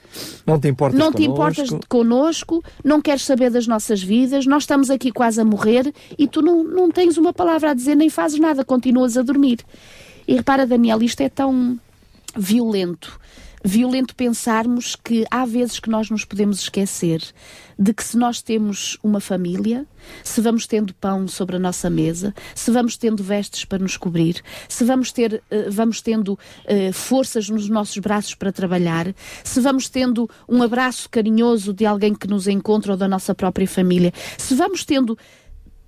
não 0.47 0.61
te 0.61 0.69
importas, 0.69 1.01
não 1.01 1.11
te 1.11 1.25
importas 1.25 1.71
connosco, 1.89 2.63
não 2.85 3.01
queres 3.01 3.23
saber 3.23 3.51
das 3.51 3.67
nossas 3.67 4.03
vidas, 4.03 4.45
nós 4.45 4.65
estamos 4.65 4.91
aqui 4.91 5.11
quase 5.11 5.41
a 5.41 5.45
morrer 5.45 5.93
e 6.19 6.29
tu 6.29 6.43
não, 6.43 6.63
não 6.63 6.91
tens 6.91 7.17
uma 7.17 7.33
palavra 7.33 7.71
a 7.71 7.75
dizer, 7.75 7.95
nem 7.95 8.11
fazes 8.11 8.39
nada, 8.39 8.63
continuas 8.63 9.17
a 9.17 9.23
dormir. 9.23 9.61
E 10.29 10.35
repara, 10.35 10.67
Daniel, 10.67 11.03
isto 11.03 11.23
é 11.23 11.31
tão 11.31 11.81
violento 12.37 13.19
violento 13.65 14.15
pensarmos 14.15 14.97
que 14.97 15.25
há 15.31 15.45
vezes 15.45 15.79
que 15.79 15.91
nós 15.91 16.11
nos 16.11 16.25
podemos 16.25 16.61
esquecer 16.61 17.23
de 17.79 17.93
que 17.93 18.05
se 18.05 18.17
nós 18.17 18.43
temos 18.43 18.99
uma 19.03 19.21
família, 19.21 19.87
se 20.23 20.41
vamos 20.41 20.67
tendo 20.67 20.95
pão 20.95 21.27
sobre 21.27 21.57
a 21.57 21.59
nossa 21.59 21.89
mesa, 21.89 22.35
se 22.55 22.71
vamos 22.71 22.97
tendo 22.97 23.23
vestes 23.23 23.65
para 23.65 23.79
nos 23.79 23.97
cobrir, 23.97 24.43
se 24.69 24.85
vamos, 24.85 25.13
ter, 25.13 25.43
uh, 25.51 25.71
vamos 25.71 26.01
tendo 26.01 26.33
uh, 26.35 26.93
forças 26.93 27.49
nos 27.49 27.69
nossos 27.69 27.99
braços 27.99 28.35
para 28.35 28.53
trabalhar, 28.53 29.15
se 29.43 29.61
vamos 29.61 29.89
tendo 29.89 30.29
um 30.49 30.63
abraço 30.63 31.09
carinhoso 31.09 31.73
de 31.73 31.87
alguém 31.87 32.15
que 32.15 32.29
nos 32.29 32.47
encontra 32.47 32.93
ou 32.93 32.99
da 32.99 33.09
nossa 33.09 33.35
própria 33.35 33.67
família, 33.67 34.13
se 34.39 34.55
vamos 34.55 34.85
tendo 34.85 35.17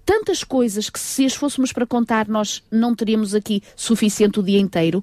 tantas 0.05 0.45
coisas 0.45 0.91
que 0.91 1.01
se 1.01 1.25
as 1.25 1.35
fôssemos 1.35 1.73
para 1.73 1.87
contar 1.87 2.29
nós 2.29 2.63
não 2.71 2.95
teríamos 2.95 3.35
aqui 3.35 3.63
suficiente 3.75 4.39
o 4.39 4.43
dia 4.43 4.61
inteiro 4.61 5.03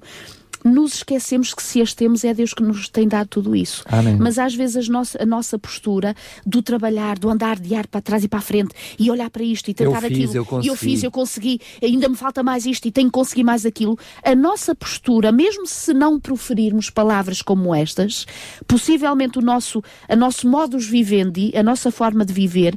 nos 0.64 0.94
esquecemos 0.94 1.54
que 1.54 1.62
se 1.62 1.80
as 1.80 1.94
temos 1.94 2.24
é 2.24 2.32
Deus 2.32 2.54
que 2.54 2.62
nos 2.62 2.88
tem 2.88 3.08
dado 3.08 3.28
tudo 3.28 3.54
isso. 3.54 3.84
Amém. 3.86 4.16
Mas 4.16 4.38
às 4.38 4.54
vezes 4.54 4.88
a 4.88 4.92
nossa, 4.92 5.22
a 5.22 5.26
nossa 5.26 5.58
postura 5.58 6.14
do 6.46 6.62
trabalhar, 6.62 7.18
do 7.18 7.28
andar 7.28 7.58
de 7.58 7.74
ar 7.74 7.86
para 7.86 8.00
trás 8.00 8.24
e 8.24 8.28
para 8.28 8.38
a 8.38 8.42
frente 8.42 8.74
e 8.98 9.10
olhar 9.10 9.30
para 9.30 9.42
isto 9.42 9.68
e 9.68 9.74
tentar 9.74 10.02
eu 10.02 10.08
fiz, 10.08 10.30
aquilo. 10.30 10.62
Eu, 10.62 10.62
eu 10.64 10.76
fiz, 10.76 11.02
eu 11.02 11.10
consegui, 11.10 11.60
ainda 11.82 12.08
me 12.08 12.16
falta 12.16 12.42
mais 12.42 12.66
isto 12.66 12.86
e 12.86 12.90
tenho 12.90 13.08
que 13.08 13.12
conseguir 13.12 13.44
mais 13.44 13.66
aquilo. 13.66 13.98
A 14.24 14.34
nossa 14.34 14.74
postura, 14.74 15.32
mesmo 15.32 15.66
se 15.66 15.92
não 15.92 16.18
proferirmos 16.18 16.90
palavras 16.90 17.42
como 17.42 17.74
estas, 17.74 18.26
possivelmente 18.66 19.38
o 19.38 19.42
nosso, 19.42 19.82
a 20.08 20.16
nosso 20.16 20.48
modus 20.48 20.86
vivendi, 20.86 21.52
a 21.56 21.62
nossa 21.62 21.90
forma 21.90 22.24
de 22.24 22.32
viver, 22.32 22.74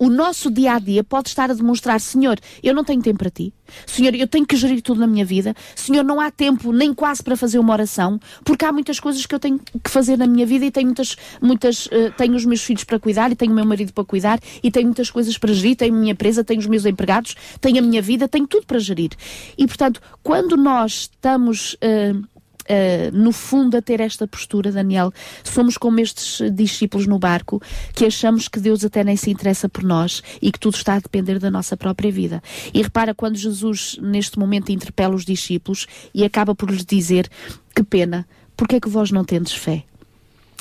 o 0.00 0.08
nosso 0.08 0.50
dia 0.50 0.72
a 0.72 0.78
dia 0.78 1.04
pode 1.04 1.28
estar 1.28 1.50
a 1.50 1.54
demonstrar: 1.54 2.00
Senhor, 2.00 2.40
eu 2.62 2.74
não 2.74 2.82
tenho 2.82 3.02
tempo 3.02 3.18
para 3.18 3.30
ti. 3.30 3.52
Senhor, 3.86 4.14
eu 4.14 4.26
tenho 4.26 4.46
que 4.46 4.56
gerir 4.56 4.80
tudo 4.80 4.98
na 4.98 5.06
minha 5.06 5.24
vida. 5.24 5.54
Senhor, 5.76 6.02
não 6.02 6.18
há 6.18 6.30
tempo 6.30 6.72
nem 6.72 6.94
quase 6.94 7.22
para 7.22 7.36
fazer 7.36 7.58
uma 7.58 7.74
oração, 7.74 8.18
porque 8.42 8.64
há 8.64 8.72
muitas 8.72 8.98
coisas 8.98 9.24
que 9.26 9.34
eu 9.34 9.38
tenho 9.38 9.58
que 9.58 9.90
fazer 9.90 10.16
na 10.16 10.26
minha 10.26 10.46
vida 10.46 10.64
e 10.64 10.70
tenho 10.70 10.86
muitas, 10.86 11.16
muitas, 11.40 11.86
uh, 11.86 12.10
tenho 12.16 12.34
os 12.34 12.46
meus 12.46 12.62
filhos 12.62 12.82
para 12.82 12.98
cuidar 12.98 13.30
e 13.30 13.36
tenho 13.36 13.52
o 13.52 13.54
meu 13.54 13.64
marido 13.66 13.92
para 13.92 14.04
cuidar 14.04 14.40
e 14.62 14.70
tenho 14.70 14.86
muitas 14.86 15.10
coisas 15.10 15.36
para 15.36 15.52
gerir, 15.52 15.76
tenho 15.76 15.94
a 15.94 15.98
minha 15.98 16.12
empresa, 16.12 16.42
tenho 16.42 16.60
os 16.60 16.66
meus 16.66 16.86
empregados, 16.86 17.36
tenho 17.60 17.78
a 17.78 17.82
minha 17.82 18.00
vida, 18.00 18.26
tenho 18.26 18.46
tudo 18.46 18.66
para 18.66 18.78
gerir. 18.78 19.10
E 19.56 19.66
portanto, 19.66 20.00
quando 20.22 20.56
nós 20.56 21.10
estamos 21.12 21.74
uh, 21.74 22.39
uh, 22.70 23.16
no 23.16 23.32
fundo, 23.32 23.76
a 23.76 23.82
ter 23.82 24.00
esta 24.00 24.26
postura, 24.26 24.70
Daniel. 24.70 25.12
Somos 25.42 25.76
como 25.76 26.00
estes 26.00 26.40
discípulos 26.52 27.06
no 27.06 27.18
barco 27.18 27.60
que 27.94 28.04
achamos 28.06 28.48
que 28.48 28.60
Deus 28.60 28.84
até 28.84 29.02
nem 29.02 29.16
se 29.16 29.30
interessa 29.30 29.68
por 29.68 29.82
nós 29.82 30.22
e 30.40 30.52
que 30.52 30.58
tudo 30.58 30.76
está 30.76 30.94
a 30.94 31.00
depender 31.00 31.38
da 31.38 31.50
nossa 31.50 31.76
própria 31.76 32.10
vida. 32.10 32.42
E 32.72 32.82
repara 32.82 33.14
quando 33.14 33.36
Jesus, 33.36 33.98
neste 34.00 34.38
momento, 34.38 34.70
interpela 34.70 35.14
os 35.14 35.24
discípulos 35.24 35.86
e 36.14 36.24
acaba 36.24 36.54
por 36.54 36.70
lhes 36.70 36.84
dizer: 36.84 37.28
Que 37.74 37.82
pena, 37.82 38.26
porque 38.56 38.76
é 38.76 38.80
que 38.80 38.88
vós 38.88 39.10
não 39.10 39.24
tendes 39.24 39.52
fé? 39.52 39.84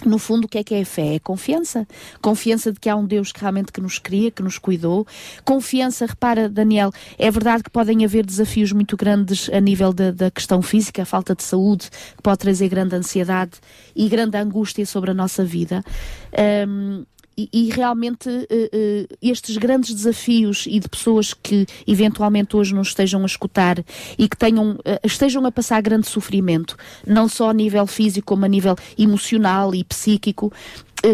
No 0.05 0.17
fundo, 0.17 0.45
o 0.45 0.47
que 0.47 0.57
é 0.57 0.63
que 0.63 0.75
é 0.75 0.85
fé? 0.85 1.15
É 1.15 1.19
confiança. 1.19 1.87
Confiança 2.21 2.71
de 2.71 2.79
que 2.79 2.89
há 2.89 2.95
um 2.95 3.05
Deus 3.05 3.31
que 3.31 3.39
realmente 3.41 3.71
que 3.71 3.81
nos 3.81 3.99
cria, 3.99 4.31
que 4.31 4.41
nos 4.41 4.57
cuidou. 4.57 5.05
Confiança, 5.43 6.05
repara, 6.05 6.49
Daniel, 6.49 6.91
é 7.17 7.29
verdade 7.29 7.63
que 7.63 7.69
podem 7.69 8.05
haver 8.05 8.25
desafios 8.25 8.71
muito 8.71 8.95
grandes 8.95 9.49
a 9.49 9.59
nível 9.59 9.93
da, 9.93 10.11
da 10.11 10.31
questão 10.31 10.61
física, 10.61 11.01
a 11.01 11.05
falta 11.05 11.35
de 11.35 11.43
saúde, 11.43 11.89
que 11.89 12.21
pode 12.21 12.39
trazer 12.39 12.69
grande 12.69 12.95
ansiedade 12.95 13.53
e 13.95 14.07
grande 14.07 14.37
angústia 14.37 14.85
sobre 14.85 15.11
a 15.11 15.13
nossa 15.13 15.43
vida. 15.43 15.83
Um, 16.67 17.05
e, 17.39 17.49
e 17.53 17.69
realmente 17.69 18.27
uh, 18.27 18.33
uh, 18.33 19.17
estes 19.21 19.55
grandes 19.55 19.93
desafios 19.93 20.65
e 20.67 20.79
de 20.79 20.89
pessoas 20.89 21.33
que 21.33 21.65
eventualmente 21.87 22.57
hoje 22.57 22.73
nos 22.73 22.89
estejam 22.89 23.23
a 23.23 23.25
escutar 23.25 23.83
e 24.17 24.27
que 24.27 24.35
tenham, 24.35 24.71
uh, 24.71 24.99
estejam 25.03 25.45
a 25.45 25.51
passar 25.51 25.81
grande 25.81 26.07
sofrimento, 26.07 26.75
não 27.07 27.29
só 27.29 27.49
a 27.49 27.53
nível 27.53 27.87
físico, 27.87 28.27
como 28.27 28.43
a 28.43 28.47
nível 28.47 28.75
emocional 28.97 29.73
e 29.73 29.83
psíquico, 29.83 30.51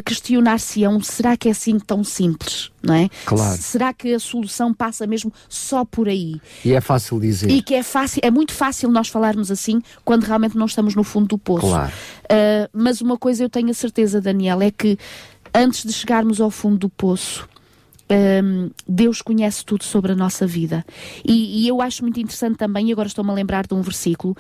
questionar-se-ão, 0.03 0.99
será 0.99 1.38
que 1.38 1.47
é 1.47 1.51
assim 1.51 1.77
tão 1.77 2.03
simples, 2.03 2.71
não 2.81 2.95
é? 2.95 3.07
Claro. 3.23 3.57
Será 3.61 3.93
que 3.93 4.15
a 4.15 4.19
solução 4.19 4.73
passa 4.73 5.05
mesmo 5.05 5.31
só 5.47 5.85
por 5.85 6.09
aí? 6.09 6.41
E 6.63 6.73
é 6.73 6.81
fácil 6.81 7.19
dizer. 7.19 7.51
E 7.51 7.61
que 7.61 7.75
é 7.75 7.83
fácil, 7.83 8.19
é 8.23 8.31
muito 8.31 8.51
fácil 8.51 8.89
nós 8.89 9.09
falarmos 9.09 9.51
assim 9.51 9.79
quando 10.03 10.23
realmente 10.23 10.57
não 10.57 10.65
estamos 10.65 10.95
no 10.95 11.03
fundo 11.03 11.27
do 11.27 11.38
poço. 11.38 11.67
Claro. 11.67 11.93
Uh, 12.23 12.69
mas 12.73 12.99
uma 12.99 13.15
coisa 13.15 13.43
eu 13.43 13.49
tenho 13.49 13.69
a 13.69 13.75
certeza, 13.75 14.19
Daniel, 14.19 14.59
é 14.59 14.71
que 14.71 14.97
antes 15.55 15.83
de 15.83 15.93
chegarmos 15.93 16.41
ao 16.41 16.51
fundo 16.51 16.77
do 16.77 16.89
poço, 16.89 17.47
um, 18.09 18.69
Deus 18.87 19.21
conhece 19.21 19.65
tudo 19.65 19.83
sobre 19.83 20.11
a 20.11 20.15
nossa 20.15 20.45
vida. 20.45 20.85
E, 21.23 21.63
e 21.63 21.67
eu 21.67 21.81
acho 21.81 22.03
muito 22.03 22.19
interessante 22.19 22.57
também, 22.57 22.89
e 22.89 22.91
agora 22.91 23.07
estou-me 23.07 23.31
a 23.31 23.33
lembrar 23.33 23.65
de 23.65 23.73
um 23.73 23.81
versículo, 23.81 24.35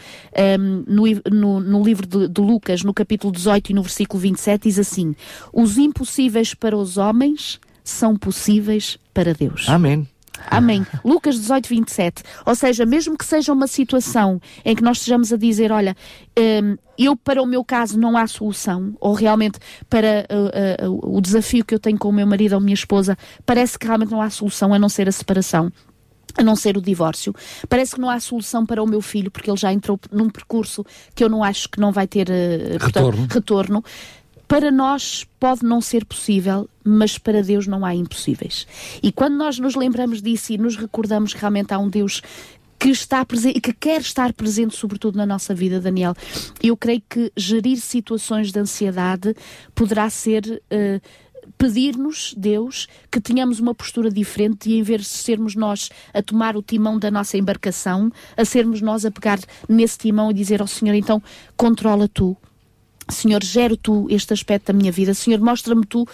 um, 0.59 0.83
no, 0.87 1.03
no, 1.31 1.59
no, 1.59 1.83
livro 1.83 2.05
de, 2.05 2.27
de, 2.27 2.41
Lucas, 2.41 2.83
no 2.83 2.93
capítulo 2.93 3.33
18 3.33 3.71
e 3.71 3.73
no 3.73 3.81
versículo 3.81 4.19
27, 4.19 4.63
diz 4.63 4.79
assim: 4.79 5.15
Os 5.51 5.77
impossíveis 5.77 6.53
para 6.53 6.77
os 6.77 6.97
homens 6.97 7.59
são 7.83 8.15
possíveis 8.15 8.97
para 9.13 9.33
Deus. 9.33 9.67
Amém. 9.69 10.07
Amém. 10.49 10.85
Lucas 11.03 11.35
18, 11.35 11.69
27. 11.69 12.23
Ou 12.45 12.55
seja, 12.55 12.85
mesmo 12.85 13.17
que 13.17 13.25
seja 13.25 13.51
uma 13.51 13.67
situação 13.67 14.39
em 14.63 14.75
que 14.75 14.83
nós 14.83 14.97
estejamos 14.97 15.31
a 15.33 15.37
dizer, 15.37 15.71
olha, 15.71 15.95
um, 16.37 16.77
eu 16.97 17.15
para 17.15 17.41
o 17.41 17.45
meu 17.45 17.63
caso 17.63 17.99
não 17.99 18.17
há 18.17 18.27
solução, 18.27 18.95
ou 18.99 19.13
realmente 19.13 19.59
para 19.89 20.25
uh, 20.29 20.89
uh, 20.89 21.17
o 21.17 21.21
desafio 21.21 21.65
que 21.65 21.73
eu 21.73 21.79
tenho 21.79 21.97
com 21.97 22.09
o 22.09 22.13
meu 22.13 22.27
marido 22.27 22.53
ou 22.53 22.61
minha 22.61 22.73
esposa, 22.73 23.17
parece 23.45 23.77
que 23.77 23.85
realmente 23.85 24.11
não 24.11 24.21
há 24.21 24.29
solução 24.29 24.73
a 24.73 24.79
não 24.79 24.89
ser 24.89 25.07
a 25.07 25.11
separação 25.11 25.71
a 26.37 26.43
não 26.43 26.55
ser 26.55 26.75
o 26.75 26.81
divórcio. 26.81 27.33
Parece 27.69 27.95
que 27.95 28.01
não 28.01 28.09
há 28.09 28.19
solução 28.19 28.65
para 28.65 28.83
o 28.83 28.85
meu 28.85 29.01
filho, 29.01 29.31
porque 29.31 29.49
ele 29.49 29.57
já 29.57 29.71
entrou 29.71 29.97
num 30.11 30.29
percurso 30.29 30.85
que 31.15 31.23
eu 31.23 31.29
não 31.29 31.41
acho 31.41 31.69
que 31.69 31.79
não 31.79 31.93
vai 31.93 32.07
ter 32.07 32.27
uh, 32.27 32.83
retorno. 32.83 33.11
Portanto, 33.19 33.33
retorno 33.33 33.83
para 34.47 34.71
nós 34.71 35.25
pode 35.39 35.63
não 35.63 35.81
ser 35.81 36.05
possível, 36.05 36.69
mas 36.83 37.17
para 37.17 37.41
Deus 37.41 37.67
não 37.67 37.85
há 37.85 37.95
impossíveis. 37.95 38.67
E 39.01 39.11
quando 39.11 39.35
nós 39.35 39.59
nos 39.59 39.75
lembramos 39.75 40.21
disso 40.21 40.53
e 40.53 40.57
nos 40.57 40.75
recordamos 40.75 41.33
que 41.33 41.39
realmente 41.39 41.73
há 41.73 41.79
um 41.79 41.89
Deus 41.89 42.21
que 42.77 42.89
está 42.89 43.25
presente 43.25 43.61
que 43.61 43.73
quer 43.73 44.01
estar 44.01 44.33
presente, 44.33 44.75
sobretudo 44.75 45.17
na 45.17 45.25
nossa 45.25 45.55
vida, 45.55 45.79
Daniel, 45.79 46.13
eu 46.61 46.75
creio 46.77 47.01
que 47.09 47.31
gerir 47.35 47.77
situações 47.77 48.51
de 48.51 48.59
ansiedade 48.59 49.35
poderá 49.73 50.09
ser. 50.09 50.61
Uh, 50.71 51.01
pedir-nos, 51.57 52.33
Deus, 52.35 52.87
que 53.11 53.21
tenhamos 53.21 53.59
uma 53.59 53.73
postura 53.73 54.09
diferente 54.09 54.69
e 54.69 54.79
em 54.79 54.83
vez 54.83 55.01
de 55.01 55.07
sermos 55.07 55.55
nós 55.55 55.89
a 56.13 56.21
tomar 56.21 56.57
o 56.57 56.61
timão 56.61 56.97
da 56.97 57.11
nossa 57.11 57.37
embarcação, 57.37 58.11
a 58.35 58.43
sermos 58.43 58.81
nós 58.81 59.05
a 59.05 59.11
pegar 59.11 59.39
nesse 59.69 59.97
timão 59.97 60.31
e 60.31 60.33
dizer 60.33 60.59
ao 60.59 60.67
Senhor, 60.67 60.95
então, 60.95 61.21
controla 61.55 62.07
tu, 62.07 62.35
Senhor, 63.09 63.43
gera 63.43 63.75
tu 63.77 64.07
este 64.09 64.33
aspecto 64.33 64.67
da 64.67 64.73
minha 64.73 64.91
vida. 64.91 65.13
Senhor, 65.13 65.39
mostra-me 65.39 65.85
tu 65.85 66.07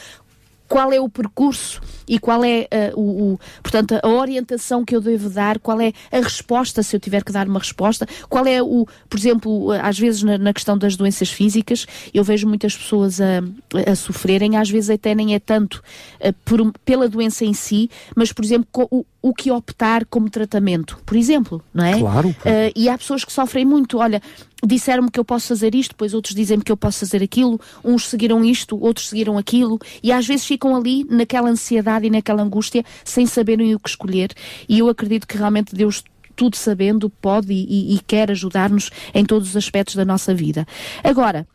qual 0.72 0.94
é 0.94 1.02
o 1.02 1.10
percurso 1.10 1.82
e 2.08 2.18
qual 2.18 2.46
é 2.46 2.66
uh, 2.96 2.98
o, 2.98 3.34
o, 3.34 3.39
portanto, 3.62 4.00
a 4.02 4.08
orientação 4.08 4.86
que 4.86 4.96
eu 4.96 5.02
devo 5.02 5.30
dar, 5.30 5.60
qual 5.60 5.82
é 5.82 5.92
a 6.10 6.20
resposta, 6.22 6.82
se 6.82 6.96
eu 6.96 7.00
tiver 7.00 7.26
que 7.26 7.32
dar 7.32 7.46
uma 7.46 7.60
resposta, 7.60 8.08
qual 8.30 8.46
é 8.46 8.64
o, 8.64 8.88
por 9.10 9.20
exemplo, 9.20 9.72
às 9.74 10.00
vezes 10.00 10.24
na, 10.24 10.38
na 10.38 10.54
questão 10.54 10.78
das 10.78 10.96
doenças 10.96 11.30
físicas, 11.30 11.86
eu 12.14 12.24
vejo 12.24 12.48
muitas 12.48 12.74
pessoas 12.74 13.20
a, 13.20 13.42
a 13.86 13.96
sofrerem, 13.96 14.56
às 14.56 14.70
vezes 14.70 14.89
até 14.89 15.14
nem 15.14 15.36
é 15.36 15.39
tanto 15.39 15.84
uh, 16.22 16.32
por, 16.46 16.72
pela 16.86 17.10
doença 17.10 17.44
em 17.44 17.54
si, 17.54 17.89
mas, 18.16 18.32
por 18.32 18.46
exemplo, 18.46 18.88
o, 18.89 19.06
o 19.22 19.34
que 19.34 19.52
optar 19.52 20.06
como 20.06 20.30
tratamento, 20.30 21.00
por 21.06 21.16
exemplo, 21.16 21.64
não 21.74 21.86
é? 21.86 22.00
Claro. 22.00 22.30
Uh, 22.30 22.72
e 22.76 22.90
há 22.90 22.98
pessoas 22.98 23.24
que 23.24 23.32
sofrem 23.32 23.64
muito. 23.64 24.00
Olha, 24.00 24.22
disseram-me 24.66 25.12
que 25.12 25.20
eu 25.20 25.26
posso 25.26 25.48
fazer 25.48 25.76
isto, 25.76 25.92
depois 25.92 26.14
outros 26.14 26.34
dizem-me 26.34 26.64
que 26.64 26.72
eu 26.72 26.78
posso 26.78 27.00
fazer 27.00 27.22
aquilo, 27.22 27.60
uns 27.84 28.08
seguiram 28.08 28.44
isto, 28.44 28.82
outros 28.82 29.10
seguiram 29.10 29.38
aquilo, 29.38 29.80
e 30.02 30.12
às 30.12 30.26
vezes 30.26 30.46
ficam 30.46 30.76
ali 30.76 31.06
naquela 31.10 31.50
ansiedade 31.50 32.08
e 32.08 32.10
naquela 32.10 32.42
angústia 32.42 32.84
sem 33.04 33.26
saberem 33.26 33.76
o 33.76 33.80
que 33.80 33.90
escolher. 33.90 34.32
E 34.68 34.80
eu 34.80 34.90
acredito 34.90 35.28
que 35.28 35.38
realmente 35.38 35.76
Deus 35.76 36.04
tudo 36.36 36.56
sabendo, 36.56 37.10
pode 37.10 37.54
e, 37.54 37.94
e, 37.94 38.00
quer 38.00 38.32
ajudar-nos 38.32 38.90
em 39.14 39.24
todos 39.24 39.50
os 39.50 39.58
aspectos 39.58 39.96
da 39.96 40.06
nossa 40.06 40.34
vida. 40.34 40.66
Agora, 41.04 41.46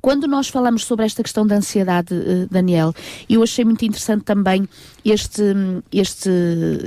quando 0.00 0.26
nós 0.26 0.48
falamos 0.48 0.84
sobre 0.84 1.04
esta 1.04 1.22
questão 1.22 1.46
da 1.46 1.56
ansiedade, 1.56 2.14
eh, 2.14 2.46
Daniel, 2.50 2.94
eu 3.28 3.42
achei 3.42 3.64
muito 3.64 3.84
interessante 3.84 4.24
também 4.24 4.68
este, 5.04 5.42
este, 5.92 6.30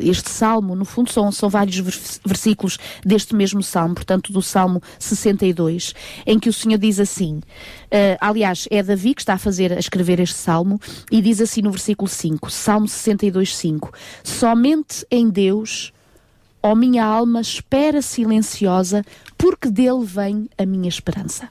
este 0.01 0.29
salmo, 0.29 0.75
no 0.75 0.85
fundo 0.85 1.11
são, 1.11 1.31
são 1.31 1.49
vários 1.49 1.77
versículos 2.25 2.77
deste 3.05 3.35
mesmo 3.35 3.63
salmo, 3.63 3.95
portanto 3.95 4.31
do 4.31 4.41
salmo 4.41 4.81
62, 4.97 5.93
em 6.25 6.39
que 6.39 6.49
o 6.49 6.53
Senhor 6.53 6.77
diz 6.77 6.99
assim, 6.99 7.37
uh, 7.37 8.17
aliás, 8.19 8.67
é 8.69 8.83
Davi 8.83 9.13
que 9.13 9.21
está 9.21 9.33
a 9.33 9.37
fazer, 9.37 9.73
a 9.73 9.79
escrever 9.79 10.19
este 10.19 10.37
salmo, 10.37 10.79
e 11.11 11.21
diz 11.21 11.41
assim 11.41 11.61
no 11.61 11.71
versículo 11.71 12.07
5, 12.07 12.49
salmo 12.49 12.87
62, 12.87 13.55
5, 13.55 13.93
somente 14.23 15.05
em 15.09 15.29
Deus, 15.29 15.93
ó 16.61 16.75
minha 16.75 17.05
alma, 17.05 17.41
espera 17.41 18.01
silenciosa, 18.01 19.03
porque 19.37 19.69
dele 19.69 20.03
vem 20.03 20.49
a 20.57 20.65
minha 20.65 20.89
esperança. 20.89 21.49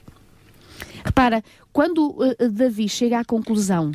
Repara, 1.03 1.43
quando 1.71 2.09
uh, 2.09 2.49
Davi 2.49 2.87
chega 2.89 3.19
à 3.19 3.25
conclusão 3.25 3.91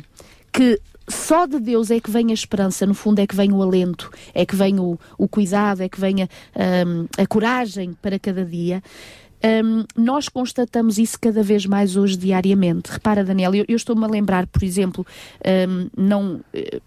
que 0.51 0.79
só 1.07 1.45
de 1.45 1.59
Deus 1.59 1.91
é 1.91 1.99
que 1.99 2.09
vem 2.09 2.31
a 2.31 2.33
esperança, 2.33 2.85
no 2.85 2.93
fundo 2.93 3.19
é 3.19 3.27
que 3.27 3.35
vem 3.35 3.51
o 3.51 3.61
alento, 3.61 4.09
é 4.33 4.45
que 4.45 4.55
vem 4.55 4.79
o, 4.79 4.99
o 5.17 5.27
cuidado, 5.27 5.81
é 5.81 5.89
que 5.89 5.99
vem 5.99 6.23
a, 6.23 6.27
um, 6.87 7.07
a 7.17 7.27
coragem 7.27 7.93
para 8.01 8.17
cada 8.17 8.43
dia. 8.43 8.81
Um, 9.43 9.83
nós 9.95 10.27
constatamos 10.27 10.97
isso 10.97 11.19
cada 11.19 11.43
vez 11.43 11.65
mais 11.65 11.95
hoje, 11.95 12.17
diariamente. 12.17 12.91
Repara, 12.91 13.23
Daniel, 13.23 13.53
eu, 13.53 13.65
eu 13.67 13.75
estou-me 13.75 14.03
a 14.03 14.07
lembrar, 14.07 14.47
por 14.47 14.63
exemplo, 14.63 15.05
um, 15.69 15.89
não, 15.95 16.35
uh, 16.35 16.81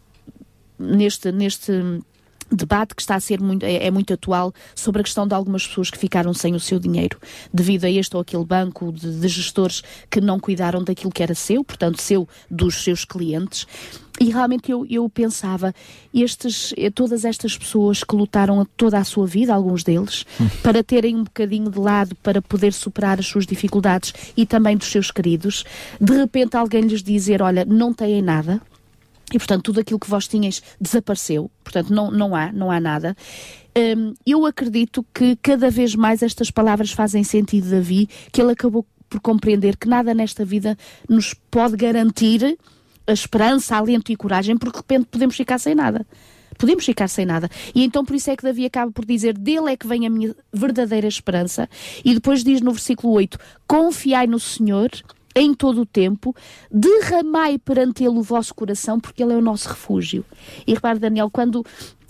neste, 0.79 1.31
neste 1.31 1.73
debate 2.51 2.95
que 2.95 3.03
está 3.03 3.15
a 3.15 3.21
ser 3.21 3.41
muito, 3.41 3.65
é, 3.65 3.87
é, 3.87 3.91
muito 3.91 4.13
atual 4.13 4.53
sobre 4.75 5.01
a 5.01 5.05
questão 5.05 5.27
de 5.27 5.35
algumas 5.35 5.67
pessoas 5.67 5.91
que 5.91 5.99
ficaram 5.99 6.33
sem 6.33 6.55
o 6.55 6.61
seu 6.61 6.79
dinheiro 6.79 7.19
devido 7.53 7.85
a 7.85 7.91
este 7.91 8.15
ou 8.17 8.23
aquele 8.23 8.45
banco 8.45 8.93
de, 8.93 9.21
de 9.21 9.29
gestores 9.29 9.83
que 10.11 10.21
não 10.21 10.39
cuidaram 10.41 10.83
daquilo 10.83 11.13
que 11.13 11.23
era 11.23 11.35
seu, 11.35 11.65
portanto, 11.65 12.01
seu 12.01 12.29
dos 12.51 12.83
seus 12.83 13.05
clientes. 13.05 13.67
E 14.21 14.31
realmente 14.31 14.73
eu, 14.73 14.85
eu 14.91 15.09
pensava, 15.09 15.73
estes, 16.13 16.75
eh, 16.77 16.91
todas 16.91 17.25
estas 17.25 17.57
pessoas 17.57 18.03
que 18.03 18.17
lutaram 18.17 18.67
toda 18.77 18.99
a 18.99 19.05
sua 19.05 19.27
vida, 19.27 19.55
alguns 19.55 19.85
deles, 19.85 20.27
para 20.63 20.83
terem 20.83 21.15
um 21.15 21.25
bocadinho 21.25 21.71
de 21.71 21.79
lado 21.79 22.17
para 22.17 22.43
poder 22.43 22.73
superar 22.73 23.21
as 23.21 23.27
suas 23.27 23.47
dificuldades 23.47 24.13
e 24.37 24.45
também 24.45 24.77
dos 24.77 24.91
seus 24.91 25.11
queridos, 25.11 25.65
de 26.01 26.13
repente 26.15 26.57
alguém 26.57 26.83
lhes 26.83 27.03
dizer: 27.03 27.41
Olha, 27.41 27.65
não 27.65 27.95
têm 27.95 28.21
nada, 28.21 28.61
e, 29.33 29.39
portanto, 29.39 29.63
tudo 29.65 29.81
aquilo 29.81 29.99
que 29.99 30.09
vós 30.09 30.27
tinhas 30.27 30.63
desapareceu. 30.81 31.51
Portanto, 31.63 31.93
não, 31.93 32.11
não 32.11 32.35
há, 32.35 32.53
não 32.53 32.71
há 32.71 32.81
nada. 32.81 33.17
Um, 33.77 34.15
eu 34.27 34.45
acredito 34.47 35.05
que 35.15 35.37
cada 35.37 35.71
vez 35.71 35.95
mais 35.95 36.23
estas 36.23 36.51
palavras 36.51 36.91
fazem 36.91 37.23
sentido, 37.23 37.71
Davi, 37.71 38.09
que 38.33 38.41
ele 38.41 38.53
acabou 38.53 38.87
por 39.09 39.21
compreender 39.21 39.77
que 39.77 39.89
nada 39.89 40.13
nesta 40.13 40.45
vida 40.45 40.77
nos 41.09 41.35
pode 41.51 41.77
garantir 41.77 42.59
a 43.07 43.13
esperança, 43.13 43.77
alento 43.77 44.13
e 44.13 44.17
coragem, 44.17 44.57
porque 44.57 44.79
de 44.79 44.83
repente 44.83 45.07
podemos 45.11 45.37
ficar 45.37 45.59
sem 45.59 45.75
nada. 45.75 46.07
Podemos 46.59 46.85
ficar 46.85 47.09
sem 47.09 47.25
nada. 47.25 47.49
E 47.75 47.85
então 47.85 48.05
por 48.05 48.17
isso 48.17 48.31
é 48.31 48.37
que 48.37 48.43
Davi 48.43 48.67
acaba 48.67 48.91
por 48.91 49.05
dizer: 49.05 49.39
Dele 49.39 49.73
é 49.73 49.77
que 49.77 49.87
vem 49.87 50.07
a 50.07 50.11
minha 50.11 50.35
verdadeira 50.53 51.07
esperança. 51.07 51.69
E 52.05 52.13
depois 52.15 52.43
diz 52.43 52.61
no 52.61 52.73
versículo 52.73 53.13
8: 53.13 53.39
Confiai 53.67 54.27
no 54.27 54.41
Senhor 54.41 54.91
em 55.35 55.55
todo 55.55 55.83
o 55.83 55.87
tempo, 55.87 56.35
derramai 56.71 57.59
perante 57.59 58.05
Ele 58.05 58.19
o 58.19 58.23
vosso 58.23 58.55
coração, 58.55 58.99
porque 58.99 59.23
Ele 59.23 59.33
é 59.33 59.37
o 59.37 59.43
nosso 59.43 59.69
refúgio. 59.69 60.25
E 60.67 60.75
repare, 60.75 60.99
Daniel, 60.99 61.31
quando 61.31 61.65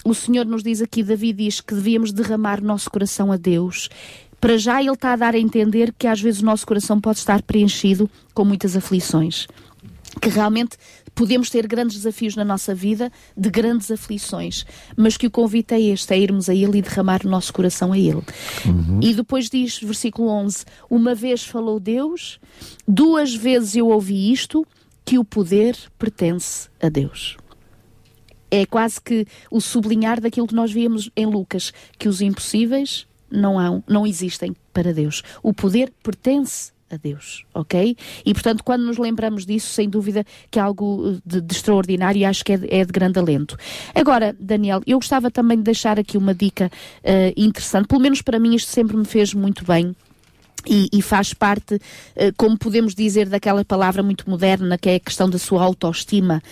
o 0.04 0.14
Senhor 0.14 0.46
nos 0.46 0.62
diz 0.62 0.80
aqui, 0.80 1.02
Davi 1.02 1.32
diz 1.32 1.60
que 1.60 1.74
devíamos 1.74 2.12
derramar 2.12 2.62
nosso 2.62 2.90
coração 2.90 3.30
a 3.30 3.36
Deus, 3.36 3.88
para 4.40 4.56
já 4.56 4.80
Ele 4.80 4.92
está 4.92 5.12
a 5.12 5.16
dar 5.16 5.34
a 5.34 5.38
entender 5.38 5.92
que 5.98 6.06
às 6.06 6.20
vezes 6.20 6.40
o 6.40 6.44
nosso 6.44 6.66
coração 6.66 7.00
pode 7.00 7.18
estar 7.18 7.42
preenchido 7.42 8.08
com 8.32 8.44
muitas 8.44 8.76
aflições 8.76 9.46
que 10.20 10.28
realmente 10.28 10.76
podemos 11.14 11.50
ter 11.50 11.66
grandes 11.66 11.96
desafios 11.96 12.36
na 12.36 12.44
nossa 12.44 12.74
vida, 12.74 13.10
de 13.36 13.50
grandes 13.50 13.90
aflições, 13.90 14.64
mas 14.96 15.16
que 15.16 15.26
o 15.26 15.30
convite 15.30 15.74
é 15.74 15.80
este, 15.80 16.14
é 16.14 16.18
irmos 16.18 16.48
a 16.48 16.54
Ele 16.54 16.78
e 16.78 16.82
derramar 16.82 17.22
o 17.24 17.28
nosso 17.28 17.52
coração 17.52 17.92
a 17.92 17.98
Ele. 17.98 18.22
Uhum. 18.64 19.00
E 19.02 19.14
depois 19.14 19.50
diz, 19.50 19.80
versículo 19.80 20.28
11, 20.28 20.64
uma 20.88 21.14
vez 21.14 21.44
falou 21.44 21.80
Deus, 21.80 22.38
duas 22.86 23.34
vezes 23.34 23.76
eu 23.76 23.88
ouvi 23.88 24.32
isto, 24.32 24.66
que 25.04 25.18
o 25.18 25.24
poder 25.24 25.76
pertence 25.98 26.68
a 26.80 26.88
Deus. 26.88 27.36
É 28.50 28.64
quase 28.64 29.00
que 29.00 29.26
o 29.50 29.60
sublinhar 29.60 30.20
daquilo 30.20 30.46
que 30.46 30.54
nós 30.54 30.70
vimos 30.70 31.10
em 31.16 31.26
Lucas, 31.26 31.72
que 31.98 32.08
os 32.08 32.20
impossíveis 32.20 33.06
não, 33.30 33.58
há, 33.58 33.82
não 33.86 34.06
existem 34.06 34.54
para 34.72 34.92
Deus. 34.92 35.22
O 35.42 35.52
poder 35.52 35.92
pertence 36.02 36.72
a 36.90 36.96
Deus, 36.96 37.44
ok? 37.54 37.96
E 38.24 38.32
portanto, 38.32 38.64
quando 38.64 38.84
nos 38.84 38.98
lembramos 38.98 39.44
disso, 39.44 39.68
sem 39.68 39.88
dúvida 39.88 40.24
que 40.50 40.58
é 40.58 40.62
algo 40.62 41.14
eh, 41.16 41.20
de, 41.24 41.40
de 41.40 41.54
extraordinário 41.54 42.18
e 42.18 42.24
acho 42.24 42.44
que 42.44 42.52
é 42.52 42.56
de, 42.56 42.74
é 42.74 42.84
de, 42.84 42.92
grande 42.92 43.18
alento. 43.18 43.56
Agora, 43.94 44.34
Daniel, 44.38 44.80
eu 44.86 44.98
gostava 44.98 45.30
também 45.30 45.58
de 45.58 45.64
deixar 45.64 45.98
aqui 45.98 46.16
uma 46.16 46.34
dica 46.34 46.70
uh, 47.04 47.32
interessante, 47.36 47.86
pelo 47.86 48.00
menos 48.00 48.22
para 48.22 48.38
mim 48.38 48.54
isto 48.54 48.70
sempre 48.70 48.96
me 48.96 49.04
fez 49.04 49.34
muito 49.34 49.64
bem. 49.64 49.94
E, 50.66 50.88
e, 50.92 51.00
faz 51.00 51.32
parte, 51.32 51.76
uh, 51.76 51.80
como 52.36 52.58
podemos 52.58 52.94
dizer, 52.94 53.28
daquela 53.28 53.64
palavra 53.64 54.02
muito 54.02 54.28
moderna 54.28 54.76
que 54.76 54.90
é 54.90 54.96
a 54.96 55.00
questão 55.00 55.30
da 55.30 55.38
sua 55.38 55.62
autoestima, 55.62 56.42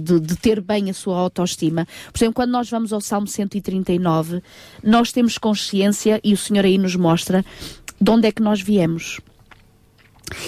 de, 0.00 0.20
de, 0.20 0.36
ter 0.36 0.60
bem 0.60 0.88
a 0.88 0.94
sua 0.94 1.18
autoestima. 1.18 1.86
Por 2.12 2.18
exemplo, 2.18 2.34
quando 2.34 2.50
nós 2.50 2.70
vamos 2.70 2.92
ao 2.92 3.00
Salmo 3.00 3.26
139, 3.26 4.40
nós 4.82 5.10
temos 5.10 5.36
consciência, 5.36 6.20
e 6.22 6.32
o 6.32 6.36
Senhor 6.36 6.64
aí 6.64 6.78
nos 6.78 6.94
mostra, 6.94 7.44
de 8.00 8.10
onde 8.10 8.28
é 8.28 8.32
que 8.32 8.40
nós 8.40 8.62
viemos 8.62 9.20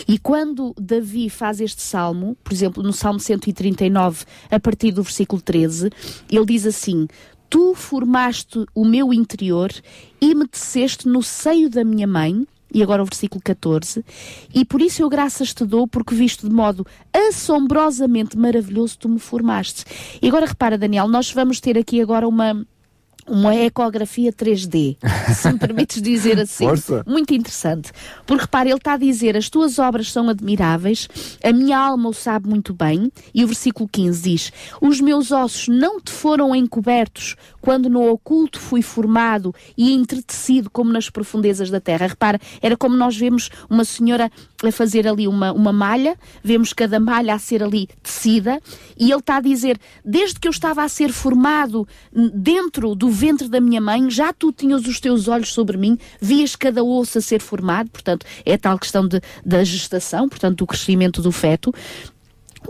E 0.07 0.19
quando 0.19 0.75
Davi 0.79 1.29
faz 1.29 1.61
este 1.61 1.83
salmo, 1.83 2.37
por 2.43 2.53
exemplo, 2.53 2.83
no 2.83 2.93
Salmo 2.93 3.21
139, 3.21 4.25
a 4.51 4.61
partir 4.61 4.93
do 4.93 5.03
versículo 5.03 5.41
13, 5.41 5.91
ele 6.31 6.47
diz 6.47 6.67
assim: 6.67 7.07
Tu 7.49 7.75
formaste 7.75 8.65
o 8.75 8.85
meu 8.85 9.13
interior 9.13 9.71
e 10.21 10.35
me 10.35 10.47
teceste 10.47 11.09
no 11.09 11.23
seio 11.23 11.69
da 11.69 11.85
minha 11.85 12.07
mãe. 12.07 12.47
E 12.75 12.83
agora 12.83 13.03
o 13.03 13.05
versículo 13.05 13.43
14. 13.45 14.03
E 14.55 14.65
por 14.65 14.81
isso 14.81 15.03
eu 15.03 15.11
graças 15.11 15.53
te 15.53 15.63
dou, 15.63 15.87
porque 15.87 16.15
visto 16.15 16.49
de 16.49 16.55
modo 16.55 16.87
assombrosamente 17.13 18.39
maravilhoso 18.39 18.97
tu 18.99 19.11
me 19.11 19.19
formaste. 19.19 19.85
E 20.23 20.27
agora 20.27 20.47
repara, 20.47 20.79
Daniel, 20.79 21.07
nós 21.07 21.31
vamos 21.31 21.61
ter 21.61 21.77
aqui 21.77 22.01
agora 22.01 22.27
uma, 22.27 22.67
uma 23.27 23.55
ecografia 23.55 24.33
3D, 24.33 24.97
se 25.35 25.53
me 25.53 25.59
permites 25.59 26.03
dizer 26.03 26.39
assim. 26.41 26.65
Força. 26.65 27.05
Muito 27.07 27.33
interessante. 27.33 27.93
Porque 28.27 28.43
repare, 28.43 28.71
ele 28.71 28.79
está 28.79 28.95
a 28.95 28.97
dizer: 28.97 29.37
as 29.37 29.49
tuas 29.49 29.79
obras 29.79 30.11
são 30.11 30.29
admiráveis, 30.29 31.09
a 31.43 31.53
minha 31.53 31.79
alma 31.79 32.09
o 32.09 32.13
sabe 32.13 32.49
muito 32.49 32.75
bem. 32.75 33.11
E 33.35 33.45
o 33.45 33.47
versículo 33.47 33.89
15 33.89 34.23
diz: 34.23 34.53
Os 34.81 35.01
meus 35.01 35.31
ossos 35.31 35.69
não 35.69 36.01
te 36.01 36.11
foram 36.11 36.55
encobertos 36.55 37.37
quando 37.61 37.89
no 37.89 38.11
oculto 38.11 38.59
fui 38.59 38.83
formado 38.83 39.55
e 39.77 39.93
entretecido 39.93 40.69
como 40.69 40.93
nas 40.93 41.09
profundezas 41.09 41.71
da 41.71 41.81
terra. 41.81 42.07
Repara, 42.07 42.41
era 42.61 42.77
como 42.77 42.97
nós 42.97 43.17
vemos 43.17 43.51
uma 43.71 43.85
senhora 43.85 44.31
a 44.69 44.73
fazer 44.73 45.07
ali 45.07 45.27
uma, 45.27 45.53
uma 45.53 45.73
malha, 45.73 46.17
vemos 46.43 46.73
cada 46.73 46.99
malha 47.01 47.35
a 47.35 47.39
ser 47.39 47.63
ali 47.63 47.89
tecida, 48.03 48.61
e 48.99 49.11
ele 49.11 49.21
está 49.21 49.37
a 49.37 49.41
dizer: 49.41 49.79
desde 50.05 50.39
que 50.39 50.49
eu 50.49 50.51
estava 50.53 50.83
a 50.83 50.89
ser 50.89 51.13
formado 51.13 51.87
dentro 52.35 52.95
do 52.95 53.11
ventre 53.11 53.49
da 53.49 53.61
minha 53.61 53.81
mãe, 53.81 54.11
já 54.11 54.33
tu 54.33 54.53
tinhas 54.53 54.87
os 54.87 55.01
teus 55.01 55.29
olhos 55.29 55.53
sobre 55.53 55.77
mim, 55.77 55.99
vias 56.21 56.57
cada 56.57 56.83
osso 56.83 57.19
a 57.19 57.21
ser 57.21 57.41
formado, 57.41 57.91
portanto, 57.91 58.27
é 58.45 58.57
tal 58.57 58.79
questão 58.79 59.07
de, 59.07 59.21
da 59.45 59.65
gestação, 59.65 60.29
portanto, 60.29 60.59
do 60.59 60.67
crescimento 60.67 61.21
do 61.21 61.33
feto. 61.33 61.73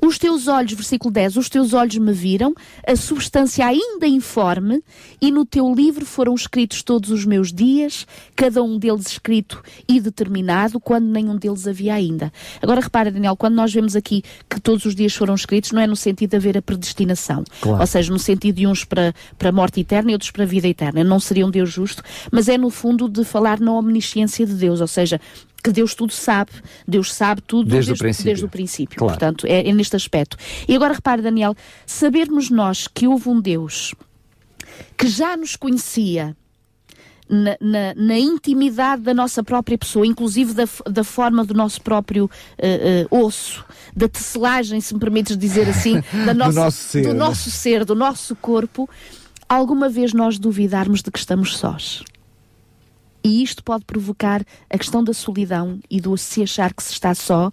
Os 0.04 0.18
teus 0.18 0.48
olhos, 0.48 0.72
versículo 0.72 1.12
10, 1.12 1.36
os 1.36 1.48
teus 1.48 1.72
olhos 1.72 1.96
me 1.96 2.12
viram, 2.12 2.52
a 2.84 2.96
substância 2.96 3.64
ainda 3.64 4.04
informe, 4.04 4.82
e 5.20 5.30
no 5.30 5.46
teu 5.46 5.72
livro 5.72 6.04
foram 6.04 6.34
escritos 6.34 6.82
todos 6.82 7.10
os 7.10 7.24
meus 7.24 7.52
dias, 7.52 8.04
cada 8.34 8.64
um 8.64 8.80
deles 8.80 9.06
escrito 9.06 9.62
e 9.88 10.00
determinado, 10.00 10.80
quando 10.80 11.06
nenhum 11.06 11.36
deles 11.36 11.68
havia 11.68 11.94
ainda. 11.94 12.32
Agora 12.60 12.80
repara, 12.80 13.12
Daniel, 13.12 13.36
quando 13.36 13.54
nós 13.54 13.72
vemos 13.72 13.94
aqui 13.94 14.24
que 14.50 14.60
todos 14.60 14.84
os 14.86 14.96
dias 14.96 15.14
foram 15.14 15.36
escritos, 15.36 15.70
não 15.70 15.80
é 15.80 15.86
no 15.86 15.94
sentido 15.94 16.30
de 16.30 16.36
haver 16.36 16.58
a 16.58 16.62
predestinação, 16.62 17.44
Claro. 17.60 17.80
ou 17.80 17.86
seja, 17.86 18.12
no 18.12 18.18
sentido 18.18 18.56
de 18.56 18.66
uns 18.66 18.84
para, 18.84 19.14
para 19.38 19.50
a 19.50 19.52
morte 19.52 19.78
eterna 19.80 20.10
e 20.10 20.14
outros 20.14 20.32
para 20.32 20.42
a 20.42 20.46
vida 20.46 20.66
eterna. 20.66 21.04
Não 21.04 21.20
seria 21.20 21.46
um 21.46 21.50
Deus 21.50 21.70
justo, 21.70 22.02
mas 22.32 22.48
é 22.48 22.58
no 22.58 22.70
fundo 22.70 23.08
de 23.08 23.22
falar 23.24 23.60
na 23.60 23.72
omnisciência 23.72 24.44
de 24.44 24.54
Deus, 24.54 24.80
ou 24.80 24.88
seja, 24.88 25.20
que 25.62 25.70
Deus 25.70 25.94
tudo 25.94 26.12
sabe, 26.12 26.50
Deus 26.88 27.12
sabe 27.14 27.40
tudo 27.40 27.68
Desde 27.70 27.92
o 27.92 27.96
princípio. 27.96 28.24
Desde 28.24 28.44
o 28.44 28.48
princípio. 28.48 28.98
Claro. 28.98 29.12
Portanto, 29.18 29.46
é, 29.46 29.68
é 29.68 29.72
neste 29.72 29.94
aspecto. 29.96 30.36
E 30.68 30.74
agora 30.74 30.94
repare, 30.94 31.22
Daniel, 31.22 31.54
sabermos 31.86 32.50
nós 32.50 32.88
que 32.88 33.06
houve 33.06 33.28
um 33.28 33.40
Deus 33.40 33.94
que 34.96 35.06
já 35.06 35.36
nos 35.36 35.54
conhecia 35.56 36.36
na, 37.28 37.56
na- 37.60 37.94
na 37.96 38.18
intimidade 38.18 39.02
da 39.02 39.14
nossa 39.14 39.42
própria 39.42 39.78
pessoa, 39.78 40.06
inclusive 40.06 40.52
da, 40.52 40.64
da 40.90 41.04
forma 41.04 41.44
do 41.44 41.54
nosso 41.54 41.80
próprio 41.80 42.30
eh, 42.58 43.06
eh, 43.10 43.14
osso, 43.14 43.64
da 43.96 44.08
tecelagem, 44.08 44.80
se 44.80 44.92
me 44.94 45.00
permites 45.00 45.36
dizer 45.36 45.68
assim, 45.68 46.02
da 46.26 46.34
nossa- 46.34 46.60
nosso 46.64 46.76
ser. 46.78 47.02
do 47.06 47.14
nosso 47.14 47.50
ser, 47.50 47.84
do 47.84 47.94
nosso 47.94 48.34
corpo, 48.36 48.88
alguma 49.48 49.88
vez 49.88 50.12
nós 50.12 50.38
duvidarmos 50.38 51.02
de 51.02 51.10
que 51.10 51.18
estamos 51.18 51.56
sós. 51.56 52.02
E 53.24 53.42
isto 53.42 53.62
pode 53.62 53.84
provocar 53.84 54.44
a 54.68 54.78
questão 54.78 55.02
da 55.02 55.12
solidão 55.12 55.78
e 55.90 56.00
do 56.00 56.16
se 56.16 56.42
achar 56.42 56.72
que 56.72 56.82
se 56.82 56.92
está 56.92 57.14
só. 57.14 57.52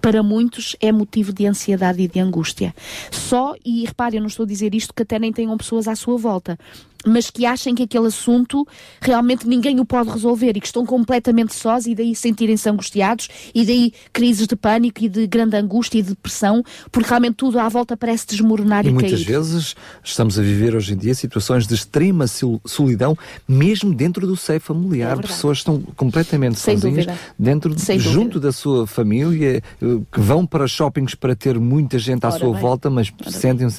Para 0.00 0.22
muitos 0.22 0.74
é 0.80 0.90
motivo 0.90 1.30
de 1.30 1.46
ansiedade 1.46 2.00
e 2.00 2.08
de 2.08 2.18
angústia. 2.18 2.74
Só, 3.10 3.54
e 3.62 3.84
repare, 3.84 4.16
eu 4.16 4.20
não 4.20 4.28
estou 4.28 4.44
a 4.44 4.46
dizer 4.46 4.74
isto 4.74 4.94
que 4.94 5.02
até 5.02 5.18
nem 5.18 5.30
tenham 5.30 5.56
pessoas 5.58 5.86
à 5.86 5.94
sua 5.94 6.16
volta, 6.16 6.58
mas 7.06 7.30
que 7.30 7.46
achem 7.46 7.74
que 7.74 7.82
aquele 7.84 8.06
assunto 8.08 8.66
realmente 9.00 9.46
ninguém 9.48 9.80
o 9.80 9.84
pode 9.84 10.10
resolver 10.10 10.56
e 10.56 10.60
que 10.60 10.66
estão 10.66 10.84
completamente 10.84 11.54
sós 11.54 11.86
e 11.86 11.94
daí 11.94 12.14
sentirem-se 12.14 12.68
angustiados 12.68 13.28
e 13.54 13.64
daí 13.64 13.92
crises 14.12 14.46
de 14.46 14.54
pânico 14.56 15.02
e 15.04 15.08
de 15.08 15.26
grande 15.26 15.56
angústia 15.56 15.98
e 15.98 16.02
de 16.02 16.10
depressão, 16.10 16.62
porque 16.92 17.08
realmente 17.08 17.36
tudo 17.36 17.58
à 17.58 17.68
volta 17.68 17.96
parece 17.96 18.26
desmoronar 18.26 18.84
e, 18.84 18.88
E 18.88 18.92
muitas 18.92 19.12
cair. 19.12 19.24
vezes 19.24 19.74
estamos 20.04 20.38
a 20.38 20.42
viver 20.42 20.74
hoje 20.74 20.92
em 20.92 20.96
dia 20.96 21.14
situações 21.14 21.66
de 21.66 21.74
extrema 21.74 22.26
sol- 22.26 22.60
solidão, 22.66 23.16
mesmo 23.48 23.94
dentro 23.94 24.26
do 24.26 24.36
seio 24.36 24.60
familiar. 24.60 25.18
É. 25.18 25.22
Pessoas 25.22 25.58
estão 25.58 25.80
completamente 25.96 26.58
Sem 26.58 26.76
sozinhas, 26.76 27.06
dúvida. 27.06 27.18
dentro, 27.38 27.74
junto 27.98 28.38
da 28.38 28.52
sua 28.52 28.86
família, 28.86 29.62
eh, 29.80 29.86
que 30.12 30.20
vão 30.20 30.44
para 30.44 30.66
shoppings 30.68 31.14
para 31.14 31.34
ter 31.34 31.58
muita 31.58 31.98
gente 31.98 32.24
à 32.24 32.28
Ora 32.28 32.38
sua 32.38 32.52
bem. 32.52 32.60
volta, 32.60 32.90
mas 32.90 33.12
sentem 33.28 33.66
um, 33.66 33.70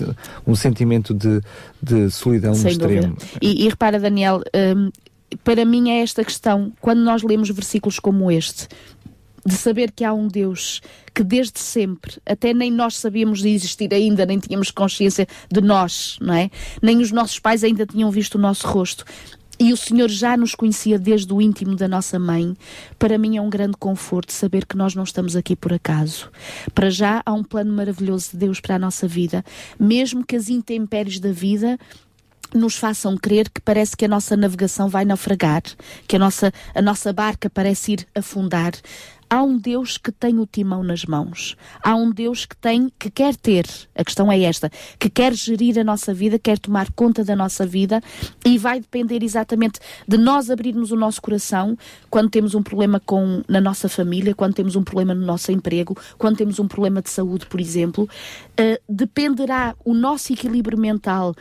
um 0.51 0.55
sentimento 0.55 1.13
de, 1.13 1.41
de 1.81 2.09
solidão 2.09 2.53
Sem 2.55 2.71
extremo. 2.71 3.01
dúvida. 3.01 3.10
E, 3.41 3.65
e 3.65 3.69
repara, 3.69 3.99
Daniel, 3.99 4.41
hum, 4.75 4.89
para 5.43 5.65
mim 5.65 5.89
é 5.89 6.01
esta 6.01 6.23
questão, 6.23 6.71
quando 6.81 6.99
nós 6.99 7.23
lemos 7.23 7.49
versículos 7.49 7.99
como 7.99 8.31
este, 8.31 8.67
de 9.45 9.53
saber 9.53 9.91
que 9.91 10.03
há 10.03 10.13
um 10.13 10.27
Deus 10.27 10.81
que 11.13 11.23
desde 11.23 11.59
sempre, 11.59 12.21
até 12.25 12.53
nem 12.53 12.71
nós 12.71 12.95
sabíamos 12.95 13.41
de 13.41 13.49
existir 13.49 13.93
ainda, 13.93 14.25
nem 14.25 14.39
tínhamos 14.39 14.71
consciência 14.71 15.27
de 15.51 15.61
nós, 15.61 16.17
não 16.21 16.33
é? 16.33 16.49
Nem 16.81 16.99
os 16.99 17.11
nossos 17.11 17.39
pais 17.39 17.63
ainda 17.63 17.85
tinham 17.85 18.11
visto 18.11 18.35
o 18.35 18.39
nosso 18.39 18.67
rosto. 18.67 19.03
E 19.59 19.71
o 19.71 19.77
Senhor 19.77 20.09
já 20.09 20.35
nos 20.35 20.55
conhecia 20.55 20.97
desde 20.97 21.31
o 21.31 21.39
íntimo 21.39 21.75
da 21.75 21.87
nossa 21.87 22.17
mãe. 22.17 22.55
Para 22.97 23.17
mim 23.17 23.37
é 23.37 23.41
um 23.41 23.49
grande 23.49 23.77
conforto 23.77 24.33
saber 24.33 24.65
que 24.65 24.75
nós 24.75 24.95
não 24.95 25.03
estamos 25.03 25.35
aqui 25.35 25.55
por 25.55 25.71
acaso. 25.71 26.31
Para 26.73 26.89
já 26.89 27.21
há 27.23 27.31
um 27.31 27.43
plano 27.43 27.71
maravilhoso 27.71 28.31
de 28.31 28.37
Deus 28.37 28.59
para 28.59 28.75
a 28.75 28.79
nossa 28.79 29.07
vida, 29.07 29.45
mesmo 29.79 30.25
que 30.25 30.35
as 30.35 30.49
intempéries 30.49 31.19
da 31.19 31.31
vida 31.31 31.77
nos 32.53 32.75
façam 32.75 33.17
crer 33.17 33.49
que 33.49 33.61
parece 33.61 33.95
que 33.95 34.05
a 34.05 34.07
nossa 34.07 34.35
navegação 34.35 34.89
vai 34.89 35.05
naufragar, 35.05 35.63
que 36.07 36.15
a 36.15 36.19
nossa, 36.19 36.51
a 36.73 36.81
nossa 36.81 37.13
barca 37.13 37.49
parece 37.49 37.93
ir 37.93 38.07
afundar. 38.15 38.73
Há 39.33 39.41
um 39.43 39.57
Deus 39.57 39.97
que 39.97 40.11
tem 40.11 40.39
o 40.39 40.45
timão 40.45 40.83
nas 40.83 41.05
mãos. 41.05 41.55
Há 41.81 41.95
um 41.95 42.11
Deus 42.11 42.45
que 42.45 42.57
tem, 42.57 42.91
que 42.99 43.09
quer 43.09 43.33
ter, 43.33 43.65
a 43.95 44.03
questão 44.03 44.29
é 44.29 44.41
esta, 44.41 44.69
que 44.99 45.09
quer 45.09 45.33
gerir 45.33 45.79
a 45.79 45.85
nossa 45.85 46.13
vida, 46.13 46.37
quer 46.37 46.59
tomar 46.59 46.91
conta 46.91 47.23
da 47.23 47.33
nossa 47.33 47.65
vida 47.65 48.03
e 48.45 48.57
vai 48.57 48.81
depender 48.81 49.23
exatamente 49.23 49.79
de 50.05 50.17
nós 50.17 50.49
abrirmos 50.49 50.91
o 50.91 50.97
nosso 50.97 51.21
coração 51.21 51.77
quando 52.09 52.29
temos 52.29 52.55
um 52.55 52.61
problema 52.61 52.99
com, 52.99 53.41
na 53.47 53.61
nossa 53.61 53.87
família, 53.87 54.35
quando 54.35 54.55
temos 54.55 54.75
um 54.75 54.83
problema 54.83 55.15
no 55.15 55.25
nosso 55.25 55.49
emprego, 55.49 55.95
quando 56.17 56.35
temos 56.35 56.59
um 56.59 56.67
problema 56.67 57.01
de 57.01 57.09
saúde, 57.09 57.45
por 57.45 57.61
exemplo. 57.61 58.09
Eh, 58.57 58.81
dependerá 58.89 59.77
o 59.85 59.93
nosso 59.93 60.33
equilíbrio 60.33 60.77
mental 60.77 61.33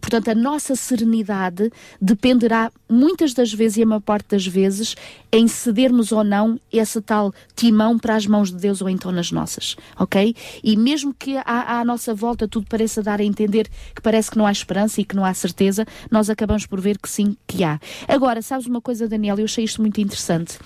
Portanto, 0.00 0.28
a 0.28 0.34
nossa 0.34 0.74
serenidade 0.74 1.70
dependerá 2.00 2.70
muitas 2.88 3.34
das 3.34 3.52
vezes 3.52 3.78
e 3.78 3.82
a 3.82 3.86
maior 3.86 4.00
parte 4.00 4.28
das 4.30 4.46
vezes 4.46 4.94
em 5.30 5.46
cedermos 5.46 6.12
ou 6.12 6.24
não 6.24 6.58
esse 6.72 7.00
tal 7.00 7.32
timão 7.54 7.98
para 7.98 8.14
as 8.14 8.26
mãos 8.26 8.50
de 8.50 8.56
Deus 8.56 8.80
ou 8.80 8.88
então 8.88 9.12
nas 9.12 9.30
nossas, 9.30 9.76
ok? 9.98 10.34
E 10.62 10.76
mesmo 10.76 11.12
que 11.12 11.36
à, 11.38 11.80
à 11.80 11.84
nossa 11.84 12.14
volta 12.14 12.48
tudo 12.48 12.66
pareça 12.68 13.02
dar 13.02 13.20
a 13.20 13.24
entender 13.24 13.68
que 13.94 14.00
parece 14.00 14.30
que 14.30 14.38
não 14.38 14.46
há 14.46 14.52
esperança 14.52 15.00
e 15.00 15.04
que 15.04 15.16
não 15.16 15.24
há 15.24 15.34
certeza, 15.34 15.86
nós 16.10 16.30
acabamos 16.30 16.66
por 16.66 16.80
ver 16.80 16.98
que 16.98 17.08
sim, 17.08 17.36
que 17.46 17.62
há. 17.64 17.78
Agora, 18.06 18.40
sabes 18.42 18.66
uma 18.66 18.80
coisa, 18.80 19.08
Daniel? 19.08 19.38
Eu 19.38 19.44
achei 19.44 19.64
isto 19.64 19.80
muito 19.80 20.00
interessante. 20.00 20.58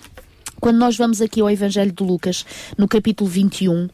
Quando 0.63 0.79
nós 0.79 0.97
vamos 0.97 1.21
aqui 1.21 1.41
ao 1.41 1.51
Evangelho 1.51 1.91
de 1.91 2.05
Lucas, 2.05 2.47
no 2.79 2.87
capítulo 2.87 3.29
21, 3.29 3.89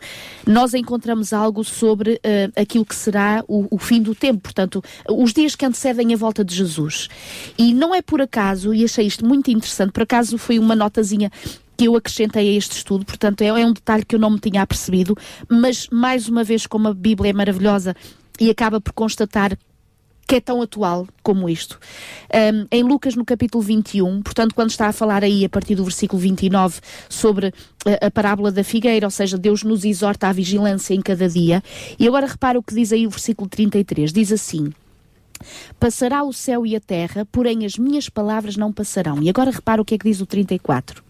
nós 0.46 0.74
encontramos 0.74 1.32
algo 1.32 1.64
sobre 1.64 2.20
eh, 2.22 2.50
aquilo 2.54 2.84
que 2.84 2.94
será 2.94 3.42
o, 3.48 3.66
o 3.74 3.78
fim 3.78 4.02
do 4.02 4.14
tempo, 4.14 4.40
portanto, 4.40 4.84
os 5.08 5.32
dias 5.32 5.56
que 5.56 5.64
antecedem 5.64 6.12
a 6.12 6.16
volta 6.18 6.44
de 6.44 6.54
Jesus. 6.54 7.08
E 7.56 7.72
não 7.72 7.94
é 7.94 8.02
por 8.02 8.20
acaso, 8.20 8.74
e 8.74 8.84
achei 8.84 9.06
isto 9.06 9.24
muito 9.24 9.50
interessante, 9.50 9.92
por 9.92 10.02
acaso 10.02 10.36
foi 10.36 10.58
uma 10.58 10.76
notazinha 10.76 11.32
que 11.74 11.86
eu 11.86 11.96
acrescentei 11.96 12.50
a 12.50 12.58
este 12.58 12.76
estudo, 12.76 13.06
portanto, 13.06 13.40
é, 13.40 13.46
é 13.46 13.64
um 13.64 13.72
detalhe 13.72 14.04
que 14.04 14.14
eu 14.14 14.20
não 14.20 14.32
me 14.32 14.38
tinha 14.38 14.60
apercebido, 14.60 15.16
mas 15.48 15.88
mais 15.90 16.28
uma 16.28 16.44
vez, 16.44 16.66
como 16.66 16.88
a 16.88 16.92
Bíblia 16.92 17.30
é 17.30 17.32
maravilhosa 17.32 17.96
e 18.38 18.50
acaba 18.50 18.78
por 18.78 18.92
constatar 18.92 19.56
que 20.28 20.36
é 20.36 20.40
tão 20.40 20.60
atual 20.60 21.08
como 21.22 21.48
isto. 21.48 21.80
Um, 22.32 22.66
em 22.70 22.82
Lucas, 22.82 23.16
no 23.16 23.24
capítulo 23.24 23.64
21, 23.64 24.22
portanto, 24.22 24.54
quando 24.54 24.68
está 24.68 24.86
a 24.86 24.92
falar 24.92 25.24
aí, 25.24 25.42
a 25.42 25.48
partir 25.48 25.74
do 25.74 25.82
versículo 25.82 26.20
29, 26.20 26.80
sobre 27.08 27.52
a, 27.84 28.06
a 28.06 28.10
parábola 28.10 28.52
da 28.52 28.62
figueira, 28.62 29.06
ou 29.06 29.10
seja, 29.10 29.38
Deus 29.38 29.62
nos 29.62 29.84
exorta 29.86 30.28
à 30.28 30.32
vigilância 30.32 30.92
em 30.92 31.00
cada 31.00 31.26
dia. 31.28 31.62
E 31.98 32.06
agora 32.06 32.26
repara 32.26 32.58
o 32.58 32.62
que 32.62 32.74
diz 32.74 32.92
aí 32.92 33.06
o 33.06 33.10
versículo 33.10 33.48
33, 33.48 34.12
diz 34.12 34.30
assim... 34.30 34.70
Passará 35.78 36.24
o 36.24 36.32
céu 36.32 36.66
e 36.66 36.74
a 36.74 36.80
terra, 36.80 37.24
porém 37.30 37.64
as 37.64 37.78
minhas 37.78 38.08
palavras 38.08 38.56
não 38.56 38.72
passarão. 38.72 39.22
E 39.22 39.28
agora 39.30 39.52
repara 39.52 39.80
o 39.80 39.84
que 39.84 39.94
é 39.94 39.98
que 39.98 40.08
diz 40.08 40.20
o 40.20 40.26
34. 40.26 41.00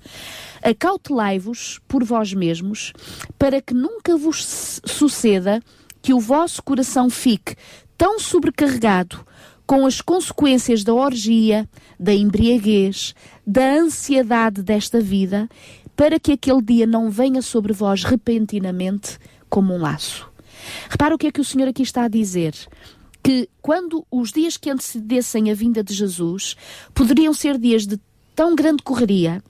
Acautelai-vos 0.62 1.81
por 1.89 2.05
vós 2.05 2.35
mesmos, 2.35 2.93
para 3.39 3.62
que 3.62 3.73
nunca 3.73 4.19
vos 4.19 4.45
su- 4.45 4.83
suceda 4.85 5.62
que 6.03 6.12
o 6.12 6.21
vosso 6.21 6.62
coração 6.62 7.09
fique 7.09 7.57
tão 7.99 8.20
sobrecarregado 8.20 9.26
com 9.66 9.84
as 9.84 10.01
consequências 10.01 10.82
da 10.82 10.94
orgia, 10.94 11.68
da 12.01 12.14
embriaguez, 12.14 13.14
da 13.46 13.74
ansiedade 13.74 14.62
desta 14.62 15.01
vida, 15.01 15.46
para 15.94 16.18
que 16.18 16.32
aquele 16.32 16.62
dia 16.62 16.86
não 16.86 17.11
venha 17.11 17.42
sobre 17.42 17.72
vós 17.72 18.05
repentinamente 18.05 19.18
como 19.51 19.74
um 19.74 19.78
laço. 19.78 20.30
Repara 20.88 21.14
o 21.14 21.18
que 21.18 21.26
é 21.26 21.32
que 21.32 21.40
o 21.40 21.44
Senhor 21.44 21.68
aqui 21.68 21.82
está 21.82 22.05
a 22.05 22.09
dizer 22.09 22.55
que 23.22 23.49
quando 23.61 24.07
os 24.11 24.32
dias 24.32 24.57
que 24.57 24.70
antecedessem 24.70 25.51
a 25.51 25.55
vinda 25.55 25.82
de 25.82 25.92
Jesus 25.92 26.57
poderiam 26.94 27.34
ser 27.34 27.59
dias 27.59 27.86
de 27.86 28.01
tão 28.34 28.55
grande 28.55 28.82
correria, 28.82 29.42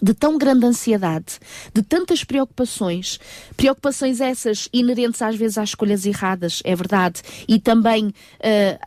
de 0.00 0.14
tão 0.14 0.38
grande 0.38 0.66
ansiedade, 0.66 1.38
de 1.74 1.82
tantas 1.82 2.24
preocupações, 2.24 3.18
preocupações 3.56 4.20
essas 4.20 4.68
inerentes 4.72 5.20
às 5.22 5.36
vezes 5.36 5.58
às 5.58 5.70
escolhas 5.70 6.06
erradas, 6.06 6.60
é 6.64 6.74
verdade, 6.74 7.22
e 7.46 7.58
também 7.58 8.06
uh, 8.06 8.12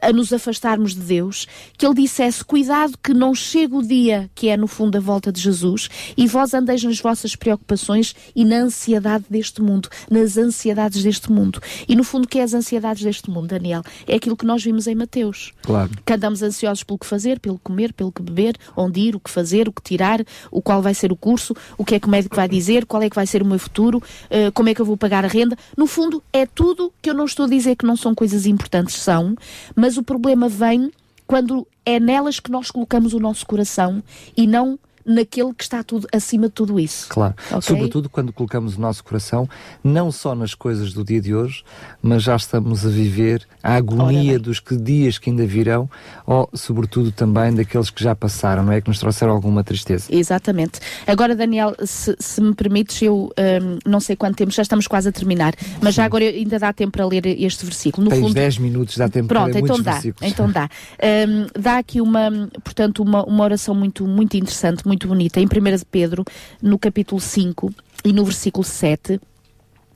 a 0.02 0.12
nos 0.14 0.32
afastarmos 0.32 0.94
de 0.96 1.02
Deus, 1.02 1.48
que 1.78 1.86
ele 1.86 1.96
dissesse: 1.96 2.44
cuidado 2.44 2.98
que 3.04 3.14
não 3.14 3.34
chegue 3.34 3.76
o 3.76 3.82
dia 3.82 4.30
que 4.36 4.50
é 4.50 4.58
no 4.58 4.68
fundo 4.68 4.98
a 4.98 5.02
volta 5.02 5.32
de 5.32 5.42
Jesus 5.42 5.90
e 6.16 6.28
vós 6.28 6.54
andeis 6.54 6.84
nas 6.84 7.00
vossas 7.00 7.36
preocupações 7.36 8.16
e 8.36 8.46
na 8.46 8.58
ansiedade 8.58 9.26
deste 9.30 9.62
mundo, 9.62 9.90
nas 10.10 10.38
ansiedades 10.38 11.04
deste 11.04 11.32
mundo. 11.32 11.62
E 11.88 11.96
no 11.96 12.04
fundo, 12.04 12.26
o 12.26 12.28
que 12.28 12.40
é 12.40 12.44
as 12.44 12.54
ansiedades 12.54 13.04
deste 13.04 13.30
mundo, 13.30 13.48
Daniel? 13.48 13.82
É 14.08 14.16
aquilo 14.16 14.38
que 14.38 14.46
nós 14.46 14.64
vimos 14.64 14.88
em 14.88 14.96
Mateus. 14.96 15.52
Claro. 15.62 15.92
Que 16.06 16.14
andamos 16.14 16.42
ansiosos 16.42 16.84
pelo 16.84 17.00
que 17.00 17.06
fazer, 17.06 17.40
pelo 17.40 17.60
comer, 17.60 17.94
pelo 17.94 18.12
que 18.12 18.22
beber, 18.22 18.56
onde 18.76 19.00
ir, 19.00 19.16
o 19.16 19.20
que 19.20 19.30
fazer, 19.30 19.68
o 19.68 19.74
que 19.74 19.82
tirar, 19.82 20.24
o 20.52 20.62
qual 20.62 20.82
vai 20.82 20.94
ser 20.94 21.01
o 21.10 21.16
curso, 21.16 21.56
o 21.78 21.86
que 21.86 21.96
é 21.96 22.00
que 22.02 22.08
o 22.08 22.10
médico 22.10 22.36
vai 22.36 22.50
dizer, 22.50 22.86
qual 22.86 23.02
é 23.02 23.10
que 23.10 23.16
vai 23.16 23.26
ser 23.26 23.42
o 23.42 23.46
meu 23.46 23.58
futuro, 23.58 24.00
uh, 24.00 24.52
como 24.54 24.68
é 24.68 24.76
que 24.76 24.82
eu 24.82 24.86
vou 24.86 24.98
pagar 24.98 25.24
a 25.24 25.28
renda. 25.30 25.58
No 25.78 25.88
fundo, 25.88 26.22
é 26.34 26.46
tudo 26.46 26.92
que 27.02 27.10
eu 27.10 27.14
não 27.14 27.24
estou 27.24 27.46
a 27.46 27.50
dizer 27.50 27.78
que 27.78 27.86
não 27.86 27.96
são 27.96 28.14
coisas 28.14 28.46
importantes, 28.46 28.96
são, 28.96 29.36
mas 29.74 29.96
o 29.96 30.04
problema 30.04 30.50
vem 30.50 30.92
quando 31.26 31.66
é 31.86 31.98
nelas 31.98 32.42
que 32.42 32.52
nós 32.52 32.70
colocamos 32.70 33.14
o 33.14 33.20
nosso 33.20 33.46
coração 33.46 34.04
e 34.36 34.46
não 34.46 34.78
naquele 35.06 35.54
que 35.54 35.64
está 35.64 35.84
tudo 35.84 36.08
acima 36.14 36.48
de 36.48 36.54
tudo 36.54 36.80
isso. 36.80 37.08
Claro. 37.10 37.34
Okay? 37.48 37.62
Sobretudo 37.62 38.10
quando 38.10 38.34
colocamos 38.34 38.78
o 38.78 38.82
nosso 38.82 39.04
coração 39.04 39.48
não 39.84 40.12
só 40.12 40.36
nas 40.36 40.54
coisas 40.54 40.94
do 40.94 41.04
dia 41.04 41.22
de 41.22 41.34
hoje, 41.34 41.64
mas 42.02 42.24
já 42.24 42.36
estamos 42.36 42.86
a 42.86 42.90
viver 42.90 43.48
a 43.64 43.76
agonia 43.76 44.40
dos 44.40 44.60
que 44.60 44.76
dias 44.76 45.18
que 45.18 45.30
ainda 45.30 45.46
virão, 45.46 45.90
ou 46.26 46.50
sobretudo 46.54 47.12
também 47.12 47.54
daqueles 47.54 47.90
que 47.90 48.04
já 48.04 48.16
passaram, 48.16 48.64
não 48.64 48.72
é? 48.72 48.82
Que 48.82 48.88
nos 48.88 49.00
trouxeram 49.00 49.34
alguma 49.34 49.64
tristeza. 49.64 50.06
Exatamente. 50.10 50.80
Agora, 51.06 51.36
Daniel, 51.36 51.76
se, 51.84 52.16
se 52.20 52.42
me 52.42 52.54
permites, 52.54 53.02
eu 53.02 53.32
um, 53.38 53.80
não 53.86 54.00
sei 54.00 54.16
quanto 54.16 54.36
tempo, 54.36 54.52
já 54.52 54.62
estamos 54.62 54.88
quase 54.88 55.10
a 55.10 55.12
terminar, 55.12 55.54
mas 55.82 55.96
já 55.96 56.06
agora 56.06 56.24
ainda 56.26 56.60
dá 56.60 56.74
tempo 56.74 56.92
para 56.92 57.06
ler 57.06 57.26
este 57.26 57.66
versículo. 57.66 58.06
No 58.06 58.10
Tens 58.10 58.22
fundo, 58.22 58.34
10 58.34 58.58
minutos, 58.58 58.98
dá 58.98 59.10
tempo 59.10 59.28
Pronto, 59.28 59.52
para 59.52 59.54
ler 59.54 59.64
então 59.64 59.82
dá, 59.82 59.92
versículos. 59.94 60.32
então 60.32 60.52
dá. 60.52 60.70
Um, 61.02 61.62
dá 61.62 61.78
aqui 61.78 62.02
uma, 62.02 62.50
portanto, 62.64 63.04
uma, 63.04 63.24
uma 63.26 63.44
oração 63.44 63.76
muito, 63.76 64.06
muito 64.06 64.36
interessante, 64.38 64.86
muito 64.92 65.08
bonita, 65.08 65.40
em 65.40 65.46
1 65.46 65.48
Pedro, 65.90 66.26
no 66.62 66.78
capítulo 66.78 67.22
5 67.22 67.74
e 68.04 68.12
no 68.12 68.26
versículo 68.26 68.66
7, 68.66 69.22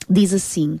diz 0.08 0.32
assim. 0.32 0.80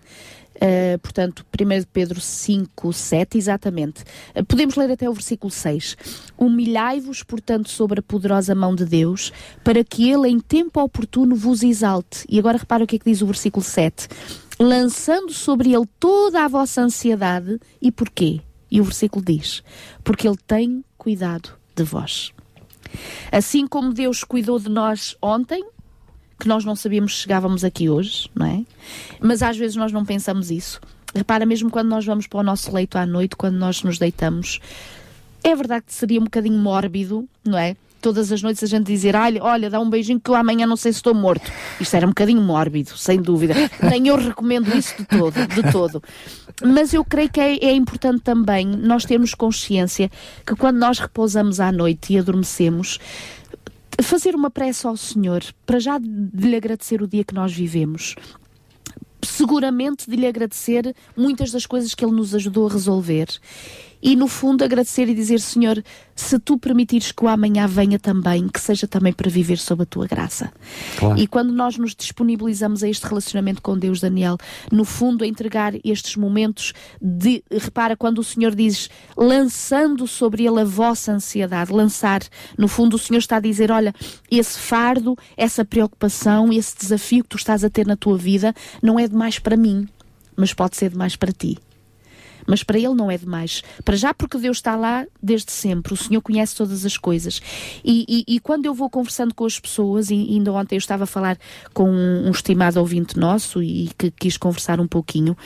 Uh, 0.54 0.98
portanto, 1.02 1.44
1 1.52 1.84
Pedro 1.92 2.18
5, 2.18 2.94
7, 2.94 3.36
exatamente. 3.36 4.04
Uh, 4.34 4.42
podemos 4.42 4.74
ler 4.74 4.90
até 4.90 5.06
o 5.06 5.12
versículo 5.12 5.50
6. 5.50 5.98
Humilhai-vos, 6.38 7.22
portanto, 7.22 7.68
sobre 7.68 8.00
a 8.00 8.02
poderosa 8.02 8.54
mão 8.54 8.74
de 8.74 8.86
Deus, 8.86 9.34
para 9.62 9.84
que 9.84 10.10
Ele 10.10 10.30
em 10.30 10.40
tempo 10.40 10.80
oportuno 10.80 11.36
vos 11.36 11.62
exalte. 11.62 12.24
E 12.26 12.38
agora 12.38 12.56
repara 12.56 12.84
o 12.84 12.86
que 12.86 12.96
é 12.96 12.98
que 12.98 13.10
diz 13.10 13.20
o 13.20 13.26
versículo 13.26 13.62
7. 13.62 14.08
Lançando 14.58 15.30
sobre 15.30 15.74
Ele 15.74 15.86
toda 16.00 16.42
a 16.42 16.48
vossa 16.48 16.80
ansiedade. 16.80 17.60
E 17.82 17.92
porquê? 17.92 18.40
E 18.70 18.80
o 18.80 18.84
versículo 18.84 19.22
diz: 19.22 19.62
Porque 20.02 20.26
Ele 20.26 20.38
tem 20.46 20.82
cuidado 20.96 21.50
de 21.74 21.84
vós. 21.84 22.32
Assim 23.30 23.66
como 23.66 23.92
Deus 23.92 24.24
cuidou 24.24 24.58
de 24.58 24.68
nós 24.68 25.16
ontem, 25.20 25.64
que 26.38 26.48
nós 26.48 26.64
não 26.64 26.76
sabíamos 26.76 27.14
que 27.14 27.20
chegávamos 27.20 27.64
aqui 27.64 27.88
hoje, 27.88 28.30
não 28.34 28.46
é? 28.46 28.64
Mas 29.20 29.42
às 29.42 29.56
vezes 29.56 29.76
nós 29.76 29.92
não 29.92 30.04
pensamos 30.04 30.50
isso. 30.50 30.80
Repara, 31.14 31.46
mesmo 31.46 31.70
quando 31.70 31.88
nós 31.88 32.04
vamos 32.04 32.26
para 32.26 32.40
o 32.40 32.42
nosso 32.42 32.72
leito 32.74 32.98
à 32.98 33.06
noite, 33.06 33.36
quando 33.36 33.56
nós 33.56 33.82
nos 33.82 33.98
deitamos, 33.98 34.60
é 35.42 35.54
verdade 35.54 35.86
que 35.86 35.94
seria 35.94 36.20
um 36.20 36.24
bocadinho 36.24 36.58
mórbido, 36.58 37.26
não 37.44 37.58
é? 37.58 37.76
Todas 38.06 38.30
as 38.30 38.40
noites 38.40 38.62
a 38.62 38.68
gente 38.68 38.86
dizer, 38.86 39.16
olha, 39.16 39.42
olha, 39.42 39.68
dá 39.68 39.80
um 39.80 39.90
beijinho 39.90 40.20
que 40.20 40.30
eu 40.30 40.36
amanhã 40.36 40.64
não 40.64 40.76
sei 40.76 40.92
se 40.92 40.98
estou 41.00 41.12
morto. 41.12 41.50
Isto 41.80 41.96
era 41.96 42.06
um 42.06 42.10
bocadinho 42.10 42.40
mórbido, 42.40 42.96
sem 42.96 43.20
dúvida. 43.20 43.52
Nem 43.82 44.06
eu 44.06 44.16
recomendo 44.16 44.72
isso 44.76 44.94
de 44.96 45.04
todo, 45.06 45.34
de 45.48 45.72
todo. 45.72 46.00
Mas 46.64 46.94
eu 46.94 47.04
creio 47.04 47.28
que 47.28 47.40
é, 47.40 47.56
é, 47.56 47.72
importante 47.74 48.20
também 48.22 48.64
nós 48.64 49.04
termos 49.04 49.34
consciência 49.34 50.08
que 50.46 50.54
quando 50.54 50.76
nós 50.76 51.00
repousamos 51.00 51.58
à 51.58 51.72
noite 51.72 52.12
e 52.12 52.18
adormecemos, 52.20 53.00
fazer 54.00 54.36
uma 54.36 54.52
prece 54.52 54.86
ao 54.86 54.96
Senhor 54.96 55.42
para 55.66 55.80
já 55.80 55.98
de 55.98 56.48
lhe 56.48 56.54
agradecer 56.54 57.02
o 57.02 57.08
dia 57.08 57.24
que 57.24 57.34
nós 57.34 57.52
vivemos. 57.52 58.14
Seguramente 59.20 60.08
de 60.08 60.14
lhe 60.14 60.28
agradecer 60.28 60.94
muitas 61.16 61.50
das 61.50 61.66
coisas 61.66 61.92
que 61.92 62.04
ele 62.04 62.14
nos 62.14 62.36
ajudou 62.36 62.68
a 62.68 62.72
resolver 62.72 63.26
e, 64.06 64.14
no 64.14 64.28
fundo, 64.28 64.62
agradecer 64.62 65.08
e 65.08 65.14
dizer: 65.16 65.40
Senhor, 65.40 65.82
se 66.14 66.38
tu 66.38 66.56
permitires 66.56 67.10
que 67.10 67.24
o 67.24 67.26
amanhã 67.26 67.66
venha 67.66 67.98
também, 67.98 68.46
que 68.46 68.60
seja 68.60 68.86
também 68.86 69.12
para 69.12 69.28
viver 69.28 69.58
sob 69.58 69.82
a 69.82 69.86
tua 69.86 70.06
graça. 70.06 70.52
Claro. 70.96 71.18
E 71.18 71.26
quando 71.26 71.52
nós 71.52 71.76
nos 71.76 71.92
disponibilizamos 71.92 72.84
a 72.84 72.88
este 72.88 73.04
relacionamento 73.04 73.60
com 73.60 73.76
Deus, 73.76 73.98
Daniel, 73.98 74.38
no 74.70 74.84
fundo, 74.84 75.24
a 75.24 75.26
entregar 75.26 75.74
estes 75.84 76.14
momentos 76.14 76.72
de. 77.02 77.42
Repara, 77.50 77.96
quando 77.96 78.20
o 78.20 78.24
Senhor 78.24 78.54
diz 78.54 78.88
lançando 79.16 80.06
sobre 80.06 80.46
ele 80.46 80.60
a 80.60 80.64
vossa 80.64 81.10
ansiedade, 81.10 81.72
lançar, 81.72 82.22
no 82.56 82.68
fundo, 82.68 82.94
o 82.94 83.00
Senhor 83.00 83.18
está 83.18 83.38
a 83.38 83.40
dizer: 83.40 83.72
olha, 83.72 83.92
esse 84.30 84.56
fardo, 84.56 85.18
essa 85.36 85.64
preocupação, 85.64 86.52
esse 86.52 86.76
desafio 86.78 87.24
que 87.24 87.30
tu 87.30 87.38
estás 87.38 87.64
a 87.64 87.68
ter 87.68 87.84
na 87.84 87.96
tua 87.96 88.16
vida, 88.16 88.54
não 88.80 89.00
é 89.00 89.08
demais 89.08 89.40
para 89.40 89.56
mim, 89.56 89.88
mas 90.36 90.54
pode 90.54 90.76
ser 90.76 90.90
demais 90.90 91.16
para 91.16 91.32
ti 91.32 91.58
mas 92.46 92.62
para 92.62 92.78
ele 92.78 92.94
não 92.94 93.10
é 93.10 93.18
demais. 93.18 93.62
Para 93.84 93.96
já, 93.96 94.14
porque 94.14 94.38
Deus 94.38 94.58
está 94.58 94.76
lá 94.76 95.06
desde 95.22 95.52
sempre, 95.52 95.92
o 95.92 95.96
Senhor 95.96 96.20
conhece 96.20 96.54
todas 96.56 96.84
as 96.84 96.96
coisas. 96.96 97.40
E, 97.84 98.04
e, 98.08 98.36
e 98.36 98.40
quando 98.40 98.66
eu 98.66 98.74
vou 98.74 98.88
conversando 98.88 99.34
com 99.34 99.44
as 99.44 99.58
pessoas, 99.58 100.10
e 100.10 100.14
ainda 100.14 100.52
ontem 100.52 100.76
eu 100.76 100.78
estava 100.78 101.04
a 101.04 101.06
falar 101.06 101.38
com 101.72 101.90
um, 101.90 102.30
estimado 102.30 102.78
ouvinte 102.80 103.18
nosso 103.18 103.62
e 103.62 103.90
que 103.98 104.10
quis 104.10 104.36
conversar 104.36 104.80
um 104.80 104.86
pouquinho, 104.86 105.36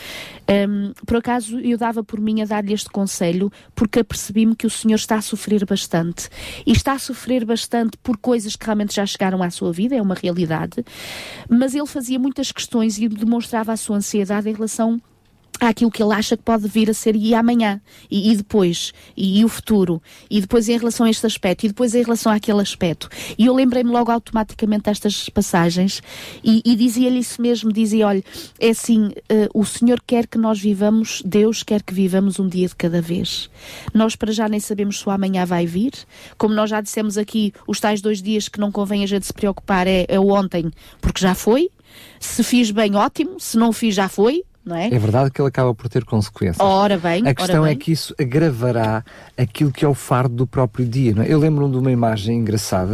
um, 0.69 0.93
por 1.07 1.17
acaso 1.17 1.59
eu 1.61 1.79
dava 1.79 2.03
por 2.03 2.21
mim 2.21 2.43
a 2.43 2.45
dar-lhe 2.45 2.73
este 2.73 2.91
conselho, 2.91 3.51
porque 3.75 4.01
apercebi-me 4.01 4.55
que 4.55 4.67
o 4.67 4.71
Senhor 4.71 4.97
está 4.97 5.17
a 5.17 5.23
sofrer 5.23 5.65
bastante. 5.65 6.29
E 6.67 6.73
está 6.73 6.93
a 6.93 6.99
sofrer 6.99 7.45
bastante 7.45 7.97
por 7.99 8.17
coisas 8.17 8.57
que 8.57 8.65
realmente 8.65 8.95
já 8.95 9.07
chegaram 9.07 9.43
à 9.43 9.51
sua 9.51 9.73
vida, 9.73 9.95
é 9.95 10.03
uma 10.03 10.15
realidade, 10.15 10.85
mas 11.49 11.75
ele 11.75 11.87
fazia 11.87 12.19
muitas 12.19 12.53
questões 12.53 12.99
e 12.99 13.09
demonstrava 13.09 13.73
a 13.73 13.77
sua 13.77 13.97
ansiedade 13.97 14.49
em 14.49 14.53
relação 14.53 15.01
àquilo 15.61 15.91
que 15.91 16.03
ele 16.03 16.15
acha 16.15 16.37
que 16.37 16.43
pode 16.43 16.67
vir 16.67 16.91
a 16.91 16.95
ser 16.95 17.15
e 17.15 17.35
amanhã, 17.35 17.81
e, 18.11 18.33
e 18.33 18.37
depois, 18.37 18.93
e, 19.17 19.41
e, 19.41 19.45
o 19.45 19.49
futuro, 19.49 20.03
e 20.31 20.41
depois 20.41 20.69
em 20.69 20.79
relação 20.79 21.07
a 21.07 21.11
este 21.11 21.27
aspecto, 21.27 21.65
e 21.65 21.69
depois 21.69 21.95
em 21.95 22.03
relação 22.03 22.33
àquele 22.33 22.61
aspecto. 22.61 23.09
E 23.39 23.47
eu 23.47 23.55
lembrei-me 23.55 23.91
logo 23.91 24.11
automaticamente 24.11 24.85
destas 24.85 25.29
passagens 25.29 26.03
e, 26.43 26.63
e 26.65 26.75
dizia-lhe 26.75 27.19
isso 27.19 27.41
mesmo, 27.41 27.73
dizia, 27.73 28.07
olha, 28.07 28.25
é 28.59 28.71
assim, 28.71 29.09
uh, 29.09 29.15
o 29.55 29.65
Senhor 29.65 30.01
quer 30.07 30.27
que 30.27 30.39
nós 30.39 30.59
vivamos, 30.59 31.23
Deus 31.25 31.63
quer 31.63 31.83
que 31.83 31.93
vivamos 31.93 32.39
um 32.39 32.49
dia 32.49 32.69
de 32.69 32.77
cada 32.77 33.03
vez. 33.03 33.51
Nós 33.93 34.17
para 34.17 34.33
já 34.33 34.49
nem 34.49 34.61
sabemos 34.61 34.99
se 34.99 35.09
o 35.09 35.11
amanhã 35.11 35.45
vai 35.45 35.67
vir, 35.67 35.93
como 36.39 36.55
nós 36.55 36.71
já 36.71 36.81
dissemos 36.81 37.19
aqui, 37.19 37.53
os 37.67 37.79
tais 37.79 38.01
dois 38.01 38.23
dias 38.23 38.49
que 38.49 38.59
não 38.59 38.73
convém 38.73 39.05
a 39.05 39.07
gente 39.07 39.27
se 39.27 39.33
preocupar 39.33 39.87
é, 39.87 40.07
é 40.09 40.19
o 40.19 40.29
ontem, 40.29 40.71
porque 41.01 41.21
já 41.21 41.35
foi, 41.35 41.71
se 42.19 42.43
fiz 42.43 42.71
bem, 42.71 42.95
ótimo, 42.95 43.39
se 43.39 43.57
não 43.57 43.73
fiz, 43.73 43.95
já 43.95 44.09
foi, 44.09 44.45
não 44.65 44.77
é? 44.77 44.89
É 44.89 44.99
verdade 44.99 45.31
que 45.31 45.41
ele 45.41 45.49
acaba 45.49 45.75
por 45.75 45.89
ter 45.89 46.05
consequências. 46.05 46.61
Ora 46.61 46.99
bem, 46.99 47.27
A 47.27 47.35
questão 47.35 47.65
é 47.65 47.71
bem. 47.71 47.79
que 47.79 47.93
isso 47.93 48.15
agravará 48.19 49.05
aquilo 49.37 49.73
que 49.73 49.85
é 49.85 49.89
o 49.89 49.95
fardo 49.95 50.35
do 50.35 50.47
próprio 50.47 50.87
dia. 50.87 51.15
É? 51.23 51.33
Eu 51.33 51.39
lembro-me 51.39 51.73
de 51.73 51.79
uma 51.79 51.91
imagem 51.91 52.39
engraçada, 52.39 52.93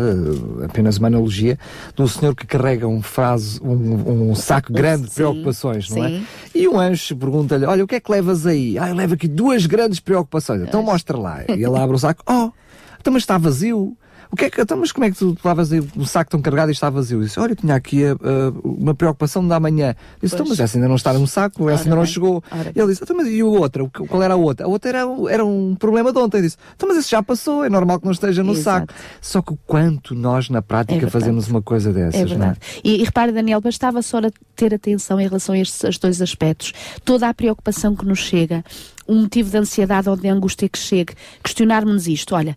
apenas 0.64 0.96
uma 0.98 1.08
analogia, 1.08 1.58
de 1.94 2.02
um 2.02 2.06
senhor 2.06 2.34
que 2.34 2.46
carrega 2.46 2.86
um, 2.86 3.02
frase, 3.02 3.60
um, 3.62 4.30
um 4.30 4.34
saco 4.34 4.72
grande 4.72 5.08
de 5.08 5.14
preocupações, 5.14 5.90
não 5.90 6.04
é? 6.04 6.08
sim. 6.08 6.26
é? 6.54 6.58
E 6.58 6.68
um 6.68 6.78
anjo 6.78 7.16
pergunta-lhe: 7.16 7.66
Olha, 7.66 7.84
o 7.84 7.86
que 7.86 7.96
é 7.96 8.00
que 8.00 8.10
levas 8.10 8.46
aí? 8.46 8.78
Ah, 8.78 8.88
eu 8.88 8.94
levo 8.94 9.14
aqui 9.14 9.28
duas 9.28 9.66
grandes 9.66 10.00
preocupações. 10.00 10.62
Então 10.62 10.82
mostra 10.82 11.16
lá. 11.16 11.42
E 11.48 11.52
ele 11.52 11.76
abre 11.76 11.96
o 11.96 11.98
saco: 11.98 12.22
Oh, 12.28 12.50
então, 13.00 13.12
mas 13.12 13.22
está 13.22 13.38
vazio. 13.38 13.96
O 14.30 14.36
que 14.36 14.46
é 14.46 14.50
que, 14.50 14.60
então, 14.60 14.76
mas 14.76 14.92
como 14.92 15.04
é 15.04 15.10
que 15.10 15.16
tu 15.16 15.36
aí 15.44 15.88
um 15.96 16.04
saco 16.04 16.30
tão 16.30 16.40
carregado 16.40 16.70
e 16.70 16.72
está 16.72 16.90
vazio? 16.90 17.22
disse, 17.22 17.38
olha, 17.38 17.52
eu 17.52 17.56
tinha 17.56 17.74
aqui 17.74 18.02
uh, 18.04 18.16
uma 18.64 18.94
preocupação 18.94 19.46
da 19.46 19.58
manhã. 19.58 19.94
disse, 20.20 20.34
então, 20.34 20.46
mas 20.48 20.58
essa 20.60 20.76
ainda 20.76 20.88
não 20.88 20.96
está 20.96 21.12
num 21.12 21.26
saco, 21.26 21.68
essa 21.68 21.84
ainda 21.84 21.96
não 21.96 22.06
chegou. 22.06 22.42
Ora. 22.50 22.72
Ele 22.74 22.86
disse, 22.88 23.02
então, 23.02 23.16
mas 23.16 23.28
e 23.28 23.42
o 23.42 23.50
outro? 23.50 23.90
Qual 23.90 24.22
era 24.22 24.34
a 24.34 24.36
outra? 24.36 24.66
A 24.66 24.68
outra 24.68 24.90
era, 24.90 25.00
era 25.30 25.44
um 25.44 25.74
problema 25.74 26.12
de 26.12 26.18
ontem. 26.18 26.42
disse, 26.42 26.56
então, 26.74 26.88
mas 26.88 26.98
esse 26.98 27.10
já 27.10 27.22
passou, 27.22 27.64
é 27.64 27.68
normal 27.68 27.98
que 27.98 28.04
não 28.04 28.12
esteja 28.12 28.42
no 28.42 28.52
Exato. 28.52 28.92
saco. 28.92 29.02
Só 29.20 29.42
que 29.42 29.52
o 29.52 29.58
quanto 29.66 30.14
nós, 30.14 30.48
na 30.48 30.62
prática, 30.62 31.06
é 31.06 31.10
fazemos 31.10 31.48
uma 31.48 31.62
coisa 31.62 31.92
dessas, 31.92 32.20
é 32.20 32.24
verdade. 32.24 32.38
Não 32.38 32.50
é? 32.50 32.80
E, 32.84 33.00
e 33.02 33.04
repare, 33.04 33.32
Daniel, 33.32 33.60
bastava 33.60 34.02
só 34.02 34.20
ter 34.54 34.74
atenção 34.74 35.20
em 35.20 35.26
relação 35.26 35.54
a 35.54 35.58
estes 35.58 35.98
dois 35.98 36.20
aspectos. 36.20 36.72
Toda 37.04 37.28
a 37.28 37.34
preocupação 37.34 37.94
que 37.94 38.04
nos 38.04 38.18
chega, 38.18 38.64
um 39.08 39.22
motivo 39.22 39.50
de 39.50 39.58
ansiedade 39.58 40.08
ou 40.08 40.16
de 40.16 40.28
angústia 40.28 40.68
que 40.68 40.78
chegue, 40.78 41.14
questionarmos 41.42 42.08
isto, 42.08 42.34
olha, 42.34 42.56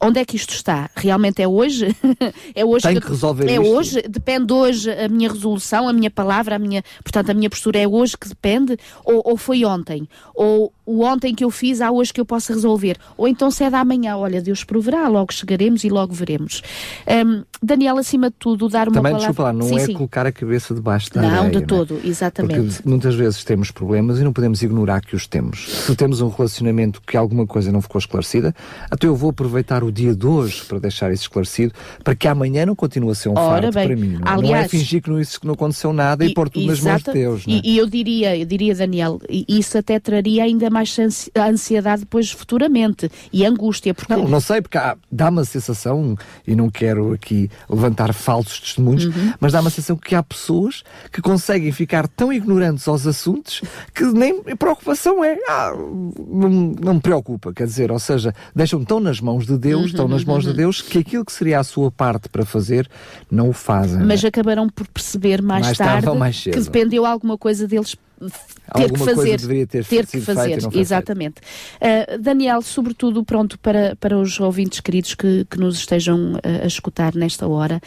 onde 0.00 0.20
é 0.20 0.24
que 0.24 0.36
isto 0.36 0.54
está? 0.54 0.90
Realmente 0.94 1.42
é 1.42 1.48
hoje? 1.48 1.94
é 2.54 2.64
hoje 2.64 2.86
Tem 2.86 2.96
que, 2.96 3.02
que 3.02 3.08
resolver 3.08 3.48
É 3.48 3.54
isto. 3.54 3.66
hoje, 3.66 4.02
depende 4.02 4.52
hoje 4.52 4.90
a 4.90 5.08
minha 5.08 5.30
resolução, 5.30 5.88
a 5.88 5.92
minha 5.92 6.10
palavra, 6.10 6.56
a 6.56 6.58
minha, 6.58 6.82
portanto, 7.02 7.30
a 7.30 7.34
minha 7.34 7.50
postura 7.50 7.78
é 7.78 7.86
hoje 7.86 8.16
que 8.16 8.28
depende, 8.28 8.76
ou, 9.04 9.22
ou 9.24 9.36
foi 9.36 9.64
ontem? 9.64 10.08
Ou 10.34 10.72
o 10.86 11.02
ontem 11.02 11.34
que 11.34 11.44
eu 11.44 11.50
fiz, 11.50 11.80
há 11.80 11.90
hoje 11.90 12.12
que 12.12 12.20
eu 12.20 12.24
possa 12.24 12.54
resolver. 12.54 12.96
Ou 13.16 13.26
então 13.26 13.50
se 13.50 13.64
é 13.64 13.70
da 13.70 13.84
manhã, 13.84 14.16
olha, 14.16 14.40
Deus 14.40 14.62
proverá, 14.62 15.08
logo 15.08 15.32
chegaremos 15.32 15.82
e 15.82 15.88
logo 15.88 16.14
veremos. 16.14 16.62
Um, 17.06 17.44
Daniel, 17.60 17.98
acima 17.98 18.30
de 18.30 18.36
tudo, 18.38 18.68
dar 18.68 18.88
uma 18.88 18.94
Também, 18.94 19.12
palavra... 19.12 19.18
desculpa 19.18 19.42
lá, 19.42 19.52
não 19.52 19.66
sim, 19.66 19.76
é 19.76 19.86
sim. 19.86 19.94
colocar 19.94 20.26
a 20.26 20.32
cabeça 20.32 20.72
debaixo 20.74 21.12
da 21.12 21.22
não, 21.22 21.28
areia. 21.28 21.42
Não, 21.42 21.50
de 21.50 21.58
é? 21.58 21.60
todo, 21.66 22.00
exatamente. 22.04 22.76
Porque 22.76 22.88
muitas 22.88 23.14
vezes 23.16 23.42
temos 23.42 23.72
problemas 23.72 24.20
e 24.20 24.24
não 24.24 24.32
podemos 24.32 24.62
ignorar 24.62 25.00
que 25.00 25.16
os 25.16 25.26
temos. 25.26 25.84
Se 25.86 25.96
temos 25.96 26.20
um 26.20 26.28
relacionamento 26.28 27.02
que 27.02 27.16
alguma 27.16 27.46
coisa 27.46 27.72
não 27.72 27.82
ficou 27.82 27.98
esclarecida, 27.98 28.54
até 28.88 29.08
eu 29.08 29.16
vou 29.16 29.30
aproveitar 29.30 29.75
o 29.84 29.92
dia 29.92 30.14
de 30.14 30.26
hoje 30.26 30.62
para 30.64 30.78
deixar 30.78 31.12
isso 31.12 31.22
esclarecido, 31.22 31.72
para 32.02 32.14
que 32.14 32.28
amanhã 32.28 32.66
não 32.66 32.74
continue 32.74 33.10
a 33.10 33.14
ser 33.14 33.28
um 33.28 33.34
fardo 33.34 33.70
bem, 33.72 33.86
para 33.86 33.96
mim. 33.96 34.08
Não, 34.08 34.18
é? 34.18 34.30
Aliás, 34.30 34.42
não 34.42 34.56
é 34.56 34.68
fingir 34.68 35.02
que 35.02 35.10
não, 35.10 35.20
isso 35.20 35.40
que 35.40 35.46
não 35.46 35.54
aconteceu 35.54 35.92
nada 35.92 36.24
e, 36.24 36.28
e 36.28 36.34
pôr 36.34 36.48
tudo 36.48 36.66
nas 36.66 36.80
mãos 36.80 37.02
de 37.02 37.12
Deus. 37.12 37.44
É? 37.46 37.50
E, 37.50 37.60
e, 37.64 37.78
eu 37.78 37.86
diria, 37.86 38.36
eu 38.36 38.46
diria, 38.46 38.74
Daniel, 38.74 39.20
isso 39.28 39.78
até 39.78 39.98
traria 39.98 40.44
ainda 40.44 40.70
mais 40.70 40.96
ansiedade 41.36 42.00
depois 42.00 42.30
futuramente 42.30 43.10
e 43.32 43.44
angústia. 43.44 43.94
Porque... 43.94 44.14
Não, 44.14 44.28
não 44.28 44.40
sei, 44.40 44.60
porque 44.60 44.78
dá-me 45.10 45.40
a 45.40 45.44
sensação, 45.44 46.16
e 46.46 46.54
não 46.54 46.70
quero 46.70 47.12
aqui 47.12 47.50
levantar 47.68 48.12
falsos 48.12 48.60
testemunhos, 48.60 49.06
uhum. 49.06 49.32
mas 49.40 49.52
dá-me 49.52 49.68
a 49.68 49.70
sensação 49.70 49.96
que 49.96 50.14
há 50.14 50.22
pessoas 50.22 50.82
que 51.12 51.20
conseguem 51.20 51.72
ficar 51.72 52.08
tão 52.08 52.32
ignorantes 52.32 52.86
aos 52.88 53.06
assuntos 53.06 53.62
que 53.94 54.04
nem 54.04 54.42
preocupação 54.56 55.24
é. 55.24 55.36
Ah, 55.48 55.72
não, 55.74 56.48
não 56.80 56.94
me 56.94 57.00
preocupa, 57.00 57.52
quer 57.52 57.66
dizer, 57.66 57.90
ou 57.90 57.98
seja, 57.98 58.34
deixam 58.54 58.84
tão 58.84 59.00
nas 59.00 59.20
mãos 59.20 59.46
de 59.46 59.55
Deus, 59.58 59.80
uhum, 59.80 59.86
estão 59.86 60.08
nas 60.08 60.24
mãos 60.24 60.44
uhum. 60.44 60.50
de 60.52 60.56
Deus, 60.56 60.80
que 60.80 60.98
aquilo 60.98 61.24
que 61.24 61.32
seria 61.32 61.60
a 61.60 61.64
sua 61.64 61.90
parte 61.90 62.28
para 62.28 62.44
fazer, 62.44 62.88
não 63.30 63.50
o 63.50 63.52
fazem. 63.52 64.04
Mas 64.04 64.22
é? 64.24 64.28
acabarão 64.28 64.68
por 64.68 64.86
perceber 64.88 65.42
mais, 65.42 65.66
mais 65.66 65.78
tarde, 65.78 66.04
tarde 66.04 66.18
mais 66.18 66.42
que 66.42 66.60
dependeu 66.60 67.04
alguma 67.04 67.36
coisa 67.38 67.66
deles 67.66 67.96
ter 68.18 68.82
Alguma 68.82 69.06
que 69.06 69.14
fazer, 69.14 69.38
deveria 69.38 69.66
ter, 69.66 69.84
ter 69.84 70.06
que 70.06 70.20
fazer, 70.20 70.58
exatamente. 70.72 71.40
Uh, 71.76 72.18
Daniel, 72.18 72.62
sobretudo, 72.62 73.22
pronto, 73.24 73.58
para, 73.58 73.94
para 73.96 74.18
os 74.18 74.40
ouvintes 74.40 74.80
queridos 74.80 75.14
que, 75.14 75.44
que 75.48 75.58
nos 75.58 75.76
estejam 75.76 76.34
uh, 76.34 76.40
a 76.62 76.66
escutar 76.66 77.14
nesta 77.14 77.46
hora, 77.46 77.80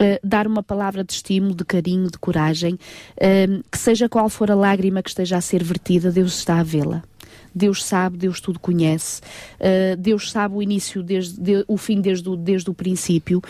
uh, 0.00 0.26
dar 0.26 0.46
uma 0.46 0.62
palavra 0.62 1.04
de 1.04 1.12
estímulo, 1.12 1.54
de 1.54 1.64
carinho, 1.64 2.10
de 2.10 2.18
coragem, 2.18 2.78
que 3.70 3.78
seja 3.78 4.08
qual 4.08 4.28
for 4.28 4.50
a 4.50 4.54
lágrima 4.54 5.02
que 5.02 5.10
esteja 5.10 5.36
a 5.36 5.40
ser 5.40 5.62
vertida, 5.62 6.10
Deus 6.10 6.38
está 6.38 6.58
a 6.58 6.62
vê-la. 6.62 7.02
Deus 7.56 7.82
sabe, 7.82 8.18
Deus 8.18 8.38
tudo 8.38 8.60
conhece, 8.60 9.22
Deus 9.98 10.30
sabe 10.30 10.54
o 10.54 10.62
início, 10.62 11.02
desde, 11.02 11.40
de, 11.40 11.64
o 11.66 11.78
fim 11.78 12.02
desde 12.02 12.28
o, 12.28 12.36
desde 12.36 12.68
o 12.68 12.74
princípio. 12.74 13.40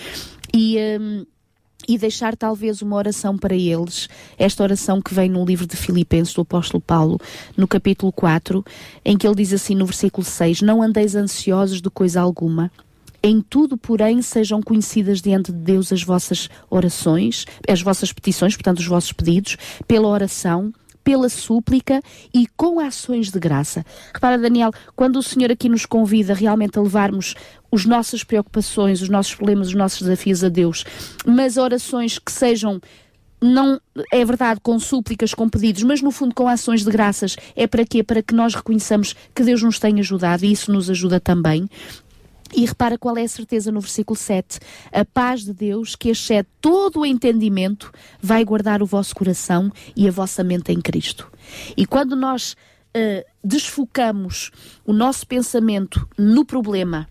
E 0.55 0.79
e 1.89 1.97
deixar 1.97 2.37
talvez 2.37 2.83
uma 2.83 2.97
oração 2.97 3.39
para 3.39 3.55
eles, 3.55 4.09
esta 4.39 4.63
oração 4.63 5.01
que 5.01 5.15
vem 5.15 5.29
no 5.29 5.45
livro 5.45 5.67
de 5.67 5.77
Filipenses 5.77 6.35
do 6.35 6.41
apóstolo 6.41 6.81
Paulo, 6.81 7.19
no 7.57 7.69
capítulo 7.69 8.11
4, 8.13 8.65
em 9.05 9.17
que 9.17 9.27
ele 9.27 9.37
diz 9.37 9.53
assim 9.53 9.75
no 9.75 9.87
versículo 9.87 10.25
6: 10.25 10.63
Não 10.63 10.83
andeis 10.83 11.15
ansiosos 11.15 11.81
de 11.81 11.91
coisa 11.91 12.21
alguma. 12.21 12.71
Em 13.23 13.41
tudo, 13.41 13.77
porém, 13.77 14.23
sejam 14.23 14.63
conhecidas 14.63 15.21
diante 15.21 15.51
de 15.51 15.59
Deus 15.59 15.93
as 15.93 16.03
vossas 16.03 16.49
orações, 16.71 17.45
as 17.69 17.83
vossas 17.83 18.13
petições, 18.13 18.55
portanto, 18.55 18.79
os 18.79 18.87
vossos 18.87 19.13
pedidos, 19.13 19.57
pela 19.87 20.07
oração, 20.07 20.73
pela 21.07 21.29
súplica 21.29 22.03
e 22.35 22.49
com 22.57 22.81
ações 22.81 23.31
de 23.31 23.39
graça. 23.39 23.87
Repara, 24.13 24.37
Daniel, 24.37 24.73
quando 24.97 25.21
o 25.21 25.23
Senhor 25.23 25.53
aqui 25.53 25.69
nos 25.69 25.87
convida 25.87 26.35
realmente 26.35 26.77
a 26.77 26.83
levarmos 26.83 27.37
as 27.73 27.85
nossas 27.85 28.25
preocupações, 28.25 29.01
os 29.01 29.09
nossos 29.09 29.37
problemas, 29.37 29.69
os 29.69 29.75
nossos 29.75 30.03
desafios 30.03 30.43
a 30.43 30.49
Deus, 30.49 30.85
mas 31.25 31.57
orações 31.57 32.19
que 32.19 32.33
sejam 32.33 32.81
não 33.41 33.81
é 34.13 34.25
verdade 34.25 34.59
com 34.61 34.81
súplicas, 34.81 35.33
com 35.33 35.49
pedidos, 35.49 35.85
mas 35.85 36.03
no 36.03 36.11
fundo 36.11 36.35
com 36.35 36.49
ações 36.49 36.83
de 36.83 36.91
graças. 36.91 37.37
É 37.55 37.69
para 37.69 37.87
quê? 37.87 38.03
Para 38.03 38.21
que 38.21 38.35
nós 38.35 38.57
reconheçamos 38.57 39.15
que 39.33 39.45
Deus 39.45 39.63
nos 39.63 39.79
tem 39.79 40.01
ajudado 40.01 40.45
e 40.45 40.51
isso 40.51 40.73
nos 40.73 40.91
ajuda 40.91 41.21
também. 41.21 41.69
E 42.57 42.65
repara 42.65 42.97
qual 42.97 43.19
é 43.19 43.23
a 43.23 43.29
certeza 43.29 43.71
no 43.71 43.81
versículo 43.81 44.17
7. 44.17 44.59
A 44.91 45.05
paz 45.05 45.45
de 45.45 45.53
Deus, 45.53 45.95
que 45.95 46.09
excede 46.09 46.49
todo 46.59 47.01
o 47.01 47.07
entendimento, 47.07 47.93
vai 48.19 48.43
guardar 48.47 48.83
o 48.83 48.87
vosso 48.87 49.15
coração 49.15 49.71
e 49.95 50.09
a 50.09 50.11
vossa 50.11 50.43
mente 50.43 50.73
em 50.73 50.81
Cristo. 50.81 51.31
E 51.77 51.85
quando 51.85 52.17
nós 52.17 52.53
uh, 52.53 53.25
desfocamos 53.45 54.51
o 54.87 54.95
nosso 54.95 55.27
pensamento 55.27 56.09
no 56.17 56.47
problema, 56.47 57.07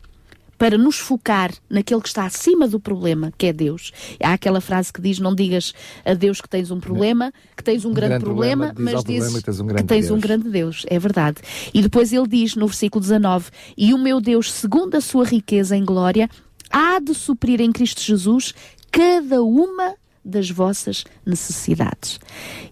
para 0.57 0.77
nos 0.77 0.97
focar 0.97 1.51
naquele 1.69 2.01
que 2.01 2.07
está 2.07 2.25
acima 2.25 2.67
do 2.67 2.79
problema, 2.79 3.31
que 3.37 3.47
é 3.47 3.53
Deus. 3.53 3.91
Há 4.23 4.33
aquela 4.33 4.61
frase 4.61 4.91
que 4.91 5.01
diz: 5.01 5.19
Não 5.19 5.35
digas 5.35 5.73
a 6.03 6.13
Deus 6.13 6.41
que 6.41 6.49
tens 6.49 6.71
um 6.71 6.79
problema, 6.79 7.33
que 7.55 7.63
tens 7.63 7.85
um, 7.85 7.89
um 7.89 7.93
grande, 7.93 8.09
grande, 8.09 8.25
problema, 8.25 8.65
problema 8.67 8.91
mas 8.91 9.03
diz 9.03 9.23
dizes 9.23 9.37
que 9.37 9.43
tens, 9.43 9.59
um 9.59 9.67
grande, 9.67 9.83
que 9.83 9.87
tens 9.87 10.11
um 10.11 10.19
grande 10.19 10.49
Deus. 10.49 10.85
É 10.87 10.99
verdade. 10.99 11.37
E 11.73 11.81
depois 11.81 12.13
ele 12.13 12.27
diz 12.27 12.55
no 12.55 12.67
versículo 12.67 13.01
19: 13.01 13.49
E 13.77 13.93
o 13.93 13.97
meu 13.97 14.21
Deus, 14.21 14.51
segundo 14.51 14.95
a 14.95 15.01
sua 15.01 15.25
riqueza 15.25 15.75
em 15.75 15.83
glória, 15.83 16.29
há 16.71 16.99
de 16.99 17.13
suprir 17.13 17.61
em 17.61 17.71
Cristo 17.71 18.01
Jesus 18.01 18.53
cada 18.91 19.43
uma 19.43 19.95
das 20.23 20.49
vossas 20.49 21.03
necessidades. 21.23 22.19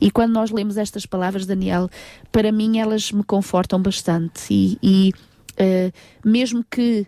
E 0.01 0.09
quando 0.09 0.33
nós 0.33 0.49
lemos 0.49 0.75
estas 0.75 1.05
palavras, 1.05 1.45
Daniel, 1.45 1.87
para 2.31 2.51
mim 2.51 2.79
elas 2.79 3.11
me 3.11 3.23
confortam 3.23 3.79
bastante 3.79 4.41
e, 4.49 4.77
e 4.81 5.13
uh, 5.61 5.93
mesmo 6.27 6.65
que 6.69 7.05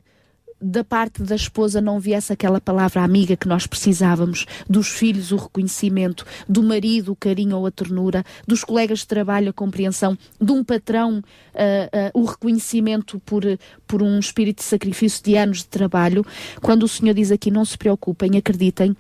da 0.60 0.84
parte 0.84 1.22
da 1.22 1.36
esposa 1.36 1.82
não 1.82 2.00
viesse 2.00 2.32
aquela 2.32 2.62
palavra 2.62 3.04
amiga 3.04 3.36
que 3.36 3.48
nós 3.48 3.68
precisávamos, 3.68 4.46
dos 4.70 4.88
filhos 4.88 5.32
o 5.32 5.36
reconhecimento, 5.36 6.26
do 6.48 6.64
marido 6.64 7.12
o 7.12 7.16
carinho 7.16 7.58
ou 7.58 7.66
a 7.66 7.72
ternura, 7.72 8.24
dos 8.48 8.64
colegas 8.64 9.00
de 9.00 9.08
trabalho 9.08 9.50
a 9.50 9.54
compreensão, 9.54 10.18
de 10.40 10.52
um 10.52 10.64
patrão 10.64 11.20
uh, 11.20 12.18
uh, 12.18 12.22
o 12.22 12.26
reconhecimento 12.26 13.20
por, 13.26 13.44
por 13.86 14.02
um 14.02 14.18
espírito 14.20 14.60
de 14.60 14.64
sacrifício 14.64 15.24
de 15.24 15.36
anos 15.36 15.60
de 15.60 15.68
trabalho, 15.68 16.26
quando 16.62 16.84
o 16.84 16.88
Senhor 16.88 17.14
diz 17.14 17.32
aqui 17.32 17.52
não 17.52 17.66
se 17.66 17.78
preocupem, 17.78 18.38
acreditem, 18.38 18.96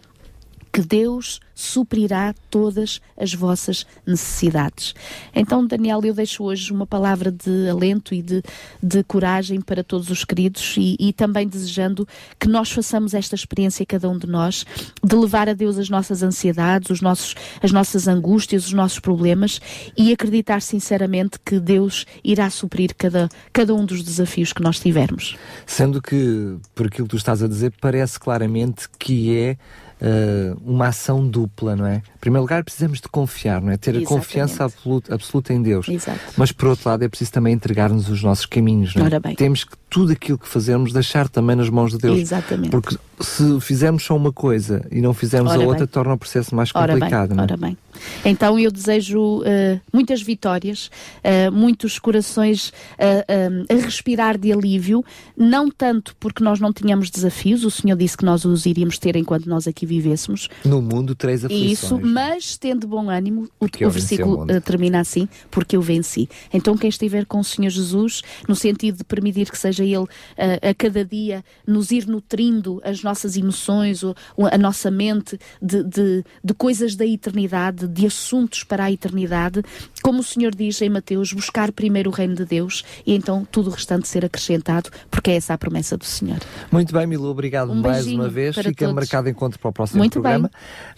que 0.75 0.81
Deus 0.81 1.39
suprirá 1.55 2.35
todas 2.49 2.99
as 3.17 3.33
vossas 3.33 3.85
necessidades. 4.05 4.93
Então, 5.33 5.65
Daniel, 5.65 6.01
eu 6.03 6.13
deixo 6.13 6.43
hoje 6.43 6.69
uma 6.73 6.85
palavra 6.85 7.31
de 7.31 7.69
alento 7.69 8.13
e 8.13 8.21
de, 8.21 8.43
de 8.83 9.01
coragem 9.05 9.61
para 9.61 9.85
todos 9.85 10.09
os 10.09 10.25
queridos 10.25 10.75
e, 10.77 10.97
e, 10.99 11.13
também 11.13 11.47
desejando 11.47 12.05
que 12.37 12.49
nós 12.49 12.69
façamos 12.69 13.13
esta 13.13 13.35
experiência, 13.35 13.85
cada 13.85 14.09
um 14.09 14.17
de 14.17 14.27
nós, 14.27 14.65
de 15.01 15.15
levar 15.15 15.47
a 15.47 15.53
Deus 15.53 15.77
as 15.77 15.89
nossas 15.89 16.21
ansiedades, 16.21 16.89
os 16.89 16.99
nossos, 16.99 17.35
as 17.63 17.71
nossas 17.71 18.05
angústias, 18.05 18.65
os 18.65 18.73
nossos 18.73 18.99
problemas 18.99 19.61
e 19.97 20.11
acreditar 20.11 20.61
sinceramente 20.61 21.39
que 21.39 21.57
Deus 21.57 22.05
irá 22.21 22.49
suprir 22.49 22.93
cada, 22.97 23.29
cada 23.53 23.73
um 23.73 23.85
dos 23.85 24.03
desafios 24.03 24.51
que 24.51 24.61
nós 24.61 24.77
tivermos. 24.77 25.37
Sendo 25.65 26.01
que, 26.01 26.57
por 26.75 26.87
aquilo 26.87 27.07
que 27.07 27.11
tu 27.11 27.17
estás 27.17 27.41
a 27.41 27.47
dizer, 27.47 27.73
parece 27.79 28.19
claramente 28.19 28.89
que 28.99 29.37
é 29.37 29.57
uh, 30.05 30.61
uma 30.63 30.87
ação 30.87 31.27
dupla, 31.27 31.75
não 31.75 31.85
é? 31.85 31.97
Em 31.97 32.19
primeiro 32.19 32.43
lugar, 32.43 32.63
precisamos 32.63 33.01
de 33.01 33.09
confiar, 33.09 33.61
não 33.61 33.71
é? 33.71 33.77
Ter 33.77 33.91
Exatamente. 33.91 34.05
a 34.05 34.15
confiança 34.15 34.63
absoluta, 34.65 35.13
absoluta 35.13 35.53
em 35.53 35.61
Deus. 35.61 35.87
Exato. 35.89 36.19
Mas, 36.37 36.51
por 36.51 36.69
outro 36.69 36.89
lado, 36.89 37.03
é 37.03 37.09
preciso 37.09 37.31
também 37.31 37.53
entregar-nos 37.53 38.09
os 38.09 38.21
nossos 38.21 38.45
caminhos, 38.45 38.95
não 38.95 39.07
é? 39.07 39.35
Temos 39.35 39.63
que 39.63 39.75
tudo 39.89 40.11
aquilo 40.11 40.37
que 40.37 40.47
fazemos 40.47 40.93
deixar 40.93 41.27
também 41.27 41.55
nas 41.55 41.69
mãos 41.69 41.91
de 41.91 41.97
Deus. 41.97 42.19
Exatamente. 42.19 42.69
Porque 42.69 42.97
se 43.19 43.59
fizermos 43.61 44.03
só 44.03 44.15
uma 44.15 44.31
coisa 44.31 44.85
e 44.91 45.01
não 45.01 45.13
fizermos 45.13 45.51
ora 45.51 45.63
a 45.63 45.65
outra, 45.65 45.85
bem. 45.85 45.87
torna 45.87 46.13
o 46.13 46.17
processo 46.17 46.53
mais 46.55 46.71
complicado, 46.71 47.13
ora 47.13 47.27
bem, 47.27 47.37
não 47.37 47.43
é? 47.43 47.45
Ora 47.45 47.57
bem. 47.57 47.77
Então 48.23 48.57
eu 48.59 48.71
desejo 48.71 49.39
uh, 49.39 49.43
muitas 49.91 50.21
vitórias, 50.21 50.89
uh, 51.23 51.51
muitos 51.51 51.99
corações 51.99 52.69
uh, 52.69 53.65
a 53.69 53.73
respirar 53.73 54.37
de 54.37 54.51
alívio, 54.51 55.03
não 55.37 55.69
tanto 55.69 56.15
porque 56.19 56.43
nós 56.43 56.59
não 56.59 56.71
tínhamos 56.71 57.09
desafios, 57.09 57.63
o 57.63 57.71
Senhor 57.71 57.95
disse 57.97 58.17
que 58.17 58.25
nós 58.25 58.45
os 58.45 58.65
iríamos 58.65 58.97
ter 58.97 59.15
enquanto 59.15 59.47
nós 59.47 59.67
aqui 59.67 59.85
vivêssemos. 59.85 60.49
No 60.63 60.81
mundo 60.81 61.15
três 61.15 61.45
aflições. 61.45 61.71
Isso, 61.71 61.99
mas 62.01 62.57
tendo 62.57 62.87
bom 62.87 63.09
ânimo, 63.09 63.49
o, 63.59 63.65
o 63.65 63.89
versículo 63.89 64.45
termina 64.61 64.99
assim, 64.99 65.27
porque 65.49 65.75
eu 65.75 65.81
venci. 65.81 66.29
Então 66.53 66.77
quem 66.77 66.89
estiver 66.89 67.25
com 67.25 67.39
o 67.39 67.43
Senhor 67.43 67.69
Jesus, 67.69 68.21
no 68.47 68.55
sentido 68.55 68.97
de 68.97 69.03
permitir 69.03 69.49
que 69.49 69.57
seja 69.57 69.83
Ele 69.83 70.05
a 70.37 70.73
cada 70.73 71.03
dia 71.03 71.43
nos 71.65 71.91
ir 71.91 72.07
nutrindo 72.07 72.81
as 72.83 73.03
nossas 73.03 73.37
emoções, 73.37 74.03
ou, 74.03 74.15
a 74.51 74.57
nossa 74.57 74.89
mente 74.89 75.39
de, 75.61 75.83
de, 75.83 76.23
de 76.43 76.53
coisas 76.53 76.95
da 76.95 77.05
eternidade, 77.05 77.84
de 77.87 78.05
assuntos 78.05 78.63
para 78.63 78.85
a 78.85 78.91
eternidade, 78.91 79.63
como 80.05 80.19
o 80.19 80.23
Senhor 80.23 80.53
diz 80.53 80.79
em 80.83 80.89
Mateus, 80.89 81.33
buscar 81.33 81.71
primeiro 81.71 82.11
o 82.11 82.13
reino 82.13 82.35
de 82.35 82.45
Deus 82.45 82.85
e 83.07 83.15
então 83.15 83.43
tudo 83.43 83.71
o 83.71 83.73
restante 83.73 84.07
ser 84.07 84.23
acrescentado, 84.23 84.91
porque 85.09 85.31
é 85.31 85.35
essa 85.35 85.55
a 85.55 85.57
promessa 85.57 85.97
do 85.97 86.05
Senhor. 86.05 86.37
Muito 86.71 86.93
bem, 86.93 87.07
Milu, 87.07 87.27
obrigado 87.27 87.71
Um 87.71 87.81
mais 87.81 88.05
uma 88.05 88.29
vez. 88.29 88.53
para 88.53 88.65
Fica 88.65 88.85
todos. 88.85 88.93
marcado 88.93 89.29
encontro 89.29 89.57
para 89.57 89.69
o 89.69 89.73
próximo 89.73 89.97
Muito 89.97 90.21
programa. 90.21 90.51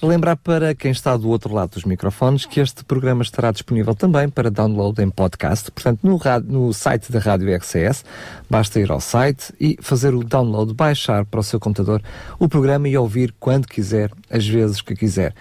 Lembrar 0.04 0.36
para 0.36 0.76
quem 0.76 0.92
está 0.92 1.16
do 1.16 1.30
outro 1.30 1.54
lado 1.54 1.70
dos 1.70 1.86
microfones 1.86 2.46
que 2.46 2.60
este 2.60 2.84
programa 2.84 3.24
estará 3.24 3.50
disponível 3.50 3.96
também 3.96 4.28
para 4.28 4.52
download 4.52 5.02
em 5.02 5.10
podcast, 5.10 5.72
portanto, 5.72 6.02
no, 6.04 6.20
no 6.46 6.74
site 6.74 7.10
da 7.10 7.20
Rádio 7.20 7.56
RCS. 7.56 8.04
Basta 8.50 8.78
ir 8.78 8.92
ao 8.92 9.00
site 9.00 9.54
e 9.58 9.78
fazer 9.80 10.14
o 10.14 10.22
download, 10.22 10.74
baixar 10.74 11.24
para 11.24 11.40
o 11.40 11.44
seu 11.44 11.62
computador 11.62 12.02
o 12.38 12.50
programa 12.50 12.90
e 12.90 12.98
ouvir 12.98 13.34
quando 13.40 13.68
quiser, 13.68 14.12
às 14.30 14.46
vezes 14.46 14.82
que 14.82 14.94
quiser. 14.98 15.34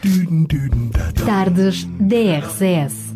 Tardes 1.26 1.82
DRCS. 1.98 3.15